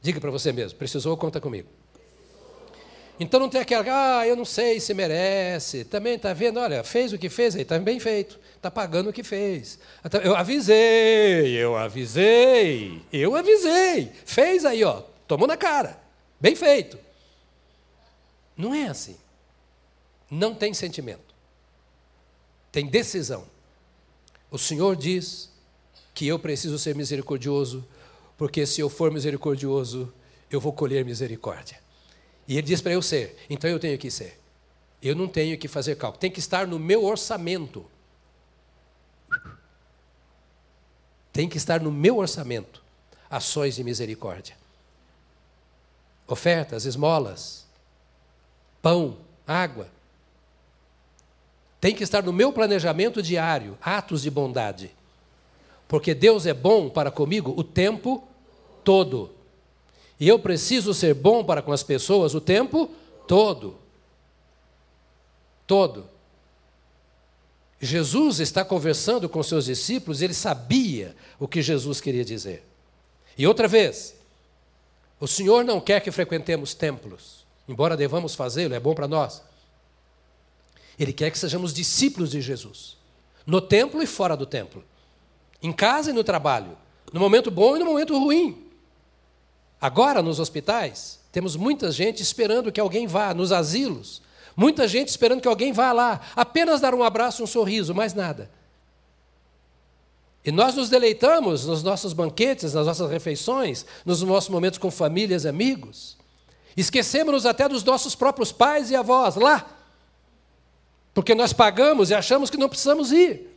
Diga 0.02 0.20
para 0.20 0.30
você 0.30 0.52
mesmo, 0.52 0.78
precisou, 0.78 1.16
conta 1.16 1.40
comigo. 1.40 1.68
Então 3.20 3.38
não 3.38 3.50
tem 3.50 3.60
aquela, 3.60 3.84
ah, 4.20 4.26
eu 4.26 4.34
não 4.34 4.46
sei 4.46 4.80
se 4.80 4.94
merece. 4.94 5.84
Também 5.84 6.14
está 6.14 6.32
vendo, 6.32 6.58
olha, 6.58 6.82
fez 6.82 7.12
o 7.12 7.18
que 7.18 7.28
fez, 7.28 7.54
aí 7.54 7.62
está 7.62 7.78
bem 7.78 8.00
feito. 8.00 8.40
Está 8.56 8.70
pagando 8.70 9.10
o 9.10 9.12
que 9.12 9.22
fez. 9.22 9.78
Eu 10.24 10.34
avisei, 10.34 11.52
eu 11.54 11.76
avisei, 11.76 13.02
eu 13.12 13.36
avisei. 13.36 14.10
Fez 14.24 14.64
aí, 14.64 14.82
ó, 14.82 15.02
tomou 15.28 15.46
na 15.46 15.56
cara. 15.56 16.00
Bem 16.40 16.56
feito. 16.56 16.98
Não 18.56 18.74
é 18.74 18.86
assim. 18.86 19.18
Não 20.30 20.54
tem 20.54 20.72
sentimento. 20.72 21.34
Tem 22.72 22.86
decisão. 22.86 23.44
O 24.50 24.58
Senhor 24.58 24.96
diz 24.96 25.50
que 26.14 26.26
eu 26.26 26.38
preciso 26.38 26.78
ser 26.78 26.94
misericordioso, 26.94 27.86
porque 28.36 28.66
se 28.66 28.80
eu 28.80 28.88
for 28.88 29.10
misericordioso, 29.10 30.12
eu 30.50 30.60
vou 30.60 30.72
colher 30.72 31.04
misericórdia. 31.04 31.78
E 32.48 32.56
ele 32.58 32.66
diz 32.66 32.80
para 32.80 32.92
eu 32.92 33.02
ser, 33.02 33.36
então 33.48 33.70
eu 33.70 33.78
tenho 33.78 33.96
que 33.96 34.10
ser. 34.10 34.38
Eu 35.00 35.14
não 35.14 35.28
tenho 35.28 35.56
que 35.56 35.68
fazer 35.68 35.96
cálculo, 35.96 36.20
tem 36.20 36.30
que 36.30 36.40
estar 36.40 36.66
no 36.66 36.78
meu 36.78 37.04
orçamento. 37.04 37.86
Tem 41.32 41.48
que 41.48 41.56
estar 41.56 41.80
no 41.80 41.92
meu 41.92 42.18
orçamento 42.18 42.82
ações 43.30 43.76
de 43.76 43.84
misericórdia. 43.84 44.56
Ofertas, 46.26 46.84
esmolas, 46.84 47.66
pão, 48.82 49.16
água. 49.46 49.88
Tem 51.80 51.94
que 51.94 52.04
estar 52.04 52.22
no 52.22 52.32
meu 52.32 52.52
planejamento 52.52 53.22
diário, 53.22 53.78
atos 53.80 54.22
de 54.22 54.30
bondade. 54.30 54.90
Porque 55.88 56.14
Deus 56.14 56.44
é 56.46 56.52
bom 56.52 56.90
para 56.90 57.10
comigo 57.10 57.54
o 57.56 57.64
tempo 57.64 58.22
todo. 58.84 59.30
E 60.18 60.28
eu 60.28 60.38
preciso 60.38 60.92
ser 60.92 61.14
bom 61.14 61.42
para 61.42 61.62
com 61.62 61.72
as 61.72 61.82
pessoas 61.82 62.34
o 62.34 62.40
tempo 62.40 62.90
todo. 63.26 63.76
Todo. 65.66 66.06
Jesus 67.80 68.40
está 68.40 68.62
conversando 68.62 69.26
com 69.26 69.42
seus 69.42 69.64
discípulos, 69.64 70.20
ele 70.20 70.34
sabia 70.34 71.16
o 71.38 71.48
que 71.48 71.62
Jesus 71.62 71.98
queria 71.98 72.24
dizer. 72.24 72.62
E 73.38 73.46
outra 73.46 73.66
vez, 73.66 74.14
o 75.18 75.26
Senhor 75.26 75.64
não 75.64 75.80
quer 75.80 76.00
que 76.00 76.10
frequentemos 76.10 76.74
templos, 76.74 77.46
embora 77.66 77.96
devamos 77.96 78.34
fazê-lo, 78.34 78.74
é 78.74 78.80
bom 78.80 78.94
para 78.94 79.08
nós. 79.08 79.42
Ele 81.00 81.14
quer 81.14 81.30
que 81.30 81.38
sejamos 81.38 81.72
discípulos 81.72 82.30
de 82.30 82.42
Jesus, 82.42 82.98
no 83.46 83.58
templo 83.58 84.02
e 84.02 84.06
fora 84.06 84.36
do 84.36 84.44
templo, 84.44 84.84
em 85.62 85.72
casa 85.72 86.10
e 86.10 86.12
no 86.12 86.22
trabalho, 86.22 86.76
no 87.10 87.18
momento 87.18 87.50
bom 87.50 87.74
e 87.74 87.78
no 87.78 87.86
momento 87.86 88.18
ruim. 88.18 88.66
Agora, 89.80 90.20
nos 90.20 90.38
hospitais, 90.38 91.18
temos 91.32 91.56
muita 91.56 91.90
gente 91.90 92.22
esperando 92.22 92.70
que 92.70 92.78
alguém 92.78 93.06
vá, 93.06 93.32
nos 93.32 93.50
asilos, 93.50 94.20
muita 94.54 94.86
gente 94.86 95.08
esperando 95.08 95.40
que 95.40 95.48
alguém 95.48 95.72
vá 95.72 95.90
lá, 95.90 96.20
apenas 96.36 96.82
dar 96.82 96.94
um 96.94 97.02
abraço, 97.02 97.42
um 97.42 97.46
sorriso, 97.46 97.94
mais 97.94 98.12
nada. 98.12 98.50
E 100.44 100.52
nós 100.52 100.74
nos 100.74 100.90
deleitamos 100.90 101.64
nos 101.64 101.82
nossos 101.82 102.12
banquetes, 102.12 102.74
nas 102.74 102.86
nossas 102.86 103.10
refeições, 103.10 103.86
nos 104.04 104.20
nossos 104.20 104.50
momentos 104.50 104.78
com 104.78 104.90
famílias 104.90 105.44
e 105.44 105.48
amigos. 105.48 106.18
Esquecemos-nos 106.76 107.46
até 107.46 107.66
dos 107.66 107.82
nossos 107.84 108.14
próprios 108.14 108.52
pais 108.52 108.90
e 108.90 108.96
avós 108.96 109.36
lá, 109.36 109.79
porque 111.14 111.34
nós 111.34 111.52
pagamos 111.52 112.10
e 112.10 112.14
achamos 112.14 112.50
que 112.50 112.56
não 112.56 112.68
precisamos 112.68 113.12
ir. 113.12 113.48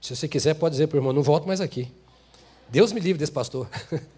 Se 0.00 0.14
você 0.14 0.28
quiser, 0.28 0.54
pode 0.54 0.72
dizer 0.72 0.86
para 0.86 0.96
o 0.96 0.98
irmão: 0.98 1.12
não 1.12 1.22
volto 1.22 1.46
mais 1.46 1.60
aqui. 1.60 1.92
Deus 2.68 2.92
me 2.92 3.00
livre 3.00 3.18
desse 3.18 3.32
pastor. 3.32 3.68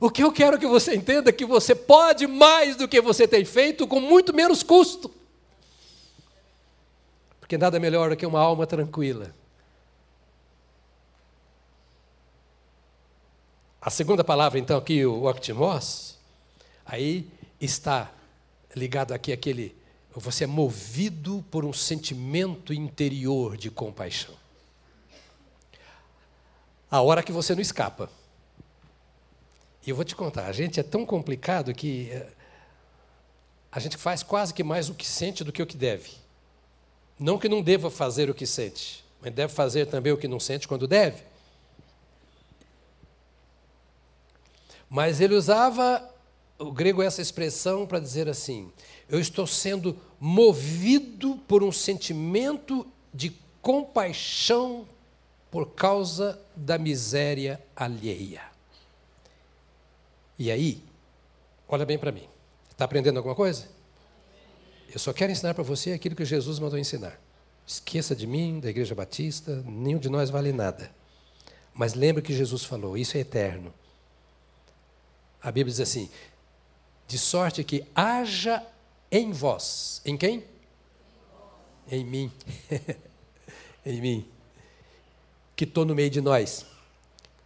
O 0.00 0.10
que 0.10 0.22
eu 0.22 0.32
quero 0.32 0.58
que 0.58 0.66
você 0.66 0.94
entenda 0.94 1.30
é 1.30 1.32
que 1.32 1.46
você 1.46 1.74
pode 1.74 2.26
mais 2.26 2.76
do 2.76 2.86
que 2.86 3.00
você 3.00 3.26
tem 3.26 3.42
feito 3.42 3.86
com 3.86 4.00
muito 4.00 4.34
menos 4.34 4.62
custo. 4.62 5.10
Porque 7.40 7.56
nada 7.56 7.80
melhor 7.80 8.10
do 8.10 8.16
que 8.16 8.26
uma 8.26 8.40
alma 8.40 8.66
tranquila. 8.66 9.34
A 13.80 13.88
segunda 13.88 14.24
palavra, 14.24 14.58
então, 14.58 14.76
aqui, 14.76 15.06
o 15.06 15.24
octimos, 15.24 16.18
aí 16.84 17.26
está 17.64 18.12
ligado 18.74 19.12
aqui 19.12 19.32
aquele. 19.32 19.76
Você 20.14 20.44
é 20.44 20.46
movido 20.46 21.44
por 21.50 21.64
um 21.64 21.72
sentimento 21.72 22.72
interior 22.72 23.56
de 23.56 23.70
compaixão 23.70 24.34
a 26.94 27.00
hora 27.00 27.24
que 27.24 27.32
você 27.32 27.56
não 27.56 27.60
escapa. 27.60 28.08
E 29.84 29.90
eu 29.90 29.96
vou 29.96 30.04
te 30.04 30.14
contar, 30.14 30.46
a 30.46 30.52
gente 30.52 30.78
é 30.78 30.82
tão 30.84 31.04
complicado 31.04 31.74
que 31.74 32.08
eh, 32.08 32.28
a 33.72 33.80
gente 33.80 33.96
faz 33.96 34.22
quase 34.22 34.54
que 34.54 34.62
mais 34.62 34.88
o 34.88 34.94
que 34.94 35.04
sente 35.04 35.42
do 35.42 35.50
que 35.50 35.60
o 35.60 35.66
que 35.66 35.76
deve. 35.76 36.12
Não 37.18 37.36
que 37.36 37.48
não 37.48 37.60
deva 37.60 37.90
fazer 37.90 38.30
o 38.30 38.34
que 38.34 38.46
sente, 38.46 39.04
mas 39.20 39.34
deve 39.34 39.52
fazer 39.52 39.86
também 39.86 40.12
o 40.12 40.16
que 40.16 40.28
não 40.28 40.38
sente 40.38 40.68
quando 40.68 40.86
deve. 40.86 41.20
Mas 44.88 45.20
ele 45.20 45.34
usava 45.34 46.08
o 46.58 46.70
grego 46.70 47.02
essa 47.02 47.20
expressão 47.20 47.86
para 47.86 48.00
dizer 48.00 48.28
assim: 48.28 48.70
eu 49.08 49.20
estou 49.20 49.46
sendo 49.46 49.98
movido 50.20 51.36
por 51.48 51.62
um 51.62 51.72
sentimento 51.72 52.86
de 53.12 53.36
compaixão 53.60 54.86
por 55.50 55.74
causa 55.74 56.40
da 56.56 56.78
miséria 56.78 57.62
alheia. 57.76 58.42
E 60.38 60.50
aí, 60.50 60.82
olha 61.68 61.86
bem 61.86 61.98
para 61.98 62.10
mim. 62.10 62.28
Está 62.70 62.84
aprendendo 62.86 63.18
alguma 63.18 63.36
coisa? 63.36 63.68
Eu 64.92 64.98
só 64.98 65.12
quero 65.12 65.30
ensinar 65.30 65.54
para 65.54 65.62
você 65.62 65.92
aquilo 65.92 66.16
que 66.16 66.24
Jesus 66.24 66.58
mandou 66.58 66.78
ensinar. 66.78 67.20
Esqueça 67.66 68.14
de 68.14 68.26
mim, 68.26 68.60
da 68.60 68.68
Igreja 68.68 68.94
Batista, 68.94 69.62
nenhum 69.64 69.98
de 69.98 70.08
nós 70.08 70.28
vale 70.28 70.52
nada. 70.52 70.90
Mas 71.72 71.94
lembre 71.94 72.22
que 72.22 72.34
Jesus 72.34 72.64
falou, 72.64 72.96
isso 72.96 73.16
é 73.16 73.20
eterno. 73.20 73.72
A 75.40 75.52
Bíblia 75.52 75.70
diz 75.70 75.80
assim: 75.80 76.10
de 77.06 77.18
sorte 77.18 77.64
que 77.64 77.84
haja 77.94 78.64
em 79.10 79.32
vós. 79.32 80.00
Em 80.04 80.16
quem? 80.16 80.44
Em 81.90 82.04
mim. 82.04 82.32
em 83.84 84.00
mim 84.00 84.34
que 85.56 85.64
estou 85.64 85.84
no 85.84 85.94
meio 85.94 86.10
de 86.10 86.20
nós. 86.20 86.66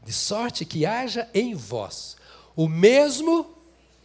De 0.04 0.12
sorte 0.12 0.64
que 0.64 0.86
haja 0.86 1.28
em 1.34 1.54
vós 1.54 2.16
o 2.56 2.68
mesmo 2.68 3.46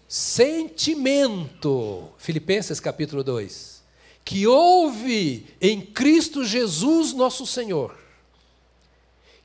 sentimento. 0.08 2.10
Filipenses 2.18 2.80
capítulo 2.80 3.24
2. 3.24 3.82
Que 4.26 4.48
houve 4.48 5.48
em 5.60 5.82
Cristo 5.82 6.46
Jesus 6.46 7.13
nosso 7.13 7.46
Senhor. 7.46 7.96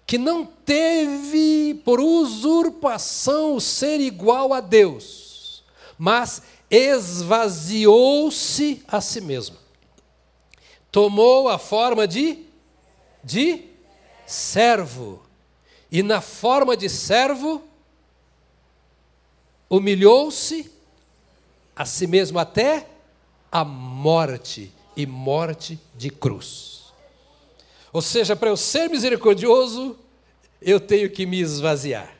Que 0.06 0.18
não 0.18 0.44
teve 0.44 1.80
por 1.84 2.00
usurpação 2.00 3.60
ser 3.60 4.00
igual 4.00 4.54
a 4.54 4.60
Deus, 4.60 5.27
mas 5.98 6.40
esvaziou-se 6.70 7.82
a 8.86 9.00
si 9.00 9.20
mesmo. 9.20 9.56
Tomou 10.90 11.48
a 11.48 11.58
forma 11.58 12.06
de 12.06 12.46
de 13.22 13.64
servo. 14.26 15.22
E 15.90 16.02
na 16.02 16.20
forma 16.20 16.76
de 16.76 16.88
servo, 16.88 17.62
humilhou-se 19.68 20.70
a 21.74 21.84
si 21.84 22.06
mesmo 22.06 22.38
até 22.38 22.86
a 23.50 23.64
morte 23.64 24.72
e 24.96 25.06
morte 25.06 25.78
de 25.94 26.10
cruz. 26.10 26.92
Ou 27.92 28.02
seja, 28.02 28.36
para 28.36 28.50
eu 28.50 28.56
ser 28.56 28.88
misericordioso, 28.90 29.96
eu 30.60 30.78
tenho 30.78 31.10
que 31.10 31.24
me 31.24 31.40
esvaziar. 31.40 32.17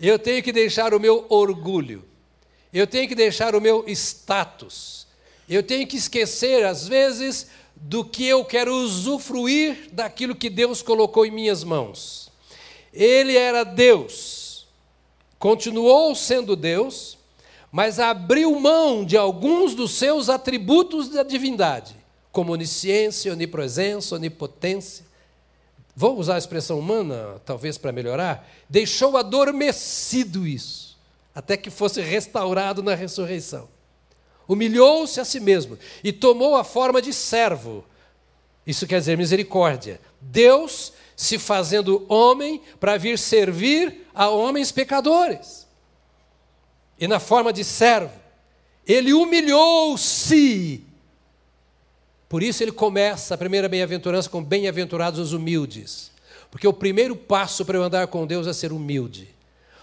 Eu 0.00 0.18
tenho 0.18 0.42
que 0.42 0.52
deixar 0.52 0.94
o 0.94 1.00
meu 1.00 1.26
orgulho. 1.28 2.04
Eu 2.72 2.86
tenho 2.86 3.08
que 3.08 3.14
deixar 3.14 3.54
o 3.54 3.60
meu 3.60 3.84
status. 3.88 5.06
Eu 5.48 5.62
tenho 5.62 5.86
que 5.86 5.96
esquecer, 5.96 6.64
às 6.64 6.86
vezes, 6.86 7.48
do 7.74 8.04
que 8.04 8.26
eu 8.26 8.44
quero 8.44 8.74
usufruir 8.74 9.88
daquilo 9.92 10.34
que 10.34 10.50
Deus 10.50 10.82
colocou 10.82 11.24
em 11.24 11.30
minhas 11.30 11.64
mãos. 11.64 12.30
Ele 12.92 13.36
era 13.36 13.64
Deus, 13.64 14.66
continuou 15.38 16.14
sendo 16.14 16.56
Deus, 16.56 17.16
mas 17.70 18.00
abriu 18.00 18.58
mão 18.58 19.04
de 19.04 19.16
alguns 19.16 19.74
dos 19.74 19.92
seus 19.92 20.28
atributos 20.28 21.08
da 21.08 21.22
divindade, 21.22 21.94
como 22.32 22.52
onisciência, 22.52 23.32
onipresença, 23.32 24.16
onipotência. 24.16 25.06
Vou 25.98 26.16
usar 26.16 26.36
a 26.36 26.38
expressão 26.38 26.78
humana, 26.78 27.42
talvez 27.44 27.76
para 27.76 27.90
melhorar. 27.90 28.48
Deixou 28.70 29.16
adormecido 29.16 30.46
isso, 30.46 30.96
até 31.34 31.56
que 31.56 31.70
fosse 31.70 32.00
restaurado 32.00 32.84
na 32.84 32.94
ressurreição. 32.94 33.68
Humilhou-se 34.46 35.20
a 35.20 35.24
si 35.24 35.40
mesmo 35.40 35.76
e 36.04 36.12
tomou 36.12 36.54
a 36.54 36.62
forma 36.62 37.02
de 37.02 37.12
servo. 37.12 37.84
Isso 38.64 38.86
quer 38.86 39.00
dizer 39.00 39.18
misericórdia. 39.18 40.00
Deus 40.20 40.92
se 41.16 41.36
fazendo 41.36 42.06
homem 42.08 42.62
para 42.78 42.96
vir 42.96 43.18
servir 43.18 44.06
a 44.14 44.28
homens 44.28 44.70
pecadores 44.70 45.66
e 46.96 47.08
na 47.08 47.18
forma 47.18 47.52
de 47.52 47.64
servo. 47.64 48.14
Ele 48.86 49.12
humilhou-se. 49.12 50.86
Por 52.28 52.42
isso 52.42 52.62
ele 52.62 52.72
começa 52.72 53.34
a 53.34 53.38
primeira 53.38 53.68
bem-aventurança 53.68 54.28
com 54.28 54.44
bem-aventurados 54.44 55.18
os 55.18 55.32
humildes. 55.32 56.10
Porque 56.50 56.68
o 56.68 56.72
primeiro 56.72 57.16
passo 57.16 57.64
para 57.64 57.78
eu 57.78 57.82
andar 57.82 58.06
com 58.08 58.26
Deus 58.26 58.46
é 58.46 58.52
ser 58.52 58.72
humilde. 58.72 59.28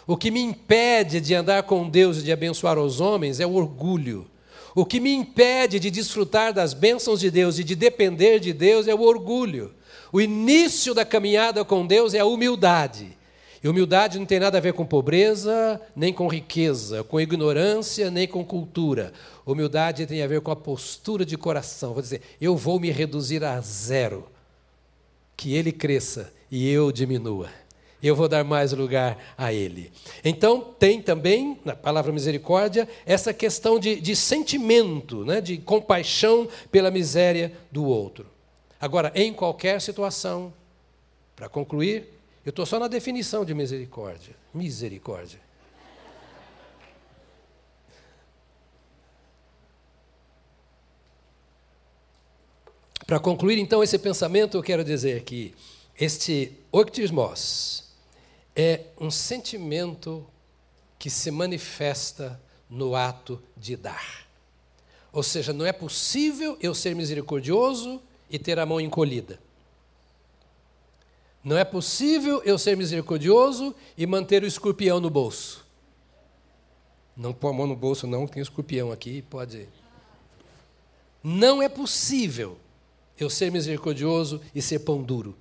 O 0.05 0.15
que 0.15 0.29
me 0.29 0.39
impede 0.39 1.19
de 1.19 1.33
andar 1.33 1.63
com 1.63 1.89
Deus 1.89 2.17
e 2.17 2.23
de 2.23 2.31
abençoar 2.31 2.77
os 2.77 3.01
homens 3.01 3.39
é 3.39 3.47
o 3.47 3.53
orgulho. 3.55 4.27
O 4.75 4.85
que 4.85 4.99
me 4.99 5.11
impede 5.11 5.79
de 5.79 5.89
desfrutar 5.89 6.53
das 6.53 6.73
bênçãos 6.73 7.19
de 7.19 7.31
Deus 7.31 7.57
e 7.57 7.63
de 7.63 7.75
depender 7.75 8.39
de 8.39 8.53
Deus 8.53 8.87
é 8.87 8.93
o 8.93 9.01
orgulho. 9.01 9.73
O 10.11 10.21
início 10.21 10.93
da 10.93 11.03
caminhada 11.03 11.65
com 11.65 11.87
Deus 11.87 12.13
é 12.13 12.19
a 12.19 12.25
humildade. 12.25 13.17
E 13.63 13.67
humildade 13.67 14.19
não 14.19 14.25
tem 14.27 14.39
nada 14.39 14.59
a 14.59 14.61
ver 14.61 14.73
com 14.73 14.85
pobreza, 14.85 15.81
nem 15.95 16.13
com 16.13 16.27
riqueza, 16.27 17.03
com 17.03 17.19
ignorância, 17.19 18.11
nem 18.11 18.27
com 18.27 18.45
cultura. 18.45 19.11
Humildade 19.45 20.07
tem 20.07 20.23
a 20.23 20.27
ver 20.27 20.41
com 20.41 20.49
a 20.49 20.55
postura 20.55 21.23
de 21.23 21.37
coração. 21.37 21.93
Vou 21.93 22.01
dizer, 22.01 22.21
eu 22.41 22.57
vou 22.57 22.79
me 22.79 22.89
reduzir 22.89 23.43
a 23.43 23.59
zero. 23.61 24.27
Que 25.37 25.53
ele 25.53 25.71
cresça 25.71 26.33
e 26.49 26.67
eu 26.69 26.91
diminua. 26.91 27.49
Eu 28.01 28.15
vou 28.15 28.27
dar 28.27 28.43
mais 28.43 28.71
lugar 28.71 29.17
a 29.37 29.51
ele. 29.53 29.91
Então, 30.23 30.61
tem 30.61 31.01
também, 31.01 31.59
na 31.65 31.75
palavra 31.75 32.11
misericórdia, 32.11 32.87
essa 33.05 33.33
questão 33.33 33.79
de, 33.79 33.99
de 33.99 34.15
sentimento, 34.15 35.25
né, 35.25 35.41
de 35.41 35.57
compaixão 35.57 36.47
pela 36.71 36.91
miséria 36.91 37.51
do 37.71 37.83
outro. 37.85 38.25
Agora, 38.79 39.11
em 39.15 39.33
qualquer 39.33 39.81
situação, 39.81 40.53
para 41.35 41.49
concluir, 41.49 42.07
eu 42.45 42.51
estou 42.51 42.65
só 42.65 42.79
na 42.79 42.87
definição 42.87 43.43
de 43.43 43.53
misericórdia. 43.53 44.35
Misericórdia. 44.53 45.44
Para 53.05 53.19
concluir, 53.19 53.59
então, 53.59 53.83
esse 53.83 53.99
pensamento, 53.99 54.57
eu 54.57 54.63
quero 54.63 54.83
dizer 54.83 55.23
que 55.23 55.53
este 55.99 56.51
octismos 56.71 57.83
é 58.55 58.85
um 58.99 59.11
sentimento 59.11 60.25
que 60.97 61.09
se 61.09 61.29
manifesta 61.29 62.41
no 62.67 62.95
ato 62.95 63.41
de 63.55 63.75
dar. 63.75 64.25
Ou 65.13 65.21
seja, 65.21 65.53
não 65.53 65.65
é 65.65 65.71
possível 65.71 66.57
eu 66.59 66.73
ser 66.73 66.95
misericordioso 66.95 68.01
e 68.27 68.39
ter 68.39 68.57
a 68.57 68.65
mão 68.65 68.81
encolhida. 68.81 69.39
Não 71.43 71.55
é 71.55 71.63
possível 71.63 72.41
eu 72.43 72.57
ser 72.57 72.75
misericordioso 72.75 73.75
e 73.95 74.07
manter 74.07 74.41
o 74.41 74.47
escorpião 74.47 74.99
no 74.99 75.11
bolso. 75.11 75.63
Não 77.15 77.31
põe 77.31 77.51
a 77.51 77.53
mão 77.53 77.67
no 77.67 77.75
bolso, 77.75 78.07
não, 78.07 78.25
tem 78.25 78.41
escorpião 78.41 78.91
aqui, 78.91 79.21
pode. 79.21 79.69
Não 81.23 81.61
é 81.61 81.69
possível 81.69 82.57
eu 83.17 83.29
ser 83.29 83.51
misericordioso 83.51 84.41
e 84.53 84.61
ser 84.61 84.79
pão 84.79 85.01
duro. 85.01 85.35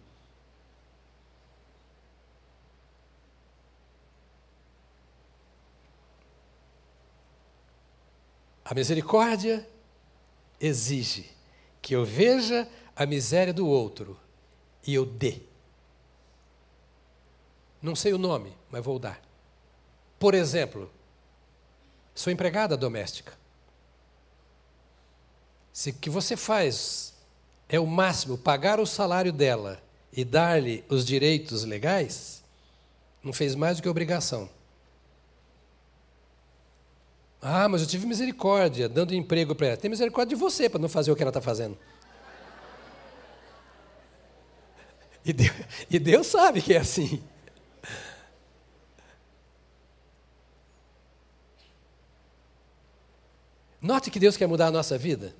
A 8.65 8.73
misericórdia 8.73 9.69
exige 10.59 11.31
que 11.83 11.95
eu 11.95 12.05
veja 12.05 12.67
a 12.97 13.05
miséria 13.05 13.53
do 13.53 13.67
outro 13.67 14.19
e 14.87 14.95
eu 14.95 15.05
dê. 15.05 15.43
Não 17.83 17.95
sei 17.95 18.15
o 18.15 18.19
nome, 18.19 18.57
mas 18.71 18.83
vou 18.83 18.99
dar. 18.99 19.21
Por 20.19 20.33
exemplo, 20.33 20.91
sou 22.15 22.33
empregada 22.33 22.77
doméstica. 22.77 23.37
Se 25.71 25.93
que 25.93 26.09
você 26.09 26.35
faz 26.35 27.14
é 27.69 27.79
o 27.81 27.87
máximo, 27.87 28.39
pagar 28.39 28.79
o 28.79 28.87
salário 28.87 29.33
dela 29.33 29.83
e 30.13 30.25
dar-lhe 30.25 30.85
os 30.89 31.05
direitos 31.05 31.65
legais, 31.65 32.43
não 33.23 33.33
fez 33.33 33.55
mais 33.55 33.79
do 33.79 33.83
que 33.83 33.89
obrigação. 33.89 34.49
Ah, 37.41 37.69
mas 37.69 37.83
eu 37.83 37.87
tive 37.87 38.07
misericórdia, 38.07 38.89
dando 38.89 39.15
emprego 39.15 39.55
para 39.55 39.67
ela. 39.69 39.77
Tem 39.77 39.91
misericórdia 39.91 40.35
de 40.35 40.41
você 40.41 40.69
para 40.69 40.81
não 40.81 40.89
fazer 40.89 41.13
o 41.13 41.17
que 41.17 41.23
ela 41.23 41.31
está 41.31 41.43
fazendo. 41.43 41.77
E 45.25 45.33
Deus, 45.33 45.55
e 45.91 45.99
Deus 45.99 46.27
sabe 46.27 46.63
que 46.63 46.75
é 46.75 46.79
assim. 46.79 47.23
Note 53.81 54.11
que 54.11 54.19
Deus 54.19 54.37
quer 54.37 54.47
mudar 54.47 54.69
a 54.69 54.71
nossa 54.71 54.97
vida. 54.97 55.35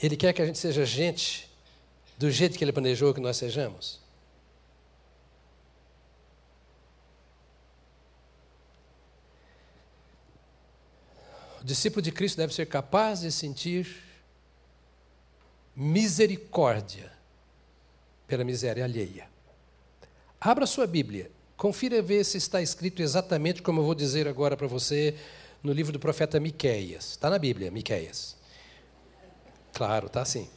Ele 0.00 0.16
quer 0.16 0.32
que 0.32 0.40
a 0.40 0.46
gente 0.46 0.58
seja 0.58 0.86
gente 0.86 1.50
do 2.16 2.30
jeito 2.30 2.56
que 2.56 2.62
Ele 2.62 2.72
planejou 2.72 3.12
que 3.12 3.20
nós 3.20 3.36
sejamos. 3.36 4.00
O 11.60 11.64
discípulo 11.64 12.00
de 12.00 12.12
Cristo 12.12 12.36
deve 12.36 12.54
ser 12.54 12.66
capaz 12.66 13.20
de 13.20 13.32
sentir 13.32 14.04
misericórdia 15.74 17.12
pela 18.26 18.44
miséria 18.44 18.84
alheia. 18.84 19.28
Abra 20.40 20.66
sua 20.66 20.86
Bíblia, 20.86 21.30
confira 21.56 22.00
ver 22.00 22.24
se 22.24 22.38
está 22.38 22.62
escrito 22.62 23.02
exatamente 23.02 23.62
como 23.62 23.80
eu 23.80 23.84
vou 23.84 23.94
dizer 23.94 24.28
agora 24.28 24.56
para 24.56 24.68
você 24.68 25.16
no 25.62 25.72
livro 25.72 25.92
do 25.92 25.98
profeta 25.98 26.38
Miqueias. 26.38 27.10
Está 27.10 27.28
na 27.28 27.38
Bíblia, 27.38 27.70
Miqueias. 27.70 28.37
Claro, 29.72 30.06
está 30.06 30.22
assim. 30.22 30.48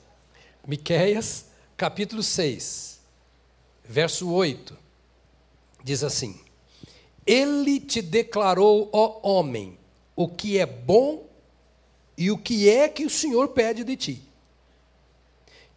Miqueias, 0.67 1.45
capítulo 1.76 2.21
6, 2.21 3.00
verso 3.84 4.32
8. 4.32 4.78
Diz 5.84 6.04
assim: 6.04 6.39
Ele 7.26 7.80
te 7.80 8.02
declarou, 8.02 8.89
ó 8.93 9.19
homem, 9.24 9.78
o 10.15 10.28
que 10.28 10.58
é 10.58 10.65
bom 10.65 11.27
e 12.17 12.29
o 12.29 12.38
que 12.38 12.69
é 12.69 12.88
que 12.88 13.06
o 13.06 13.10
Senhor 13.10 13.50
pede 13.50 13.83
de 13.83 13.96
ti. 13.96 14.21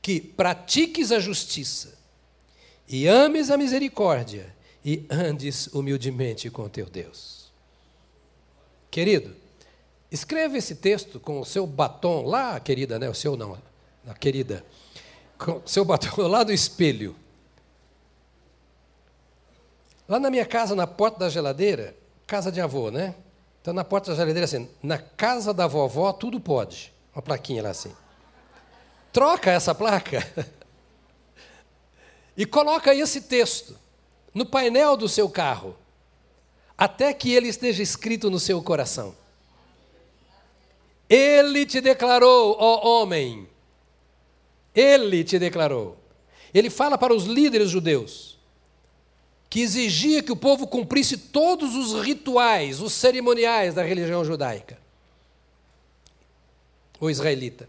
Que 0.02 0.20
pratiques 0.20 1.10
a 1.10 1.18
justiça 1.18 1.98
e 2.86 3.08
ames 3.08 3.50
a 3.50 3.56
misericórdia 3.56 4.54
e 4.84 5.06
andes 5.08 5.68
humildemente 5.68 6.50
com 6.50 6.68
teu 6.68 6.86
Deus. 6.86 7.50
Querido, 8.90 9.34
escreva 10.14 10.56
esse 10.56 10.76
texto 10.76 11.18
com 11.18 11.40
o 11.40 11.44
seu 11.44 11.66
batom 11.66 12.24
lá, 12.24 12.58
querida, 12.60 13.00
né? 13.00 13.10
O 13.10 13.14
seu 13.14 13.36
não, 13.36 13.58
a 14.06 14.14
querida. 14.14 14.64
Com 15.36 15.56
o 15.56 15.62
seu 15.66 15.84
batom 15.84 16.22
lá 16.28 16.44
do 16.44 16.52
espelho. 16.52 17.16
Lá 20.08 20.20
na 20.20 20.30
minha 20.30 20.46
casa, 20.46 20.76
na 20.76 20.86
porta 20.86 21.18
da 21.18 21.28
geladeira, 21.28 21.96
casa 22.26 22.52
de 22.52 22.60
avô, 22.60 22.90
né? 22.90 23.14
Então, 23.60 23.74
na 23.74 23.82
porta 23.82 24.10
da 24.10 24.16
geladeira, 24.16 24.44
assim, 24.44 24.68
na 24.80 24.98
casa 24.98 25.52
da 25.52 25.66
vovó, 25.66 26.12
tudo 26.12 26.38
pode. 26.38 26.92
Uma 27.12 27.22
plaquinha 27.22 27.62
lá 27.62 27.70
assim. 27.70 27.92
Troca 29.12 29.50
essa 29.50 29.74
placa 29.74 30.24
e 32.36 32.46
coloca 32.46 32.94
esse 32.94 33.22
texto 33.22 33.76
no 34.32 34.46
painel 34.46 34.96
do 34.96 35.08
seu 35.08 35.28
carro 35.28 35.74
até 36.76 37.12
que 37.12 37.32
ele 37.32 37.48
esteja 37.48 37.82
escrito 37.82 38.30
no 38.30 38.38
seu 38.38 38.62
coração. 38.62 39.14
Ele 41.08 41.66
te 41.66 41.80
declarou, 41.80 42.56
ó 42.58 43.02
homem. 43.02 43.48
Ele 44.74 45.22
te 45.22 45.38
declarou. 45.38 45.96
Ele 46.52 46.70
fala 46.70 46.96
para 46.96 47.14
os 47.14 47.24
líderes 47.24 47.70
judeus 47.70 48.34
que 49.50 49.60
exigia 49.60 50.22
que 50.22 50.32
o 50.32 50.36
povo 50.36 50.66
cumprisse 50.66 51.16
todos 51.16 51.76
os 51.76 52.04
rituais, 52.04 52.80
os 52.80 52.92
cerimoniais 52.92 53.74
da 53.74 53.84
religião 53.84 54.24
judaica. 54.24 54.78
O 56.98 57.08
israelita. 57.08 57.68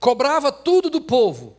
Cobrava 0.00 0.50
tudo 0.50 0.88
do 0.88 1.00
povo. 1.00 1.56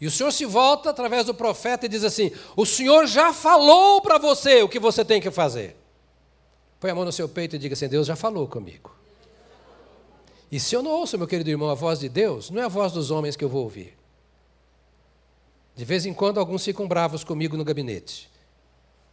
E 0.00 0.06
o 0.06 0.10
Senhor 0.10 0.30
se 0.30 0.44
volta 0.44 0.90
através 0.90 1.26
do 1.26 1.34
profeta 1.34 1.86
e 1.86 1.88
diz 1.88 2.04
assim: 2.04 2.30
O 2.54 2.64
Senhor 2.64 3.06
já 3.06 3.32
falou 3.32 4.00
para 4.00 4.18
você 4.18 4.62
o 4.62 4.68
que 4.68 4.78
você 4.78 5.04
tem 5.04 5.20
que 5.20 5.30
fazer. 5.30 5.76
Põe 6.86 6.92
a 6.92 6.94
mão 6.94 7.04
no 7.04 7.10
seu 7.10 7.28
peito 7.28 7.56
e 7.56 7.58
diga 7.58 7.72
assim: 7.72 7.88
Deus 7.88 8.06
já 8.06 8.14
falou 8.14 8.46
comigo. 8.46 8.94
E 10.52 10.60
se 10.60 10.72
eu 10.76 10.84
não 10.84 10.92
ouço, 10.92 11.18
meu 11.18 11.26
querido 11.26 11.50
irmão, 11.50 11.68
a 11.68 11.74
voz 11.74 11.98
de 11.98 12.08
Deus, 12.08 12.48
não 12.48 12.62
é 12.62 12.64
a 12.64 12.68
voz 12.68 12.92
dos 12.92 13.10
homens 13.10 13.34
que 13.34 13.44
eu 13.44 13.48
vou 13.48 13.64
ouvir. 13.64 13.98
De 15.74 15.84
vez 15.84 16.06
em 16.06 16.14
quando, 16.14 16.38
alguns 16.38 16.64
ficam 16.64 16.86
bravos 16.86 17.24
comigo 17.24 17.56
no 17.56 17.64
gabinete. 17.64 18.30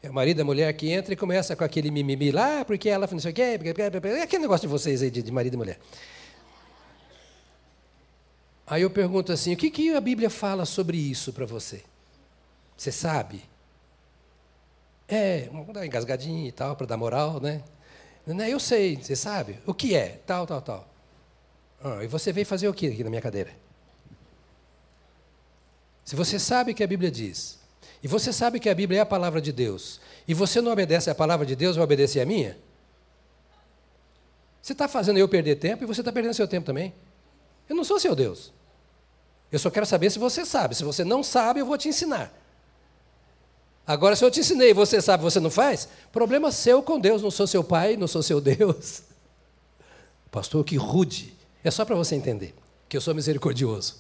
É 0.04 0.10
o 0.12 0.14
marido 0.14 0.38
da 0.38 0.44
mulher 0.44 0.72
que 0.74 0.92
entra 0.92 1.16
e 1.16 1.18
começa 1.18 1.56
com 1.56 1.64
aquele 1.64 1.90
mimimi 1.90 2.32
lá, 2.32 2.64
porque 2.64 2.90
ela 2.90 3.10
não 3.12 3.20
sei 3.20 3.32
o 3.32 3.34
quê, 3.34 3.42
é 3.42 4.22
aquele 4.22 4.44
negócio 4.44 4.68
de 4.68 4.72
vocês 4.72 5.02
aí, 5.02 5.10
de, 5.10 5.32
marido 5.32 5.56
e 5.56 5.58
mulher. 5.58 5.80
Aí 8.68 8.84
eu 8.84 8.90
pergunto 8.92 9.32
assim: 9.32 9.52
o 9.54 9.58
que, 9.58 9.72
que 9.72 9.96
a 9.96 10.00
Bíblia 10.00 10.30
fala 10.30 10.64
sobre 10.64 10.96
isso 10.96 11.34
para 11.34 11.48
você? 11.48 11.82
Você 12.78 12.92
sabe? 12.92 13.42
É, 15.08 15.50
uma 15.52 15.86
engasgadinha 15.86 16.48
e 16.48 16.52
tal, 16.52 16.76
para 16.76 16.88
dar 16.88 16.98
moral, 16.98 17.40
né? 17.40 17.64
Eu 18.50 18.60
sei, 18.60 18.96
você 18.96 19.16
sabe. 19.16 19.60
O 19.66 19.74
que 19.74 19.96
é? 19.96 20.22
Tal, 20.26 20.48
tal, 20.48 20.62
tal. 20.62 20.90
Ah, 21.84 22.04
e 22.04 22.08
você 22.08 22.32
veio 22.32 22.46
fazer 22.46 22.68
o 22.68 22.74
que 22.74 22.88
aqui 22.88 23.04
na 23.04 23.10
minha 23.10 23.22
cadeira? 23.22 23.52
Se 26.06 26.16
você 26.16 26.40
sabe 26.40 26.74
que 26.74 26.84
a 26.84 26.88
Bíblia 26.88 27.12
diz, 27.12 27.60
e 28.02 28.08
você 28.08 28.32
sabe 28.32 28.60
que 28.60 28.70
a 28.70 28.76
Bíblia 28.76 29.00
é 29.00 29.02
a 29.02 29.06
palavra 29.06 29.42
de 29.42 29.52
Deus, 29.52 30.00
e 30.28 30.34
você 30.34 30.62
não 30.62 30.72
obedece 30.72 31.10
à 31.10 31.16
palavra 31.16 31.46
de 31.46 31.56
Deus, 31.56 31.76
vai 31.76 31.84
obedecer 31.84 32.22
a 32.22 32.26
minha? 32.26 32.58
Você 34.62 34.72
está 34.72 34.88
fazendo 34.88 35.20
eu 35.20 35.28
perder 35.28 35.58
tempo 35.58 35.84
e 35.84 35.88
você 35.88 36.00
está 36.00 36.12
perdendo 36.12 36.34
seu 36.34 36.48
tempo 36.48 36.66
também. 36.66 36.94
Eu 37.68 37.76
não 37.76 37.84
sou 37.84 38.00
seu 38.00 38.16
Deus. 38.16 38.54
Eu 39.52 39.60
só 39.60 39.70
quero 39.70 39.86
saber 39.86 40.10
se 40.10 40.18
você 40.18 40.46
sabe. 40.46 40.74
Se 40.74 40.86
você 40.86 41.04
não 41.04 41.22
sabe, 41.22 41.60
eu 41.60 41.66
vou 41.66 41.78
te 41.78 41.90
ensinar. 41.90 42.34
Agora, 43.86 44.16
se 44.16 44.24
eu 44.24 44.32
te 44.32 44.40
ensinei 44.40 44.74
você 44.74 45.02
sabe, 45.02 45.24
você 45.24 45.40
não 45.40 45.50
faz, 45.50 45.90
problema 46.12 46.52
seu 46.52 46.82
com 46.82 47.00
Deus. 47.00 47.22
Não 47.22 47.30
sou 47.30 47.46
seu 47.46 47.64
pai, 47.64 47.98
não 47.98 48.08
sou 48.08 48.24
seu 48.24 48.40
Deus. 48.40 49.04
Pastor, 50.32 50.64
que 50.64 50.78
rude. 50.78 51.34
É 51.64 51.72
só 51.72 51.86
para 51.86 51.96
você 51.96 52.16
entender 52.16 52.54
que 52.88 52.96
eu 52.96 53.02
sou 53.02 53.14
misericordioso. 53.14 53.96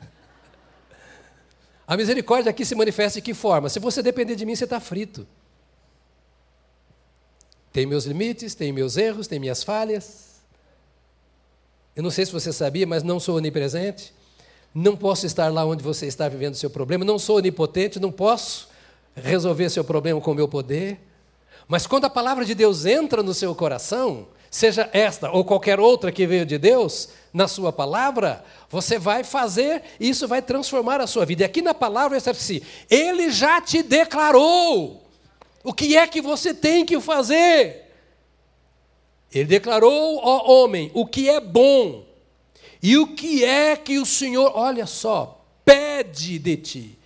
A 1.86 1.96
misericórdia 1.96 2.50
aqui 2.50 2.64
se 2.64 2.74
manifesta 2.74 3.20
de 3.20 3.24
que 3.24 3.34
forma? 3.34 3.68
Se 3.68 3.78
você 3.78 4.02
depender 4.02 4.34
de 4.34 4.44
mim, 4.44 4.54
você 4.54 4.64
está 4.64 4.80
frito. 4.80 5.26
Tem 7.72 7.86
meus 7.86 8.06
limites, 8.06 8.54
tem 8.54 8.72
meus 8.72 8.96
erros, 8.96 9.28
tem 9.28 9.38
minhas 9.38 9.62
falhas. 9.62 10.40
Eu 11.94 12.02
não 12.02 12.10
sei 12.10 12.26
se 12.26 12.32
você 12.32 12.52
sabia, 12.52 12.86
mas 12.86 13.02
não 13.02 13.20
sou 13.20 13.36
onipresente. 13.36 14.12
Não 14.74 14.96
posso 14.96 15.26
estar 15.26 15.52
lá 15.52 15.64
onde 15.64 15.82
você 15.82 16.06
está 16.06 16.28
vivendo 16.28 16.54
o 16.54 16.56
seu 16.56 16.70
problema. 16.70 17.04
Não 17.04 17.18
sou 17.18 17.36
onipotente, 17.36 18.00
não 18.00 18.10
posso 18.10 18.68
resolver 19.22 19.70
seu 19.70 19.84
problema 19.84 20.20
com 20.20 20.32
o 20.32 20.34
meu 20.34 20.48
poder. 20.48 20.98
Mas 21.66 21.86
quando 21.86 22.06
a 22.06 22.10
palavra 22.10 22.44
de 22.44 22.54
Deus 22.54 22.86
entra 22.86 23.22
no 23.22 23.34
seu 23.34 23.54
coração, 23.54 24.28
seja 24.50 24.88
esta 24.92 25.30
ou 25.30 25.44
qualquer 25.44 25.78
outra 25.78 26.10
que 26.10 26.26
veio 26.26 26.46
de 26.46 26.58
Deus, 26.58 27.10
na 27.32 27.46
sua 27.46 27.72
palavra, 27.72 28.44
você 28.70 28.98
vai 28.98 29.22
fazer 29.22 29.82
e 30.00 30.08
isso 30.08 30.26
vai 30.26 30.40
transformar 30.40 31.00
a 31.00 31.06
sua 31.06 31.26
vida. 31.26 31.42
E 31.42 31.44
aqui 31.44 31.60
na 31.60 31.74
palavra 31.74 32.16
está 32.16 32.30
assim: 32.30 32.60
Ele 32.90 33.30
já 33.30 33.60
te 33.60 33.82
declarou 33.82 35.02
o 35.62 35.72
que 35.72 35.96
é 35.96 36.06
que 36.06 36.20
você 36.20 36.54
tem 36.54 36.84
que 36.84 37.00
fazer. 37.00 37.84
Ele 39.32 39.44
declarou, 39.44 40.20
ó 40.22 40.50
homem, 40.50 40.90
o 40.94 41.06
que 41.06 41.28
é 41.28 41.38
bom 41.38 42.06
e 42.82 42.96
o 42.96 43.08
que 43.08 43.44
é 43.44 43.76
que 43.76 43.98
o 43.98 44.06
Senhor, 44.06 44.52
olha 44.54 44.86
só, 44.86 45.44
pede 45.64 46.38
de 46.38 46.56
ti. 46.56 46.97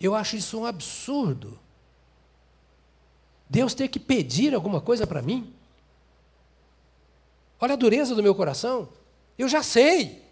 Eu 0.00 0.14
acho 0.14 0.36
isso 0.36 0.60
um 0.60 0.66
absurdo. 0.66 1.58
Deus 3.48 3.74
ter 3.74 3.88
que 3.88 3.98
pedir 3.98 4.54
alguma 4.54 4.80
coisa 4.80 5.06
para 5.06 5.22
mim. 5.22 5.52
Olha 7.60 7.74
a 7.74 7.76
dureza 7.76 8.14
do 8.14 8.22
meu 8.22 8.34
coração. 8.34 8.88
Eu 9.36 9.48
já 9.48 9.62
sei. 9.62 10.22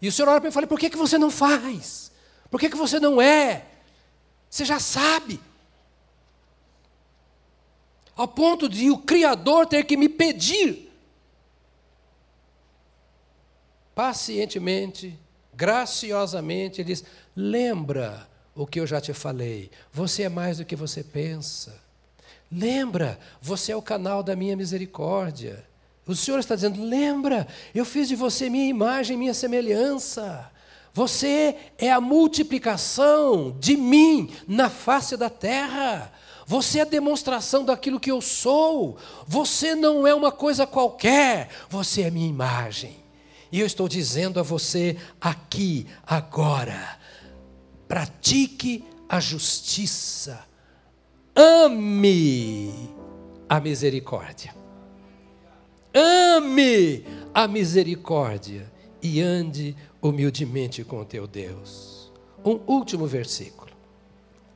E 0.00 0.08
o 0.08 0.12
Senhor 0.12 0.28
olha 0.28 0.40
para 0.40 0.48
mim 0.48 0.50
e 0.50 0.54
fala: 0.54 0.66
por 0.66 0.78
que, 0.78 0.90
que 0.90 0.96
você 0.96 1.16
não 1.16 1.30
faz? 1.30 2.10
Por 2.50 2.58
que, 2.58 2.68
que 2.68 2.76
você 2.76 2.98
não 3.00 3.22
é? 3.22 3.66
Você 4.50 4.64
já 4.64 4.78
sabe. 4.78 5.40
Ao 8.14 8.28
ponto 8.28 8.68
de 8.68 8.90
o 8.90 8.98
Criador 8.98 9.66
ter 9.66 9.84
que 9.84 9.96
me 9.96 10.08
pedir. 10.08 10.90
Pacientemente, 13.94 15.18
graciosamente, 15.54 16.80
ele 16.80 16.92
diz: 16.92 17.04
lembra 17.34 18.28
o 18.54 18.66
que 18.66 18.80
eu 18.80 18.86
já 18.86 19.00
te 19.00 19.12
falei. 19.12 19.70
Você 19.92 20.24
é 20.24 20.28
mais 20.28 20.58
do 20.58 20.64
que 20.64 20.76
você 20.76 21.02
pensa. 21.02 21.74
Lembra, 22.50 23.18
você 23.40 23.72
é 23.72 23.76
o 23.76 23.82
canal 23.82 24.22
da 24.22 24.36
minha 24.36 24.56
misericórdia. 24.56 25.64
O 26.06 26.14
Senhor 26.14 26.38
está 26.38 26.54
dizendo: 26.54 26.84
lembra, 26.84 27.46
eu 27.74 27.84
fiz 27.84 28.08
de 28.08 28.16
você 28.16 28.50
minha 28.50 28.68
imagem, 28.68 29.16
minha 29.16 29.34
semelhança. 29.34 30.50
Você 30.94 31.56
é 31.78 31.90
a 31.90 32.00
multiplicação 32.00 33.56
de 33.58 33.76
mim 33.76 34.30
na 34.46 34.68
face 34.68 35.16
da 35.16 35.30
terra. 35.30 36.12
Você 36.46 36.80
é 36.80 36.82
a 36.82 36.84
demonstração 36.84 37.64
daquilo 37.64 38.00
que 38.00 38.10
eu 38.10 38.20
sou. 38.20 38.98
Você 39.26 39.74
não 39.74 40.06
é 40.06 40.14
uma 40.14 40.30
coisa 40.30 40.66
qualquer. 40.66 41.48
Você 41.70 42.02
é 42.02 42.10
minha 42.10 42.28
imagem. 42.28 43.01
E 43.52 43.60
eu 43.60 43.66
estou 43.66 43.86
dizendo 43.86 44.40
a 44.40 44.42
você 44.42 44.96
aqui, 45.20 45.86
agora: 46.06 46.98
pratique 47.86 48.82
a 49.08 49.20
justiça 49.20 50.50
ame 51.34 52.90
a 53.48 53.60
misericórdia. 53.60 54.54
Ame 55.94 57.04
a 57.34 57.46
misericórdia 57.46 58.70
e 59.02 59.20
ande 59.20 59.76
humildemente 60.00 60.84
com 60.84 61.04
teu 61.04 61.26
Deus. 61.26 62.10
Um 62.44 62.60
último 62.66 63.06
versículo. 63.06 63.72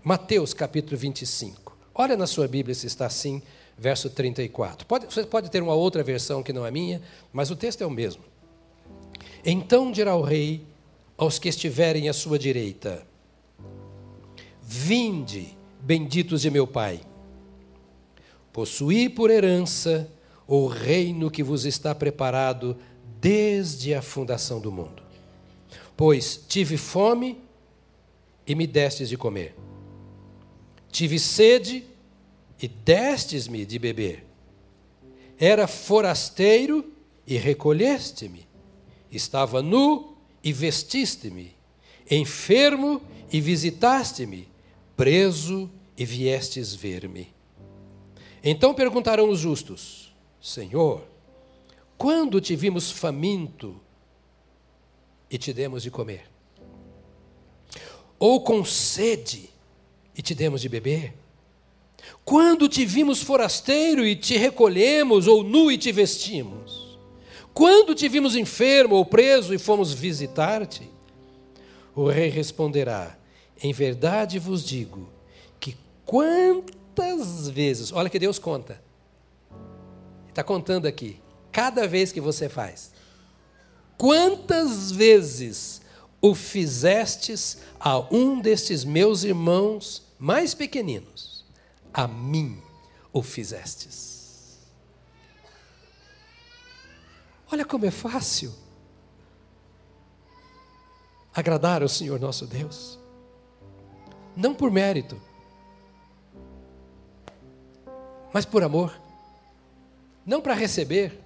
Mateus 0.03 0.55
capítulo 0.55 0.97
25. 0.97 1.76
Olha 1.94 2.16
na 2.16 2.26
sua 2.26 2.47
Bíblia 2.47 2.74
se 2.74 2.86
está 2.86 3.07
assim, 3.07 3.42
verso 3.76 4.09
34. 4.09 4.86
Pode, 4.86 5.07
você 5.07 5.24
pode 5.24 5.51
ter 5.51 5.62
uma 5.62 5.74
outra 5.74 6.03
versão 6.03 6.42
que 6.42 6.53
não 6.53 6.64
é 6.64 6.70
minha, 6.70 7.03
mas 7.32 7.51
o 7.51 7.57
texto 7.57 7.82
é 7.82 7.86
o 7.86 7.90
mesmo. 7.90 8.22
Então 9.49 9.92
dirá 9.92 10.16
o 10.16 10.22
rei 10.22 10.66
aos 11.16 11.38
que 11.38 11.49
estiverem 11.49 12.09
à 12.09 12.12
sua 12.12 12.36
direita: 12.36 13.07
Vinde, 14.61 15.57
benditos 15.80 16.42
de 16.42 16.51
meu 16.51 16.66
Pai. 16.66 17.01
Possuí 18.53 19.09
por 19.09 19.30
herança 19.30 20.11
o 20.49 20.66
reino 20.66 21.30
que 21.30 21.44
vos 21.44 21.64
está 21.64 21.94
preparado 21.94 22.76
desde 23.20 23.94
a 23.94 24.03
fundação 24.03 24.61
do 24.61 24.72
mundo. 24.72 25.01
Pois 25.97 26.44
tive 26.49 26.76
fome 26.76 27.38
e 28.44 28.55
me 28.57 28.66
destes 28.66 29.09
de 29.09 29.16
comer. 29.16 29.55
Tive 30.90 31.20
sede 31.20 31.84
e 32.61 32.66
destes-me 32.66 33.64
de 33.64 33.78
beber. 33.78 34.26
Era 35.38 35.68
forasteiro 35.68 36.92
e 37.26 37.36
recolheste-me. 37.36 38.47
Estava 39.11 39.62
nu 39.62 40.16
e 40.42 40.52
vestiste-me. 40.52 41.54
Enfermo 42.11 43.02
e 43.32 43.40
visitaste-me 43.40 44.48
preso 44.96 45.70
e 45.96 46.04
viestes 46.04 46.74
ver-me. 46.74 47.34
Então 48.42 48.74
perguntarão 48.74 49.28
os 49.28 49.40
justos: 49.40 50.12
Senhor, 50.40 51.04
quando 51.98 52.40
te 52.40 52.57
vimos 52.57 52.90
faminto 52.90 53.80
e 55.30 55.36
te 55.36 55.52
demos 55.52 55.82
de 55.82 55.90
comer? 55.90 56.30
Ou 58.18 58.40
com 58.40 58.64
sede 58.64 59.50
e 60.16 60.22
te 60.22 60.34
demos 60.34 60.61
de 60.61 60.68
beber? 60.68 61.14
Quando 62.24 62.68
te 62.68 62.84
vimos 62.84 63.22
forasteiro 63.22 64.07
e 64.07 64.14
te 64.14 64.36
recolhemos, 64.36 65.26
ou 65.26 65.42
nu 65.42 65.70
e 65.70 65.76
te 65.76 65.90
vestimos? 65.92 66.86
Quando 67.57 67.94
te 67.94 68.07
vimos 68.07 68.36
enfermo 68.36 68.96
ou 68.96 69.07
preso 69.07 69.54
e 69.54 69.59
fomos 69.59 69.90
visitar-te? 69.90 70.90
O 71.94 72.07
rei 72.07 72.28
responderá: 72.28 73.16
em 73.62 73.72
verdade 73.72 74.38
vos 74.38 74.62
digo 74.62 75.09
que 75.59 75.74
quantas 76.04 77.48
vezes, 77.48 77.90
olha 77.92 78.11
que 78.11 78.18
Deus 78.18 78.38
conta, 78.38 78.78
está 80.28 80.44
contando 80.44 80.84
aqui, 80.84 81.18
cada 81.50 81.88
vez 81.88 82.12
que 82.12 82.20
você 82.20 82.46
faz. 82.46 82.92
Quantas 83.96 84.92
vezes 84.92 85.80
o 86.20 86.34
fizestes 86.34 87.62
a 87.80 87.98
um 88.14 88.38
destes 88.38 88.84
meus 88.84 89.24
irmãos 89.24 90.02
mais 90.18 90.52
pequeninos? 90.52 91.42
A 91.90 92.07
mim 92.07 92.61
o 93.14 93.22
fizestes. 93.22 94.15
Olha 97.51 97.64
como 97.64 97.86
é 97.86 97.90
fácil 97.90 98.53
agradar 101.34 101.82
ao 101.82 101.88
Senhor 101.88 102.18
nosso 102.18 102.47
Deus. 102.47 102.99
Não 104.34 104.55
por 104.55 104.70
mérito, 104.70 105.20
mas 108.32 108.44
por 108.44 108.62
amor. 108.62 108.99
Não 110.24 110.40
para 110.40 110.55
receber, 110.55 111.22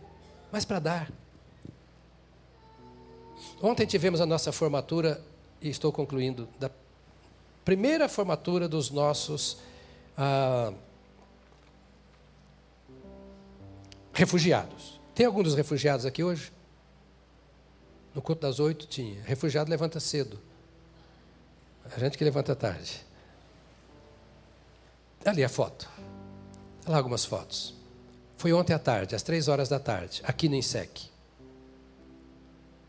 mas 0.52 0.64
para 0.64 0.78
dar. 0.78 1.12
Ontem 3.62 3.86
tivemos 3.86 4.20
a 4.20 4.26
nossa 4.26 4.52
formatura, 4.52 5.24
e 5.60 5.70
estou 5.70 5.90
concluindo, 5.90 6.48
da 6.58 6.70
primeira 7.64 8.08
formatura 8.08 8.68
dos 8.68 8.90
nossos 8.90 9.58
ah, 10.16 10.72
refugiados. 14.12 14.99
Tem 15.14 15.26
algum 15.26 15.42
dos 15.42 15.54
refugiados 15.54 16.06
aqui 16.06 16.22
hoje? 16.22 16.52
No 18.14 18.22
culto 18.22 18.42
das 18.42 18.58
oito 18.58 18.86
tinha. 18.86 19.22
Refugiado 19.22 19.70
levanta 19.70 20.00
cedo. 20.00 20.38
A 21.84 21.98
gente 21.98 22.16
que 22.16 22.24
levanta 22.24 22.54
tarde. 22.54 23.04
Ali 25.24 25.44
a 25.44 25.48
foto. 25.48 25.88
Olha 26.84 26.92
lá 26.92 26.96
algumas 26.96 27.24
fotos. 27.24 27.74
Foi 28.36 28.52
ontem 28.52 28.72
à 28.72 28.78
tarde, 28.78 29.14
às 29.14 29.22
três 29.22 29.48
horas 29.48 29.68
da 29.68 29.78
tarde, 29.78 30.22
aqui 30.24 30.48
no 30.48 30.54
INSEC. 30.54 31.10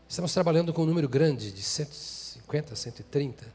Estamos 0.08 0.32
trabalhando 0.32 0.72
com 0.72 0.82
um 0.82 0.86
número 0.86 1.08
grande 1.08 1.52
de 1.52 1.62
150, 1.62 2.74
130. 2.74 3.46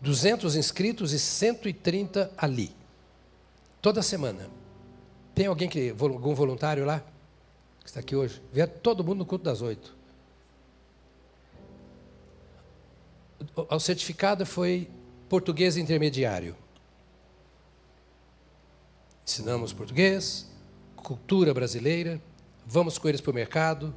200 0.00 0.56
inscritos 0.56 1.12
e 1.12 1.18
130 1.18 2.30
ali. 2.36 2.74
Toda 3.80 4.02
semana. 4.02 4.48
Tem 5.34 5.46
alguém 5.46 5.68
que 5.68 5.90
algum 5.90 6.34
voluntário 6.34 6.84
lá? 6.84 7.00
Que 7.80 7.88
está 7.88 8.00
aqui 8.00 8.14
hoje? 8.14 8.42
Vier 8.52 8.68
todo 8.68 9.02
mundo 9.02 9.18
no 9.18 9.26
culto 9.26 9.44
das 9.44 9.62
oito. 9.62 9.96
O 13.56 13.80
certificado 13.80 14.46
foi 14.46 14.88
português 15.28 15.76
intermediário. 15.76 16.56
Ensinamos 19.26 19.72
português, 19.72 20.50
cultura 20.96 21.54
brasileira, 21.54 22.20
vamos 22.66 22.98
com 22.98 23.08
eles 23.08 23.20
para 23.20 23.30
o 23.30 23.34
mercado, 23.34 23.94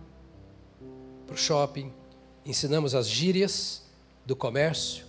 para 1.25 1.35
o 1.35 1.37
shopping, 1.37 1.91
ensinamos 2.45 2.95
as 2.95 3.07
gírias 3.07 3.83
do 4.25 4.35
comércio, 4.35 5.05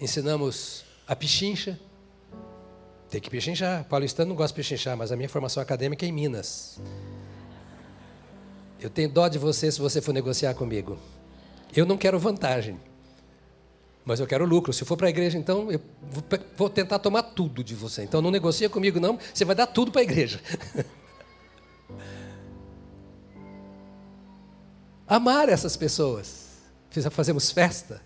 ensinamos 0.00 0.84
a 1.06 1.14
pichincha. 1.14 1.78
Tem 3.10 3.20
que 3.20 3.30
pichinchar. 3.30 3.84
Paulistano 3.84 4.30
não 4.30 4.36
gosta 4.36 4.54
de 4.54 4.62
pichinchar, 4.62 4.96
mas 4.96 5.10
a 5.10 5.16
minha 5.16 5.28
formação 5.28 5.62
acadêmica 5.62 6.04
é 6.04 6.08
em 6.08 6.12
Minas. 6.12 6.80
Eu 8.80 8.90
tenho 8.90 9.08
dó 9.08 9.26
de 9.28 9.38
você 9.38 9.72
se 9.72 9.80
você 9.80 10.00
for 10.00 10.12
negociar 10.12 10.54
comigo. 10.54 10.98
Eu 11.74 11.84
não 11.84 11.96
quero 11.96 12.18
vantagem 12.18 12.78
mas 14.08 14.18
eu 14.20 14.26
quero 14.26 14.46
lucro. 14.46 14.72
Se 14.72 14.86
for 14.86 14.96
para 14.96 15.08
a 15.08 15.10
igreja, 15.10 15.36
então 15.36 15.70
eu 15.70 15.78
vou 16.56 16.70
tentar 16.70 16.98
tomar 16.98 17.22
tudo 17.22 17.62
de 17.62 17.74
você. 17.74 18.04
Então 18.04 18.22
não 18.22 18.30
negocia 18.30 18.70
comigo, 18.70 18.98
não, 18.98 19.18
você 19.34 19.44
vai 19.44 19.54
dar 19.54 19.66
tudo 19.66 19.92
para 19.92 20.00
a 20.00 20.04
igreja. 20.04 20.40
Amar 25.06 25.50
essas 25.50 25.76
pessoas. 25.76 26.48
Fazemos 27.10 27.50
festa, 27.50 28.00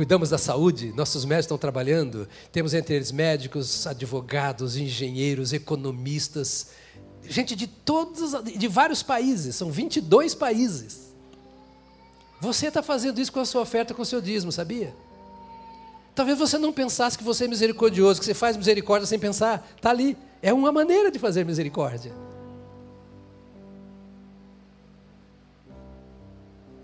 cuidamos 0.00 0.30
da 0.30 0.38
saúde, 0.38 0.94
nossos 0.96 1.26
médicos 1.26 1.44
estão 1.44 1.58
trabalhando, 1.58 2.26
temos 2.50 2.72
entre 2.72 2.94
eles 2.94 3.12
médicos, 3.12 3.86
advogados, 3.86 4.74
engenheiros, 4.74 5.52
economistas, 5.52 6.68
gente 7.28 7.54
de 7.54 7.66
todos, 7.66 8.32
de 8.44 8.66
vários 8.66 9.02
países, 9.02 9.56
são 9.56 9.70
22 9.70 10.34
países. 10.34 11.12
Você 12.40 12.68
está 12.68 12.82
fazendo 12.82 13.20
isso 13.20 13.30
com 13.30 13.40
a 13.40 13.44
sua 13.44 13.60
oferta, 13.60 13.92
com 13.92 14.00
o 14.00 14.06
seu 14.06 14.22
dízimo, 14.22 14.50
sabia? 14.50 14.94
Talvez 16.14 16.38
você 16.38 16.56
não 16.56 16.72
pensasse 16.72 17.18
que 17.18 17.22
você 17.22 17.44
é 17.44 17.48
misericordioso, 17.48 18.20
que 18.20 18.24
você 18.24 18.32
faz 18.32 18.56
misericórdia 18.56 19.06
sem 19.06 19.18
pensar. 19.18 19.70
Está 19.76 19.90
ali. 19.90 20.16
É 20.40 20.50
uma 20.50 20.72
maneira 20.72 21.10
de 21.10 21.18
fazer 21.18 21.44
misericórdia. 21.44 22.14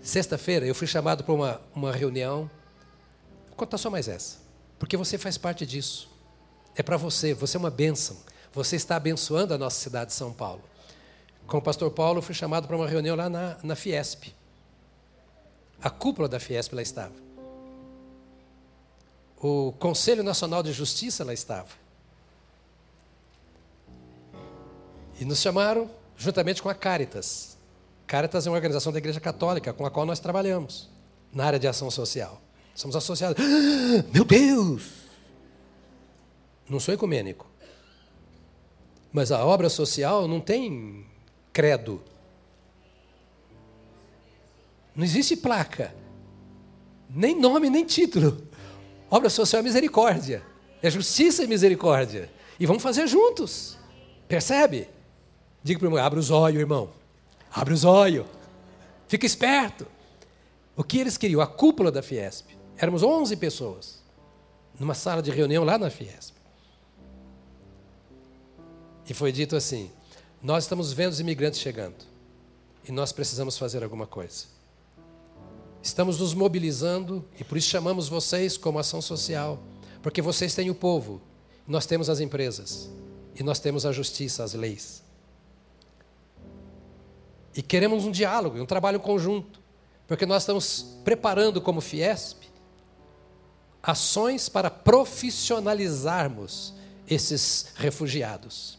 Sexta-feira 0.03 0.67
eu 0.67 0.75
fui 0.75 0.85
chamado 0.85 1.23
para 1.23 1.33
uma, 1.33 1.61
uma 1.73 1.91
reunião. 1.91 2.47
Vou 3.57 3.65
contar 3.65 3.79
só 3.79 3.89
mais 3.89 4.07
essa. 4.07 4.37
Porque 4.77 4.95
você 4.95 5.17
faz 5.17 5.35
parte 5.35 5.65
disso. 5.65 6.07
É 6.75 6.83
para 6.83 6.95
você, 6.95 7.33
você 7.33 7.57
é 7.57 7.59
uma 7.59 7.71
bênção. 7.71 8.15
Você 8.53 8.75
está 8.75 8.95
abençoando 8.95 9.51
a 9.51 9.57
nossa 9.57 9.79
cidade 9.79 10.11
de 10.11 10.13
São 10.15 10.31
Paulo. 10.31 10.61
Com 11.47 11.57
o 11.57 11.61
pastor 11.61 11.89
Paulo, 11.89 12.19
eu 12.19 12.21
fui 12.21 12.35
chamado 12.35 12.67
para 12.67 12.75
uma 12.75 12.87
reunião 12.87 13.15
lá 13.15 13.27
na, 13.27 13.57
na 13.63 13.75
Fiesp. 13.75 14.25
A 15.81 15.89
cúpula 15.89 16.29
da 16.29 16.39
Fiesp 16.39 16.75
lá 16.75 16.83
estava. 16.83 17.15
O 19.41 19.71
Conselho 19.79 20.21
Nacional 20.21 20.61
de 20.61 20.71
Justiça 20.71 21.23
lá 21.23 21.33
estava. 21.33 21.69
E 25.19 25.25
nos 25.25 25.41
chamaram 25.41 25.89
juntamente 26.15 26.61
com 26.61 26.69
a 26.69 26.75
Caritas. 26.75 27.57
Caritas 28.05 28.45
é 28.45 28.51
uma 28.51 28.55
organização 28.55 28.93
da 28.93 28.99
Igreja 28.99 29.19
Católica 29.19 29.73
com 29.73 29.83
a 29.83 29.89
qual 29.89 30.05
nós 30.05 30.19
trabalhamos 30.19 30.87
na 31.33 31.43
área 31.43 31.57
de 31.57 31.67
ação 31.67 31.89
social. 31.89 32.39
Somos 32.77 32.95
associados. 32.95 33.43
Meu 34.13 34.23
Deus! 34.23 34.83
Não 36.69 36.79
sou 36.79 36.93
ecumênico. 36.93 37.47
Mas 39.11 39.31
a 39.31 39.43
obra 39.43 39.67
social 39.67 40.27
não 40.27 40.39
tem 40.39 41.03
credo. 41.51 42.03
Não 44.95 45.03
existe 45.03 45.35
placa, 45.35 45.93
nem 47.09 47.39
nome, 47.39 47.67
nem 47.67 47.83
título. 47.83 48.47
Obra 49.09 49.29
social 49.29 49.59
é 49.61 49.63
misericórdia, 49.63 50.43
é 50.81 50.89
justiça 50.89 51.43
e 51.43 51.47
misericórdia. 51.47 52.29
E 52.59 52.65
vamos 52.67 52.83
fazer 52.83 53.07
juntos. 53.07 53.75
Percebe? 54.27 54.87
Diga 55.63 55.79
para 55.79 55.87
o 55.87 55.89
irmão, 55.89 56.05
abre 56.05 56.19
os 56.19 56.29
olhos, 56.29 56.59
irmão. 56.59 56.91
Abre 57.51 57.73
os 57.73 57.83
olhos. 57.83 58.27
Fica 59.07 59.25
esperto. 59.25 59.87
O 60.75 60.83
que 60.83 60.99
eles 60.99 61.17
queriam? 61.17 61.41
A 61.41 61.47
cúpula 61.47 61.91
da 61.91 62.03
Fiesp. 62.03 62.56
Éramos 62.77 63.01
11 63.03 63.35
pessoas. 63.37 63.97
Numa 64.79 64.93
sala 64.93 65.21
de 65.21 65.31
reunião 65.31 65.63
lá 65.63 65.77
na 65.77 65.89
Fiesp. 65.89 66.35
E 69.09 69.13
foi 69.13 69.31
dito 69.31 69.55
assim: 69.55 69.89
Nós 70.41 70.65
estamos 70.65 70.93
vendo 70.93 71.11
os 71.11 71.19
imigrantes 71.19 71.59
chegando. 71.59 72.05
E 72.87 72.91
nós 72.91 73.11
precisamos 73.11 73.57
fazer 73.57 73.83
alguma 73.83 74.05
coisa. 74.05 74.45
Estamos 75.81 76.19
nos 76.19 76.33
mobilizando 76.33 77.23
e 77.39 77.43
por 77.43 77.57
isso 77.57 77.69
chamamos 77.69 78.07
vocês 78.09 78.57
como 78.57 78.79
ação 78.79 79.01
social, 79.01 79.61
porque 80.01 80.21
vocês 80.21 80.53
têm 80.53 80.69
o 80.69 80.75
povo, 80.75 81.21
nós 81.67 81.85
temos 81.85 82.09
as 82.09 82.19
empresas 82.19 82.89
e 83.35 83.43
nós 83.43 83.59
temos 83.59 83.85
a 83.85 83.91
justiça, 83.91 84.43
as 84.43 84.53
leis. 84.53 85.03
E 87.55 87.61
queremos 87.61 88.05
um 88.05 88.11
diálogo, 88.11 88.59
um 88.59 88.65
trabalho 88.65 88.99
conjunto, 88.99 89.61
porque 90.07 90.25
nós 90.25 90.43
estamos 90.43 90.97
preparando 91.03 91.61
como 91.61 91.79
Fiesp 91.79 92.46
ações 93.87 94.47
para 94.49 94.69
profissionalizarmos 94.69 96.73
esses 97.09 97.71
refugiados. 97.77 98.77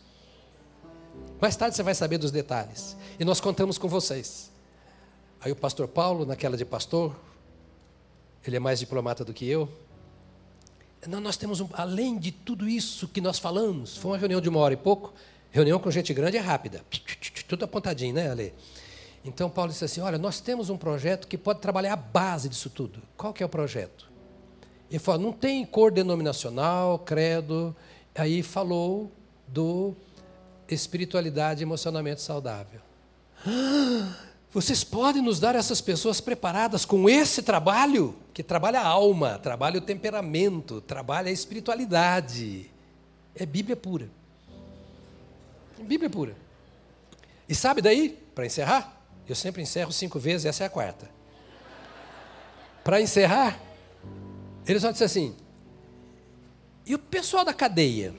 Mais 1.41 1.57
tarde 1.57 1.75
você 1.75 1.83
vai 1.83 1.95
saber 1.95 2.19
dos 2.19 2.31
detalhes. 2.31 2.95
E 3.19 3.25
nós 3.25 3.41
contamos 3.41 3.79
com 3.79 3.89
vocês. 3.89 4.53
Aí 5.41 5.51
o 5.51 5.57
pastor 5.57 5.89
Paulo, 5.89 6.27
naquela 6.27 6.59
de 6.59 6.67
pastor, 6.67 7.17
ele 8.47 8.57
é 8.57 8.61
mais 8.61 8.81
diplomata 8.81 9.25
do 9.25 9.33
que 9.33 9.49
eu. 9.49 9.67
Não, 11.07 11.21
nós 11.21 11.39
temos, 11.39 11.61
um, 11.61 11.69
além 11.73 12.19
de 12.19 12.31
tudo 12.31 12.69
isso 12.69 13.09
que 13.09 13.23
nós 13.23 13.39
falamos, 13.39 13.97
foi 13.97 14.11
uma 14.11 14.19
reunião 14.19 14.43
de 14.43 14.51
uma 14.51 14.61
hora 14.61 14.75
e 14.75 14.77
pouco, 14.77 15.15
reunião 15.51 15.79
com 15.79 15.91
gente 15.91 16.13
grande 16.13 16.37
é 16.37 16.41
rápida, 16.41 16.85
tudo 17.49 17.65
apontadinho, 17.65 18.15
né, 18.15 18.31
Ale? 18.31 18.53
Então 19.25 19.49
Paulo 19.49 19.71
disse 19.71 19.85
assim: 19.85 20.01
Olha, 20.01 20.19
nós 20.19 20.41
temos 20.41 20.71
um 20.71 20.77
projeto 20.77 21.27
que 21.27 21.39
pode 21.39 21.61
trabalhar 21.61 21.95
a 21.95 21.97
base 21.97 22.49
disso 22.49 22.69
tudo. 22.69 23.01
Qual 23.17 23.33
que 23.33 23.43
é 23.43 23.47
o 23.47 23.49
projeto? 23.49 24.08
Ele 24.91 24.99
falou: 24.99 25.21
não 25.21 25.33
tem 25.33 25.65
cor 25.65 25.91
denominacional, 25.93 26.99
credo. 26.99 27.75
Aí 28.15 28.43
falou 28.43 29.13
do 29.47 29.95
espiritualidade 30.69 31.63
e 31.63 31.65
emocionamento 31.65 32.21
saudável. 32.21 32.81
Vocês 34.51 34.83
podem 34.83 35.21
nos 35.21 35.39
dar 35.39 35.55
essas 35.55 35.81
pessoas 35.81 36.23
preparadas 36.23 36.85
com 36.87 37.09
esse 37.09 37.43
trabalho, 37.43 38.17
que 38.33 38.43
trabalha 38.43 38.81
a 38.81 38.87
alma, 38.87 39.39
trabalha 39.39 39.79
o 39.79 39.83
temperamento, 39.83 40.81
trabalha 40.81 41.29
a 41.29 41.33
espiritualidade. 41.33 42.71
É 43.35 43.45
Bíblia 43.45 43.77
pura. 43.77 44.09
Bíblia 45.79 46.09
pura. 46.09 46.35
E 47.47 47.55
sabe 47.55 47.83
daí, 47.83 48.19
para 48.35 48.47
encerrar? 48.47 49.01
Eu 49.29 49.35
sempre 49.35 49.63
encerro 49.63 49.93
cinco 49.93 50.19
vezes, 50.19 50.47
essa 50.47 50.65
é 50.65 50.67
a 50.67 50.71
quarta. 50.71 51.09
Para 52.83 53.01
encerrar, 53.03 53.61
ele 54.73 54.81
só 54.81 54.91
disse 54.91 55.05
assim: 55.05 55.35
e 56.89 56.95
o 56.95 56.99
pessoal 56.99 57.45
da 57.45 57.53
cadeia? 57.53 58.15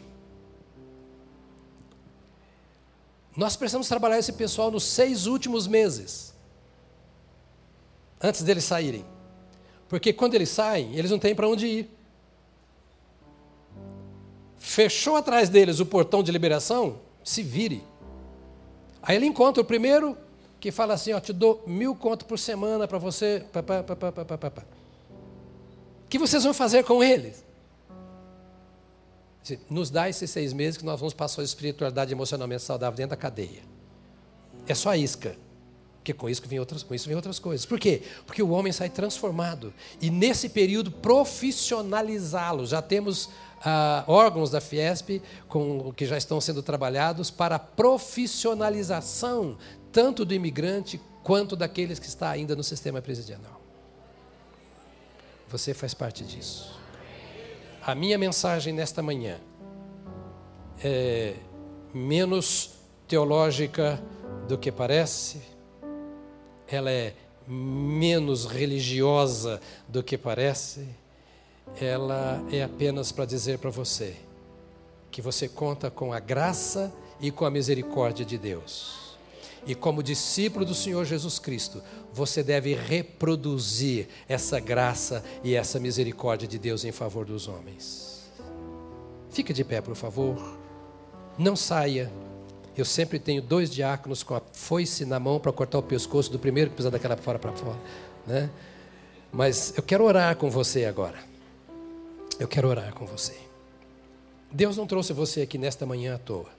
Nós 3.36 3.56
precisamos 3.56 3.88
trabalhar 3.88 4.20
esse 4.20 4.34
pessoal 4.34 4.70
nos 4.70 4.84
seis 4.84 5.26
últimos 5.26 5.66
meses, 5.66 6.36
antes 8.22 8.44
deles 8.44 8.64
saírem. 8.64 9.04
Porque 9.88 10.14
quando 10.14 10.36
eles 10.36 10.50
saem, 10.50 10.96
eles 10.96 11.10
não 11.10 11.18
têm 11.18 11.34
para 11.34 11.48
onde 11.48 11.66
ir. 11.66 11.90
Fechou 14.60 15.16
atrás 15.16 15.50
deles 15.50 15.80
o 15.80 15.86
portão 15.86 16.22
de 16.22 16.32
liberação, 16.32 17.00
se 17.24 17.42
vire. 17.42 17.84
Aí 19.02 19.16
ele 19.16 19.26
encontra 19.26 19.64
o 19.64 19.66
primeiro 19.66 20.16
que 20.60 20.72
fala 20.72 20.94
assim: 20.94 21.12
ó, 21.12 21.20
te 21.20 21.34
dou 21.34 21.64
mil 21.66 21.96
conto 21.96 22.24
por 22.26 22.38
semana 22.38 22.88
para 22.88 23.00
você. 23.00 23.44
O 23.50 24.79
que 26.10 26.20
vocês 26.20 26.44
vão 26.44 26.54
fazer 26.54 26.84
com 26.84 27.04
eles? 27.04 27.46
Nos 29.70 29.90
dá 29.90 30.10
esses 30.10 30.30
seis 30.30 30.54
meses 30.54 30.78
que 30.78 30.86
nós 30.86 31.00
vamos 31.00 31.14
passar 31.14 31.42
a 31.42 31.46
espiritualidade 31.46 32.12
emocionalmente 32.12 32.64
saudável 32.64 32.98
dentro 32.98 33.12
da 33.12 33.18
cadeia. 33.18 33.64
É 34.68 34.76
só 34.76 34.94
isca. 34.96 35.36
Porque 35.98 36.14
com 36.14 36.30
isso, 36.30 36.42
vem 36.46 36.60
outras, 36.60 36.82
com 36.82 36.96
isso 36.96 37.08
vem 37.08 37.16
outras 37.16 37.40
coisas. 37.40 37.66
Por 37.66 37.80
quê? 37.80 38.02
Porque 38.26 38.42
o 38.42 38.50
homem 38.50 38.72
sai 38.72 38.90
transformado. 38.90 39.74
E 40.02 40.10
nesse 40.10 40.50
período, 40.50 40.92
profissionalizá-lo. 40.92 42.66
Já 42.66 42.82
temos 42.82 43.30
ah, 43.64 44.04
órgãos 44.08 44.50
da 44.50 44.62
Fiesp 44.62 45.22
com, 45.48 45.92
que 45.94 46.06
já 46.06 46.18
estão 46.18 46.40
sendo 46.40 46.64
trabalhados 46.64 47.30
para 47.30 47.56
a 47.58 47.60
profissionalização 47.60 49.58
tanto 49.92 50.24
do 50.24 50.34
imigrante 50.34 51.00
quanto 51.24 51.56
daqueles 51.56 52.00
que 52.00 52.08
está 52.08 52.30
ainda 52.30 52.56
no 52.56 52.64
sistema 52.64 53.02
presidencial. 53.02 53.60
Você 55.50 55.74
faz 55.74 55.94
parte 55.94 56.24
disso. 56.24 56.80
A 57.82 57.96
minha 57.96 58.18
mensagem 58.18 58.72
nesta 58.72 59.02
manhã 59.02 59.40
é 60.84 61.34
menos 61.94 62.76
teológica 63.08 64.02
do 64.48 64.58
que 64.58 64.72
parece, 64.72 65.42
ela 66.68 66.92
é 66.92 67.16
menos 67.48 68.46
religiosa 68.46 69.60
do 69.88 70.04
que 70.04 70.18
parece, 70.18 70.88
ela 71.82 72.44
é 72.52 72.62
apenas 72.62 73.12
para 73.12 73.26
dizer 73.26 73.58
para 73.58 73.72
você 73.72 74.16
que 75.10 75.20
você 75.20 75.50
conta 75.50 75.90
com 75.90 76.14
a 76.14 76.20
graça 76.20 76.94
e 77.20 77.32
com 77.32 77.44
a 77.44 77.50
misericórdia 77.50 78.24
de 78.24 78.38
Deus. 78.38 79.09
E 79.66 79.76
como 79.76 80.02
discípulo 80.02 80.66
do 80.66 80.74
Senhor 80.74 81.06
Jesus 81.06 81.40
Cristo, 81.40 81.82
você 82.14 82.42
deve 82.42 82.74
reproduzir 82.74 84.08
essa 84.28 84.60
graça 84.60 85.24
e 85.44 85.56
essa 85.56 85.80
misericórdia 85.80 86.48
de 86.48 86.58
Deus 86.58 86.84
em 86.84 86.92
favor 86.92 87.26
dos 87.26 87.48
homens. 87.48 88.30
Fica 89.30 89.54
de 89.54 89.64
pé, 89.64 89.82
por 89.82 89.96
favor. 89.96 90.58
Não 91.38 91.56
saia. 91.56 92.12
Eu 92.76 92.86
sempre 92.86 93.20
tenho 93.20 93.42
dois 93.42 93.70
diáconos 93.70 94.24
com 94.24 94.36
a 94.36 94.42
foice 94.54 95.06
na 95.06 95.20
mão 95.20 95.40
para 95.40 95.52
cortar 95.52 95.80
o 95.80 95.84
pescoço 95.84 96.32
do 96.32 96.40
primeiro 96.40 96.70
que 96.70 96.76
precisa 96.76 96.92
daquela 96.92 97.18
fora 97.18 97.38
para 97.38 97.52
fora. 97.52 97.78
Né? 98.26 98.50
Mas 99.32 99.74
eu 99.76 99.84
quero 99.84 100.04
orar 100.04 100.36
com 100.36 100.50
você 100.50 100.86
agora. 100.86 101.20
Eu 102.40 102.48
quero 102.48 102.68
orar 102.68 102.94
com 102.94 103.06
você. 103.06 103.38
Deus 104.52 104.78
não 104.78 104.88
trouxe 104.88 105.14
você 105.14 105.42
aqui 105.42 105.58
nesta 105.58 105.86
manhã 105.86 106.16
à 106.16 106.18
toa. 106.18 106.59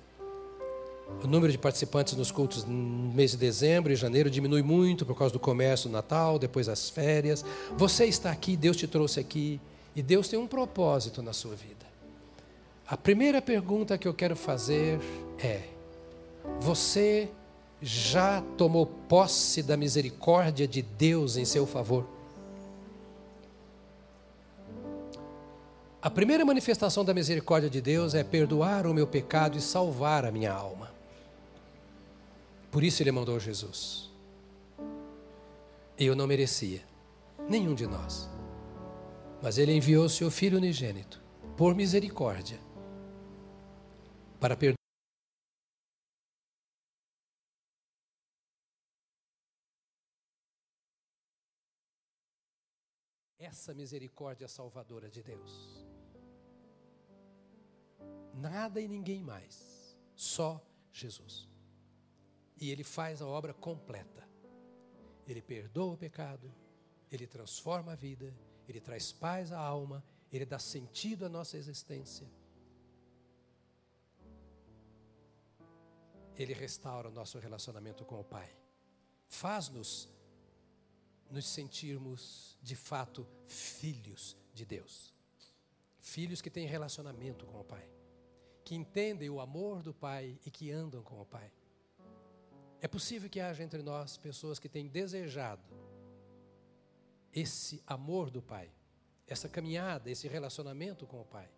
O 1.23 1.27
número 1.27 1.53
de 1.53 1.59
participantes 1.59 2.17
nos 2.17 2.31
cultos 2.31 2.65
no 2.65 3.13
mês 3.13 3.33
de 3.33 3.37
dezembro 3.37 3.93
e 3.93 3.97
janeiro 3.97 4.31
diminui 4.31 4.63
muito 4.63 5.05
por 5.05 5.15
causa 5.17 5.33
do 5.33 5.39
comércio 5.39 5.89
do 5.89 5.93
Natal, 5.93 6.39
depois 6.39 6.67
das 6.67 6.89
férias. 6.89 7.45
Você 7.77 8.07
está 8.07 8.31
aqui, 8.31 8.57
Deus 8.57 8.77
te 8.77 8.87
trouxe 8.87 9.21
aqui 9.21 9.61
e 9.95 10.03
Deus 10.03 10.29
tem 10.29 10.39
um 10.39 10.47
propósito 10.47 11.23
na 11.23 11.33
sua 11.33 11.55
vida. 11.55 11.87
A 12.87 12.97
primeira 12.97 13.43
pergunta 13.43 13.99
que 13.99 14.09
eu 14.09 14.15
quero 14.15 14.35
fazer 14.35 14.99
é: 15.39 15.63
você 16.59 17.29
já 17.83 18.43
tomou 18.57 18.87
posse 18.87 19.63
da 19.63 19.77
misericórdia 19.77 20.67
de 20.67 20.83
Deus 20.83 21.37
em 21.37 21.45
seu 21.45 21.67
favor? 21.67 22.07
A 26.03 26.09
primeira 26.09 26.47
manifestação 26.47 27.05
da 27.05 27.13
misericórdia 27.13 27.69
de 27.69 27.81
Deus 27.81 28.15
é 28.15 28.25
perdoar 28.25 28.87
o 28.87 28.95
meu 28.95 29.07
pecado 29.07 29.59
e 29.59 29.61
salvar 29.61 30.25
a 30.25 30.33
minha 30.33 30.51
alma. 30.51 31.00
Por 32.71 32.85
isso 32.85 33.03
ele 33.03 33.11
mandou 33.11 33.39
Jesus. 33.39 34.11
Eu 35.99 36.15
não 36.15 36.27
merecia, 36.27 36.87
nenhum 37.49 37.75
de 37.75 37.87
nós. 37.87 38.29
Mas 39.43 39.59
ele 39.59 39.73
enviou 39.73 40.09
seu 40.09 40.31
filho 40.31 40.59
unigênito, 40.59 41.23
por 41.57 41.75
misericórdia, 41.75 42.61
para 44.39 44.57
perdoar. 44.57 44.77
Essa 53.39 53.75
misericórdia 53.75 54.47
salvadora 54.47 55.11
de 55.11 55.23
Deus 55.23 55.91
nada 58.41 58.81
e 58.81 58.89
ninguém 58.89 59.23
mais, 59.23 59.97
só 60.15 60.65
Jesus. 60.93 61.50
E 62.61 62.71
Ele 62.71 62.85
faz 62.85 63.23
a 63.23 63.27
obra 63.27 63.55
completa. 63.55 64.29
Ele 65.27 65.41
perdoa 65.41 65.95
o 65.95 65.97
pecado, 65.97 66.53
Ele 67.11 67.27
transforma 67.27 67.93
a 67.93 67.97
vida, 67.97 68.35
Ele 68.69 68.81
traz 68.81 69.13
paz 69.13 69.51
à 69.53 69.59
alma, 69.59 70.05
Ele 70.31 70.45
dá 70.45 70.59
sentido 70.59 71.25
à 71.25 71.29
nossa 71.29 71.57
existência. 71.57 72.29
Ele 76.37 76.55
restaura 76.55 77.09
o 77.09 77.13
nosso 77.13 77.39
relacionamento 77.39 78.05
com 78.05 78.21
o 78.21 78.25
Pai. 78.25 78.49
Faz-nos 79.27 80.09
nos 81.31 81.47
sentirmos 81.47 82.59
de 82.63 82.75
fato 82.75 83.27
filhos 83.47 84.37
de 84.53 84.65
Deus. 84.65 85.15
Filhos 85.99 86.41
que 86.41 86.51
têm 86.51 86.67
relacionamento 86.67 87.47
com 87.47 87.61
o 87.61 87.65
Pai 87.65 87.89
que 88.71 88.77
entendem 88.77 89.29
o 89.29 89.41
amor 89.41 89.83
do 89.83 89.93
Pai 89.93 90.39
e 90.47 90.51
que 90.51 90.71
andam 90.71 91.03
com 91.03 91.21
o 91.21 91.27
Pai. 91.27 91.53
É 92.81 92.89
possível 92.89 93.29
que 93.29 93.41
haja 93.41 93.63
entre 93.63 93.83
nós 93.83 94.17
pessoas 94.17 94.59
que 94.59 94.69
têm 94.69 94.89
desejado 94.89 95.63
esse 97.33 97.83
amor 97.87 98.31
do 98.31 98.41
Pai, 98.41 98.71
essa 99.27 99.49
caminhada, 99.49 100.11
esse 100.11 100.27
relacionamento 100.27 101.07
com 101.07 101.21
o 101.21 101.25
Pai, 101.25 101.49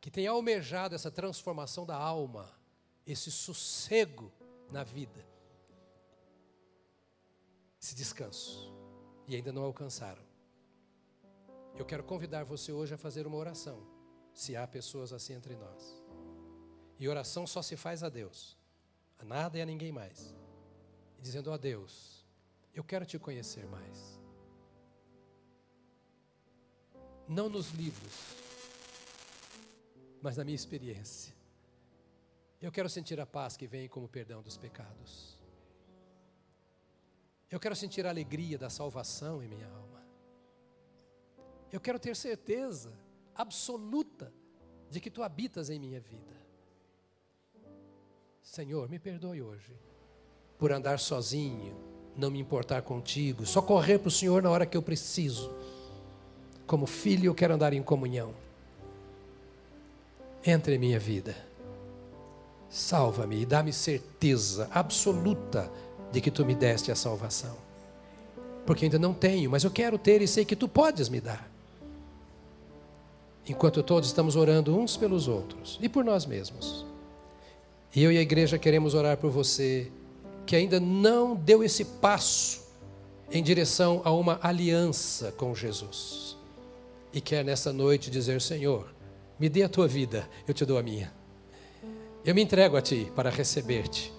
que 0.00 0.10
têm 0.10 0.26
almejado 0.26 0.94
essa 0.94 1.10
transformação 1.10 1.84
da 1.84 1.96
alma, 1.96 2.56
esse 3.06 3.30
sossego 3.30 4.32
na 4.70 4.84
vida, 4.84 5.26
esse 7.80 7.94
descanso, 7.94 8.72
e 9.26 9.34
ainda 9.34 9.52
não 9.52 9.62
alcançaram. 9.64 10.22
Eu 11.76 11.84
quero 11.84 12.02
convidar 12.02 12.44
você 12.44 12.72
hoje 12.72 12.94
a 12.94 12.98
fazer 12.98 13.26
uma 13.26 13.36
oração 13.36 13.86
se 14.32 14.56
há 14.56 14.66
pessoas 14.66 15.12
assim 15.12 15.34
entre 15.34 15.54
nós. 15.54 16.02
E 16.98 17.08
oração 17.08 17.46
só 17.46 17.62
se 17.62 17.76
faz 17.76 18.02
a 18.02 18.08
Deus, 18.08 18.57
a 19.18 19.24
nada 19.24 19.58
e 19.58 19.62
a 19.62 19.66
ninguém 19.66 19.92
mais. 19.92 20.34
E 21.18 21.22
dizendo 21.22 21.52
a 21.52 21.56
Deus, 21.56 22.24
eu 22.74 22.84
quero 22.84 23.04
te 23.04 23.18
conhecer 23.18 23.66
mais. 23.66 24.18
Não 27.26 27.48
nos 27.48 27.72
livros, 27.72 28.36
mas 30.22 30.36
na 30.36 30.44
minha 30.44 30.54
experiência. 30.54 31.34
Eu 32.60 32.72
quero 32.72 32.88
sentir 32.88 33.20
a 33.20 33.26
paz 33.26 33.56
que 33.56 33.66
vem 33.66 33.88
como 33.88 34.08
perdão 34.08 34.42
dos 34.42 34.56
pecados. 34.56 35.38
Eu 37.50 37.60
quero 37.60 37.76
sentir 37.76 38.06
a 38.06 38.10
alegria 38.10 38.58
da 38.58 38.68
salvação 38.68 39.42
em 39.42 39.48
minha 39.48 39.68
alma. 39.68 40.04
Eu 41.70 41.80
quero 41.80 41.98
ter 41.98 42.16
certeza 42.16 42.92
absoluta 43.34 44.32
de 44.90 45.00
que 45.00 45.10
tu 45.10 45.22
habitas 45.22 45.70
em 45.70 45.78
minha 45.78 46.00
vida. 46.00 46.36
Senhor, 48.50 48.88
me 48.88 48.98
perdoe 48.98 49.42
hoje 49.42 49.76
por 50.58 50.72
andar 50.72 50.98
sozinho, 50.98 51.76
não 52.16 52.30
me 52.30 52.40
importar 52.40 52.80
contigo, 52.80 53.44
só 53.44 53.60
correr 53.60 53.98
para 53.98 54.08
o 54.08 54.10
Senhor 54.10 54.42
na 54.42 54.50
hora 54.50 54.64
que 54.64 54.76
eu 54.76 54.80
preciso. 54.80 55.52
Como 56.66 56.86
filho, 56.86 57.26
eu 57.26 57.34
quero 57.34 57.54
andar 57.54 57.74
em 57.74 57.82
comunhão. 57.82 58.32
Entre 60.44 60.74
em 60.74 60.78
minha 60.78 60.98
vida. 60.98 61.36
Salva-me 62.70 63.42
e 63.42 63.46
dá-me 63.46 63.72
certeza 63.72 64.66
absoluta 64.72 65.70
de 66.10 66.20
que 66.20 66.30
tu 66.30 66.44
me 66.44 66.54
deste 66.54 66.90
a 66.90 66.96
salvação. 66.96 67.56
Porque 68.64 68.86
ainda 68.86 68.98
não 68.98 69.12
tenho, 69.12 69.50
mas 69.50 69.62
eu 69.62 69.70
quero 69.70 69.98
ter 69.98 70.22
e 70.22 70.26
sei 70.26 70.46
que 70.46 70.56
tu 70.56 70.66
podes 70.66 71.10
me 71.10 71.20
dar 71.20 71.48
enquanto 73.46 73.82
todos 73.82 74.08
estamos 74.08 74.36
orando 74.36 74.76
uns 74.76 74.96
pelos 74.96 75.28
outros 75.28 75.78
e 75.82 75.88
por 75.88 76.02
nós 76.02 76.24
mesmos. 76.24 76.87
E 77.94 78.02
eu 78.02 78.12
e 78.12 78.18
a 78.18 78.22
igreja 78.22 78.58
queremos 78.58 78.94
orar 78.94 79.16
por 79.16 79.30
você 79.30 79.90
que 80.46 80.56
ainda 80.56 80.80
não 80.80 81.34
deu 81.34 81.62
esse 81.62 81.84
passo 81.84 82.66
em 83.30 83.42
direção 83.42 84.00
a 84.04 84.10
uma 84.10 84.38
aliança 84.42 85.32
com 85.32 85.54
Jesus. 85.54 86.36
E 87.12 87.20
quer 87.20 87.44
nessa 87.44 87.72
noite 87.72 88.10
dizer: 88.10 88.40
Senhor, 88.40 88.94
me 89.38 89.48
dê 89.48 89.62
a 89.62 89.68
tua 89.68 89.86
vida, 89.86 90.28
eu 90.46 90.54
te 90.54 90.64
dou 90.64 90.78
a 90.78 90.82
minha. 90.82 91.12
Eu 92.24 92.34
me 92.34 92.42
entrego 92.42 92.76
a 92.76 92.82
ti 92.82 93.10
para 93.14 93.30
receber-te. 93.30 94.12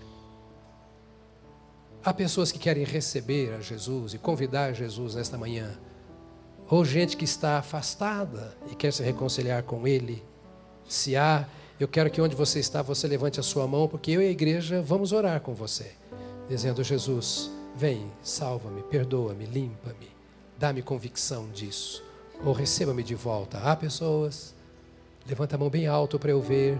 Há 2.04 2.14
pessoas 2.14 2.52
que 2.52 2.58
querem 2.58 2.84
receber 2.86 3.54
a 3.54 3.60
Jesus 3.60 4.14
e 4.14 4.18
convidar 4.18 4.74
Jesus 4.74 5.16
nesta 5.16 5.38
manhã, 5.38 5.78
ou 6.70 6.86
gente 6.86 7.18
que 7.18 7.26
está 7.26 7.58
afastada 7.58 8.58
e 8.72 8.76
quer 8.76 8.94
se 8.94 9.04
reconciliar 9.04 9.64
com 9.64 9.86
Ele. 9.86 10.24
Se 10.88 11.16
há, 11.16 11.48
eu 11.80 11.88
quero 11.88 12.10
que 12.10 12.22
onde 12.22 12.36
você 12.36 12.60
está, 12.60 12.82
você 12.82 13.08
levante 13.08 13.40
a 13.40 13.44
sua 13.44 13.68
mão, 13.68 13.88
porque 13.88 14.12
eu 14.12 14.22
e 14.22 14.28
a 14.28 14.32
igreja 14.32 14.82
vamos 14.82 15.12
orar 15.12 15.40
com 15.42 15.54
você, 15.54 15.92
dizendo: 16.48 16.84
Jesus, 16.84 17.50
vem, 17.76 18.12
salva-me, 18.22 18.84
perdoa-me, 18.84 19.46
limpa-me, 19.46 20.12
dá-me 20.58 20.82
convicção 20.82 21.50
disso, 21.50 22.04
ou 22.44 22.54
receba-me 22.54 23.04
de 23.04 23.16
volta. 23.16 23.60
Há 23.60 23.76
pessoas, 23.76 24.54
levanta 25.28 25.56
a 25.56 25.60
mão 25.60 25.70
bem 25.70 25.88
alto 25.88 26.20
para 26.20 26.32
eu 26.32 26.42
ver 26.42 26.80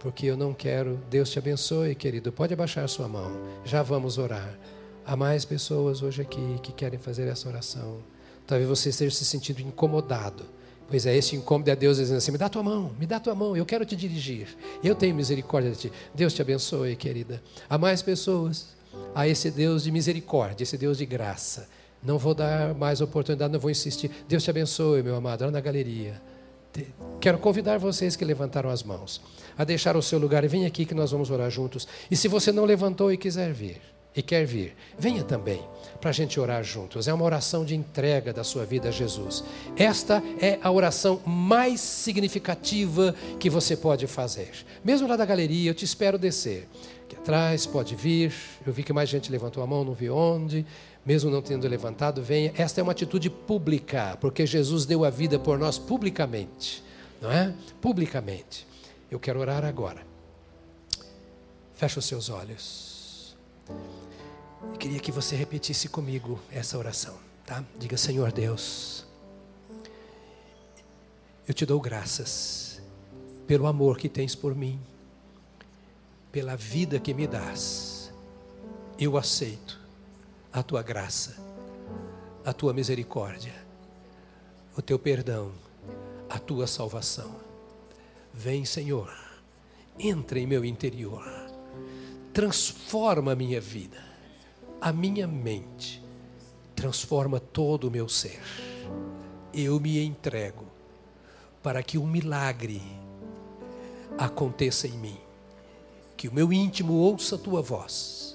porque 0.00 0.26
eu 0.26 0.36
não 0.36 0.52
quero. 0.52 0.98
Deus 1.08 1.30
te 1.30 1.38
abençoe, 1.38 1.94
querido. 1.94 2.32
Pode 2.32 2.54
abaixar 2.54 2.88
sua 2.88 3.06
mão. 3.06 3.30
Já 3.64 3.82
vamos 3.82 4.18
orar. 4.18 4.58
Há 5.06 5.14
mais 5.14 5.44
pessoas 5.44 6.02
hoje 6.02 6.22
aqui 6.22 6.58
que 6.62 6.72
querem 6.72 6.98
fazer 6.98 7.28
essa 7.28 7.48
oração. 7.48 7.98
Talvez 8.46 8.68
você 8.68 8.88
esteja 8.88 9.14
se 9.14 9.24
sentindo 9.24 9.60
incomodado. 9.60 10.44
Pois 10.90 11.06
é, 11.06 11.16
esse 11.16 11.36
incômodo 11.36 11.70
é 11.70 11.76
Deus 11.76 11.98
dizendo 11.98 12.16
assim: 12.18 12.32
me 12.32 12.38
dá 12.38 12.48
tua 12.48 12.64
mão, 12.64 12.90
me 12.98 13.06
dá 13.06 13.20
tua 13.20 13.34
mão, 13.34 13.56
eu 13.56 13.64
quero 13.64 13.84
te 13.84 13.94
dirigir. 13.94 14.48
Eu 14.82 14.96
tenho 14.96 15.14
misericórdia 15.14 15.70
de 15.70 15.76
ti. 15.76 15.92
Deus 16.12 16.34
te 16.34 16.42
abençoe, 16.42 16.96
querida. 16.96 17.40
Há 17.68 17.78
mais 17.78 18.02
pessoas. 18.02 18.78
Há 19.14 19.28
esse 19.28 19.52
Deus 19.52 19.84
de 19.84 19.92
misericórdia, 19.92 20.64
esse 20.64 20.76
Deus 20.76 20.98
de 20.98 21.06
graça. 21.06 21.68
Não 22.02 22.18
vou 22.18 22.34
dar 22.34 22.74
mais 22.74 23.00
oportunidade, 23.00 23.52
não 23.52 23.60
vou 23.60 23.70
insistir. 23.70 24.10
Deus 24.28 24.42
te 24.42 24.50
abençoe, 24.50 25.00
meu 25.00 25.14
amado, 25.14 25.44
lá 25.44 25.50
na 25.50 25.60
galeria. 25.60 26.20
Quero 27.20 27.38
convidar 27.38 27.78
vocês 27.78 28.16
que 28.16 28.24
levantaram 28.24 28.70
as 28.70 28.82
mãos 28.82 29.20
a 29.56 29.64
deixar 29.64 29.96
o 29.96 30.02
seu 30.02 30.18
lugar 30.18 30.42
e 30.42 30.48
venha 30.48 30.66
aqui 30.66 30.84
que 30.84 30.94
nós 30.94 31.10
vamos 31.10 31.30
orar 31.30 31.50
juntos. 31.50 31.86
E 32.10 32.16
se 32.16 32.26
você 32.26 32.50
não 32.50 32.64
levantou 32.64 33.12
e 33.12 33.16
quiser 33.16 33.52
vir, 33.52 33.80
e 34.14 34.22
quer 34.22 34.44
vir, 34.44 34.74
venha 34.98 35.22
também 35.22 35.62
para 36.00 36.10
a 36.10 36.12
gente 36.12 36.40
orar 36.40 36.64
juntos. 36.64 37.06
É 37.06 37.14
uma 37.14 37.24
oração 37.24 37.64
de 37.64 37.74
entrega 37.76 38.32
da 38.32 38.42
sua 38.42 38.64
vida 38.64 38.88
a 38.88 38.92
Jesus. 38.92 39.44
Esta 39.76 40.22
é 40.40 40.58
a 40.62 40.70
oração 40.70 41.20
mais 41.26 41.80
significativa 41.80 43.14
que 43.38 43.50
você 43.50 43.76
pode 43.76 44.06
fazer. 44.06 44.50
Mesmo 44.84 45.06
lá 45.06 45.16
da 45.16 45.24
galeria, 45.24 45.70
eu 45.70 45.74
te 45.74 45.84
espero 45.84 46.18
descer. 46.18 46.68
Aqui 47.04 47.16
atrás, 47.16 47.66
pode 47.66 47.94
vir. 47.94 48.32
Eu 48.66 48.72
vi 48.72 48.82
que 48.82 48.92
mais 48.92 49.08
gente 49.08 49.30
levantou 49.30 49.62
a 49.62 49.66
mão, 49.66 49.84
não 49.84 49.94
vi 49.94 50.10
onde 50.10 50.66
mesmo 51.04 51.30
não 51.30 51.42
tendo 51.42 51.66
levantado, 51.66 52.22
venha. 52.22 52.52
Esta 52.56 52.80
é 52.80 52.82
uma 52.82 52.92
atitude 52.92 53.30
pública, 53.30 54.16
porque 54.20 54.46
Jesus 54.46 54.84
deu 54.84 55.04
a 55.04 55.10
vida 55.10 55.38
por 55.38 55.58
nós 55.58 55.78
publicamente, 55.78 56.82
não 57.20 57.30
é? 57.30 57.54
Publicamente. 57.80 58.66
Eu 59.10 59.18
quero 59.18 59.40
orar 59.40 59.64
agora. 59.64 60.06
Feche 61.74 61.98
os 61.98 62.04
seus 62.04 62.28
olhos. 62.28 63.36
Eu 64.62 64.78
queria 64.78 65.00
que 65.00 65.10
você 65.10 65.34
repetisse 65.36 65.88
comigo 65.88 66.38
essa 66.50 66.76
oração, 66.76 67.16
tá? 67.46 67.64
Diga, 67.78 67.96
Senhor 67.96 68.30
Deus, 68.30 69.06
eu 71.48 71.54
te 71.54 71.64
dou 71.64 71.80
graças 71.80 72.80
pelo 73.46 73.66
amor 73.66 73.98
que 73.98 74.08
tens 74.08 74.34
por 74.34 74.54
mim, 74.54 74.78
pela 76.30 76.56
vida 76.56 77.00
que 77.00 77.12
me 77.12 77.26
dás. 77.26 78.12
Eu 78.98 79.16
aceito 79.16 79.80
a 80.52 80.62
tua 80.62 80.82
graça, 80.82 81.36
a 82.44 82.52
tua 82.52 82.72
misericórdia, 82.72 83.54
o 84.76 84.82
teu 84.82 84.98
perdão, 84.98 85.52
a 86.28 86.38
tua 86.38 86.66
salvação. 86.66 87.34
Vem, 88.32 88.64
Senhor, 88.64 89.12
entra 89.98 90.38
em 90.38 90.46
meu 90.46 90.64
interior, 90.64 91.24
transforma 92.32 93.32
a 93.32 93.36
minha 93.36 93.60
vida, 93.60 94.09
a 94.80 94.92
minha 94.92 95.26
mente, 95.26 96.02
transforma 96.74 97.38
todo 97.38 97.88
o 97.88 97.90
meu 97.90 98.08
ser. 98.08 98.40
Eu 99.52 99.78
me 99.80 100.02
entrego 100.04 100.64
para 101.62 101.82
que 101.82 101.98
um 101.98 102.06
milagre 102.06 102.80
aconteça 104.18 104.86
em 104.86 104.92
mim, 104.92 105.18
que 106.16 106.28
o 106.28 106.34
meu 106.34 106.52
íntimo 106.52 106.94
ouça 106.94 107.36
a 107.36 107.38
tua 107.38 107.60
voz 107.60 108.30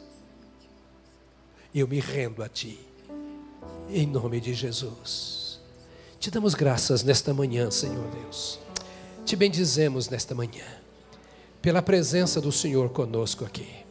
eu 1.76 1.88
me 1.90 2.00
rendo 2.00 2.42
a 2.42 2.48
Ti, 2.48 2.80
em 3.90 4.08
nome 4.08 4.40
de 4.40 4.54
Jesus. 4.54 5.60
Te 6.18 6.32
damos 6.32 6.54
graças 6.54 7.04
nesta 7.04 7.34
manhã, 7.34 7.70
Senhor 7.70 8.10
Deus. 8.12 8.58
Te 9.26 9.36
bendizemos 9.36 10.08
nesta 10.08 10.34
manhã, 10.34 10.64
pela 11.62 11.82
presença 11.82 12.40
do 12.40 12.50
Senhor 12.50 12.90
conosco 12.92 13.44
aqui. 13.44 13.85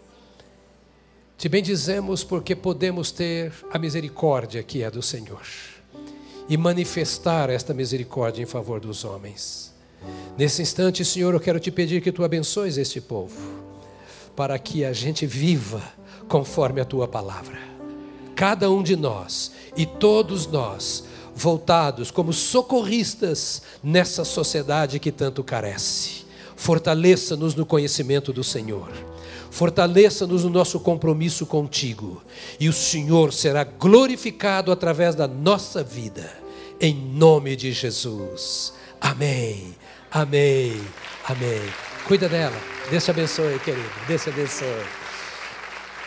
Te 1.37 1.49
bendizemos 1.49 2.25
porque 2.25 2.55
podemos 2.55 3.11
ter 3.11 3.53
a 3.71 3.79
misericórdia 3.79 4.63
que 4.63 4.83
é 4.83 4.91
do 4.91 5.03
Senhor 5.03 5.43
e 6.49 6.57
manifestar 6.57 7.51
esta 7.51 7.75
misericórdia 7.75 8.43
em 8.43 8.47
favor 8.47 8.81
dos 8.81 9.05
homens. 9.05 9.73
Nesse 10.37 10.63
instante, 10.63 11.05
Senhor, 11.05 11.35
eu 11.35 11.41
quero 11.41 11.61
te 11.61 11.71
pedir 11.71 12.03
que 12.03 12.13
tu 12.13 12.23
abençoes 12.25 12.77
este 12.77 13.01
povo, 13.01 13.37
para 14.37 14.59
que 14.59 14.85
a 14.85 14.93
gente 14.93 15.27
viva 15.27 15.83
conforme 16.29 16.81
a 16.81 16.85
tua 16.85 17.09
palavra 17.09 17.75
cada 18.35 18.71
um 18.71 18.83
de 18.83 18.97
nós 18.97 19.53
e 19.77 19.87
todos 19.87 20.47
nós 20.47 21.05
voltados 21.35 22.11
como 22.11 22.33
socorristas 22.33 23.63
nessa 23.83 24.25
sociedade 24.25 24.99
que 24.99 25.11
tanto 25.11 25.43
carece. 25.43 26.25
Fortaleça-nos 26.57 27.55
no 27.55 27.67
conhecimento 27.67 28.33
do 28.33 28.45
Senhor. 28.45 28.91
Fortaleça-nos 29.55 30.43
no 30.43 30.51
nosso 30.51 30.81
compromisso 30.81 31.47
contigo. 31.47 32.21
E 32.59 32.69
o 32.69 32.73
Senhor 32.73 33.33
será 33.33 33.63
glorificado 33.63 34.73
através 34.73 35.15
da 35.15 35.29
nossa 35.29 35.81
vida. 35.81 36.29
Em 36.81 36.93
nome 36.93 37.55
de 37.55 37.71
Jesus. 37.71 38.75
Amém. 39.01 39.77
Amém. 40.11 40.83
Amém. 41.25 41.61
Cuida 42.09 42.29
dela. 42.29 42.57
Deus 42.91 43.05
te 43.05 43.13
abençoe, 43.13 43.61
querido. 43.61 43.89
Deus 44.09 44.25
te 44.25 44.31
abençoe. 44.31 44.85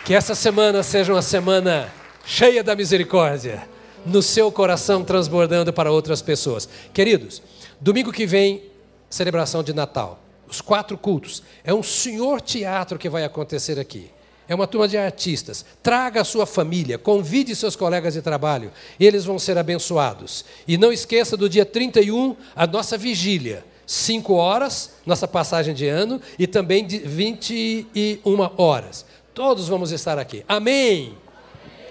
Que 0.04 0.12
essa 0.12 0.34
semana 0.34 0.82
seja 0.82 1.14
uma 1.14 1.22
semana 1.22 1.90
cheia 2.26 2.62
da 2.62 2.76
misericórdia, 2.76 3.66
no 4.04 4.20
seu 4.22 4.52
coração 4.52 5.02
transbordando 5.02 5.72
para 5.72 5.90
outras 5.90 6.20
pessoas. 6.20 6.68
Queridos, 6.92 7.40
domingo 7.80 8.12
que 8.12 8.26
vem, 8.26 8.62
celebração 9.08 9.62
de 9.62 9.72
Natal, 9.72 10.20
os 10.48 10.60
quatro 10.60 10.96
cultos. 10.96 11.42
É 11.62 11.72
um 11.72 11.82
senhor 11.82 12.40
teatro 12.40 12.98
que 12.98 13.08
vai 13.08 13.24
acontecer 13.24 13.78
aqui. 13.78 14.10
É 14.48 14.54
uma 14.54 14.66
turma 14.66 14.88
de 14.88 14.96
artistas. 14.96 15.64
Traga 15.82 16.22
a 16.22 16.24
sua 16.24 16.46
família, 16.46 16.96
convide 16.96 17.54
seus 17.54 17.76
colegas 17.76 18.14
de 18.14 18.22
trabalho, 18.22 18.72
eles 18.98 19.24
vão 19.24 19.38
ser 19.38 19.58
abençoados. 19.58 20.44
E 20.66 20.78
não 20.78 20.90
esqueça 20.90 21.36
do 21.36 21.48
dia 21.48 21.66
31, 21.66 22.34
a 22.56 22.66
nossa 22.66 22.96
vigília. 22.96 23.64
5 23.86 24.34
horas, 24.34 24.92
nossa 25.06 25.26
passagem 25.26 25.74
de 25.74 25.86
ano, 25.86 26.20
e 26.38 26.46
também 26.46 26.86
de 26.86 26.98
21 26.98 28.50
horas. 28.56 29.06
Todos 29.32 29.68
vamos 29.68 29.92
estar 29.92 30.18
aqui. 30.18 30.44
Amém. 30.46 31.16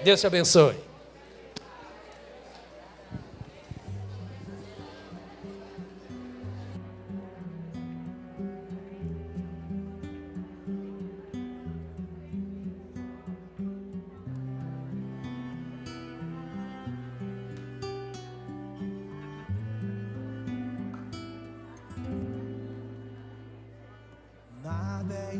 Deus 0.03 0.21
te 0.21 0.27
abençoe. 0.27 0.86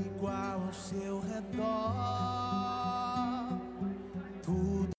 Igual 0.05 0.61
ao 0.67 0.73
seu 0.73 1.19
redor. 1.19 2.26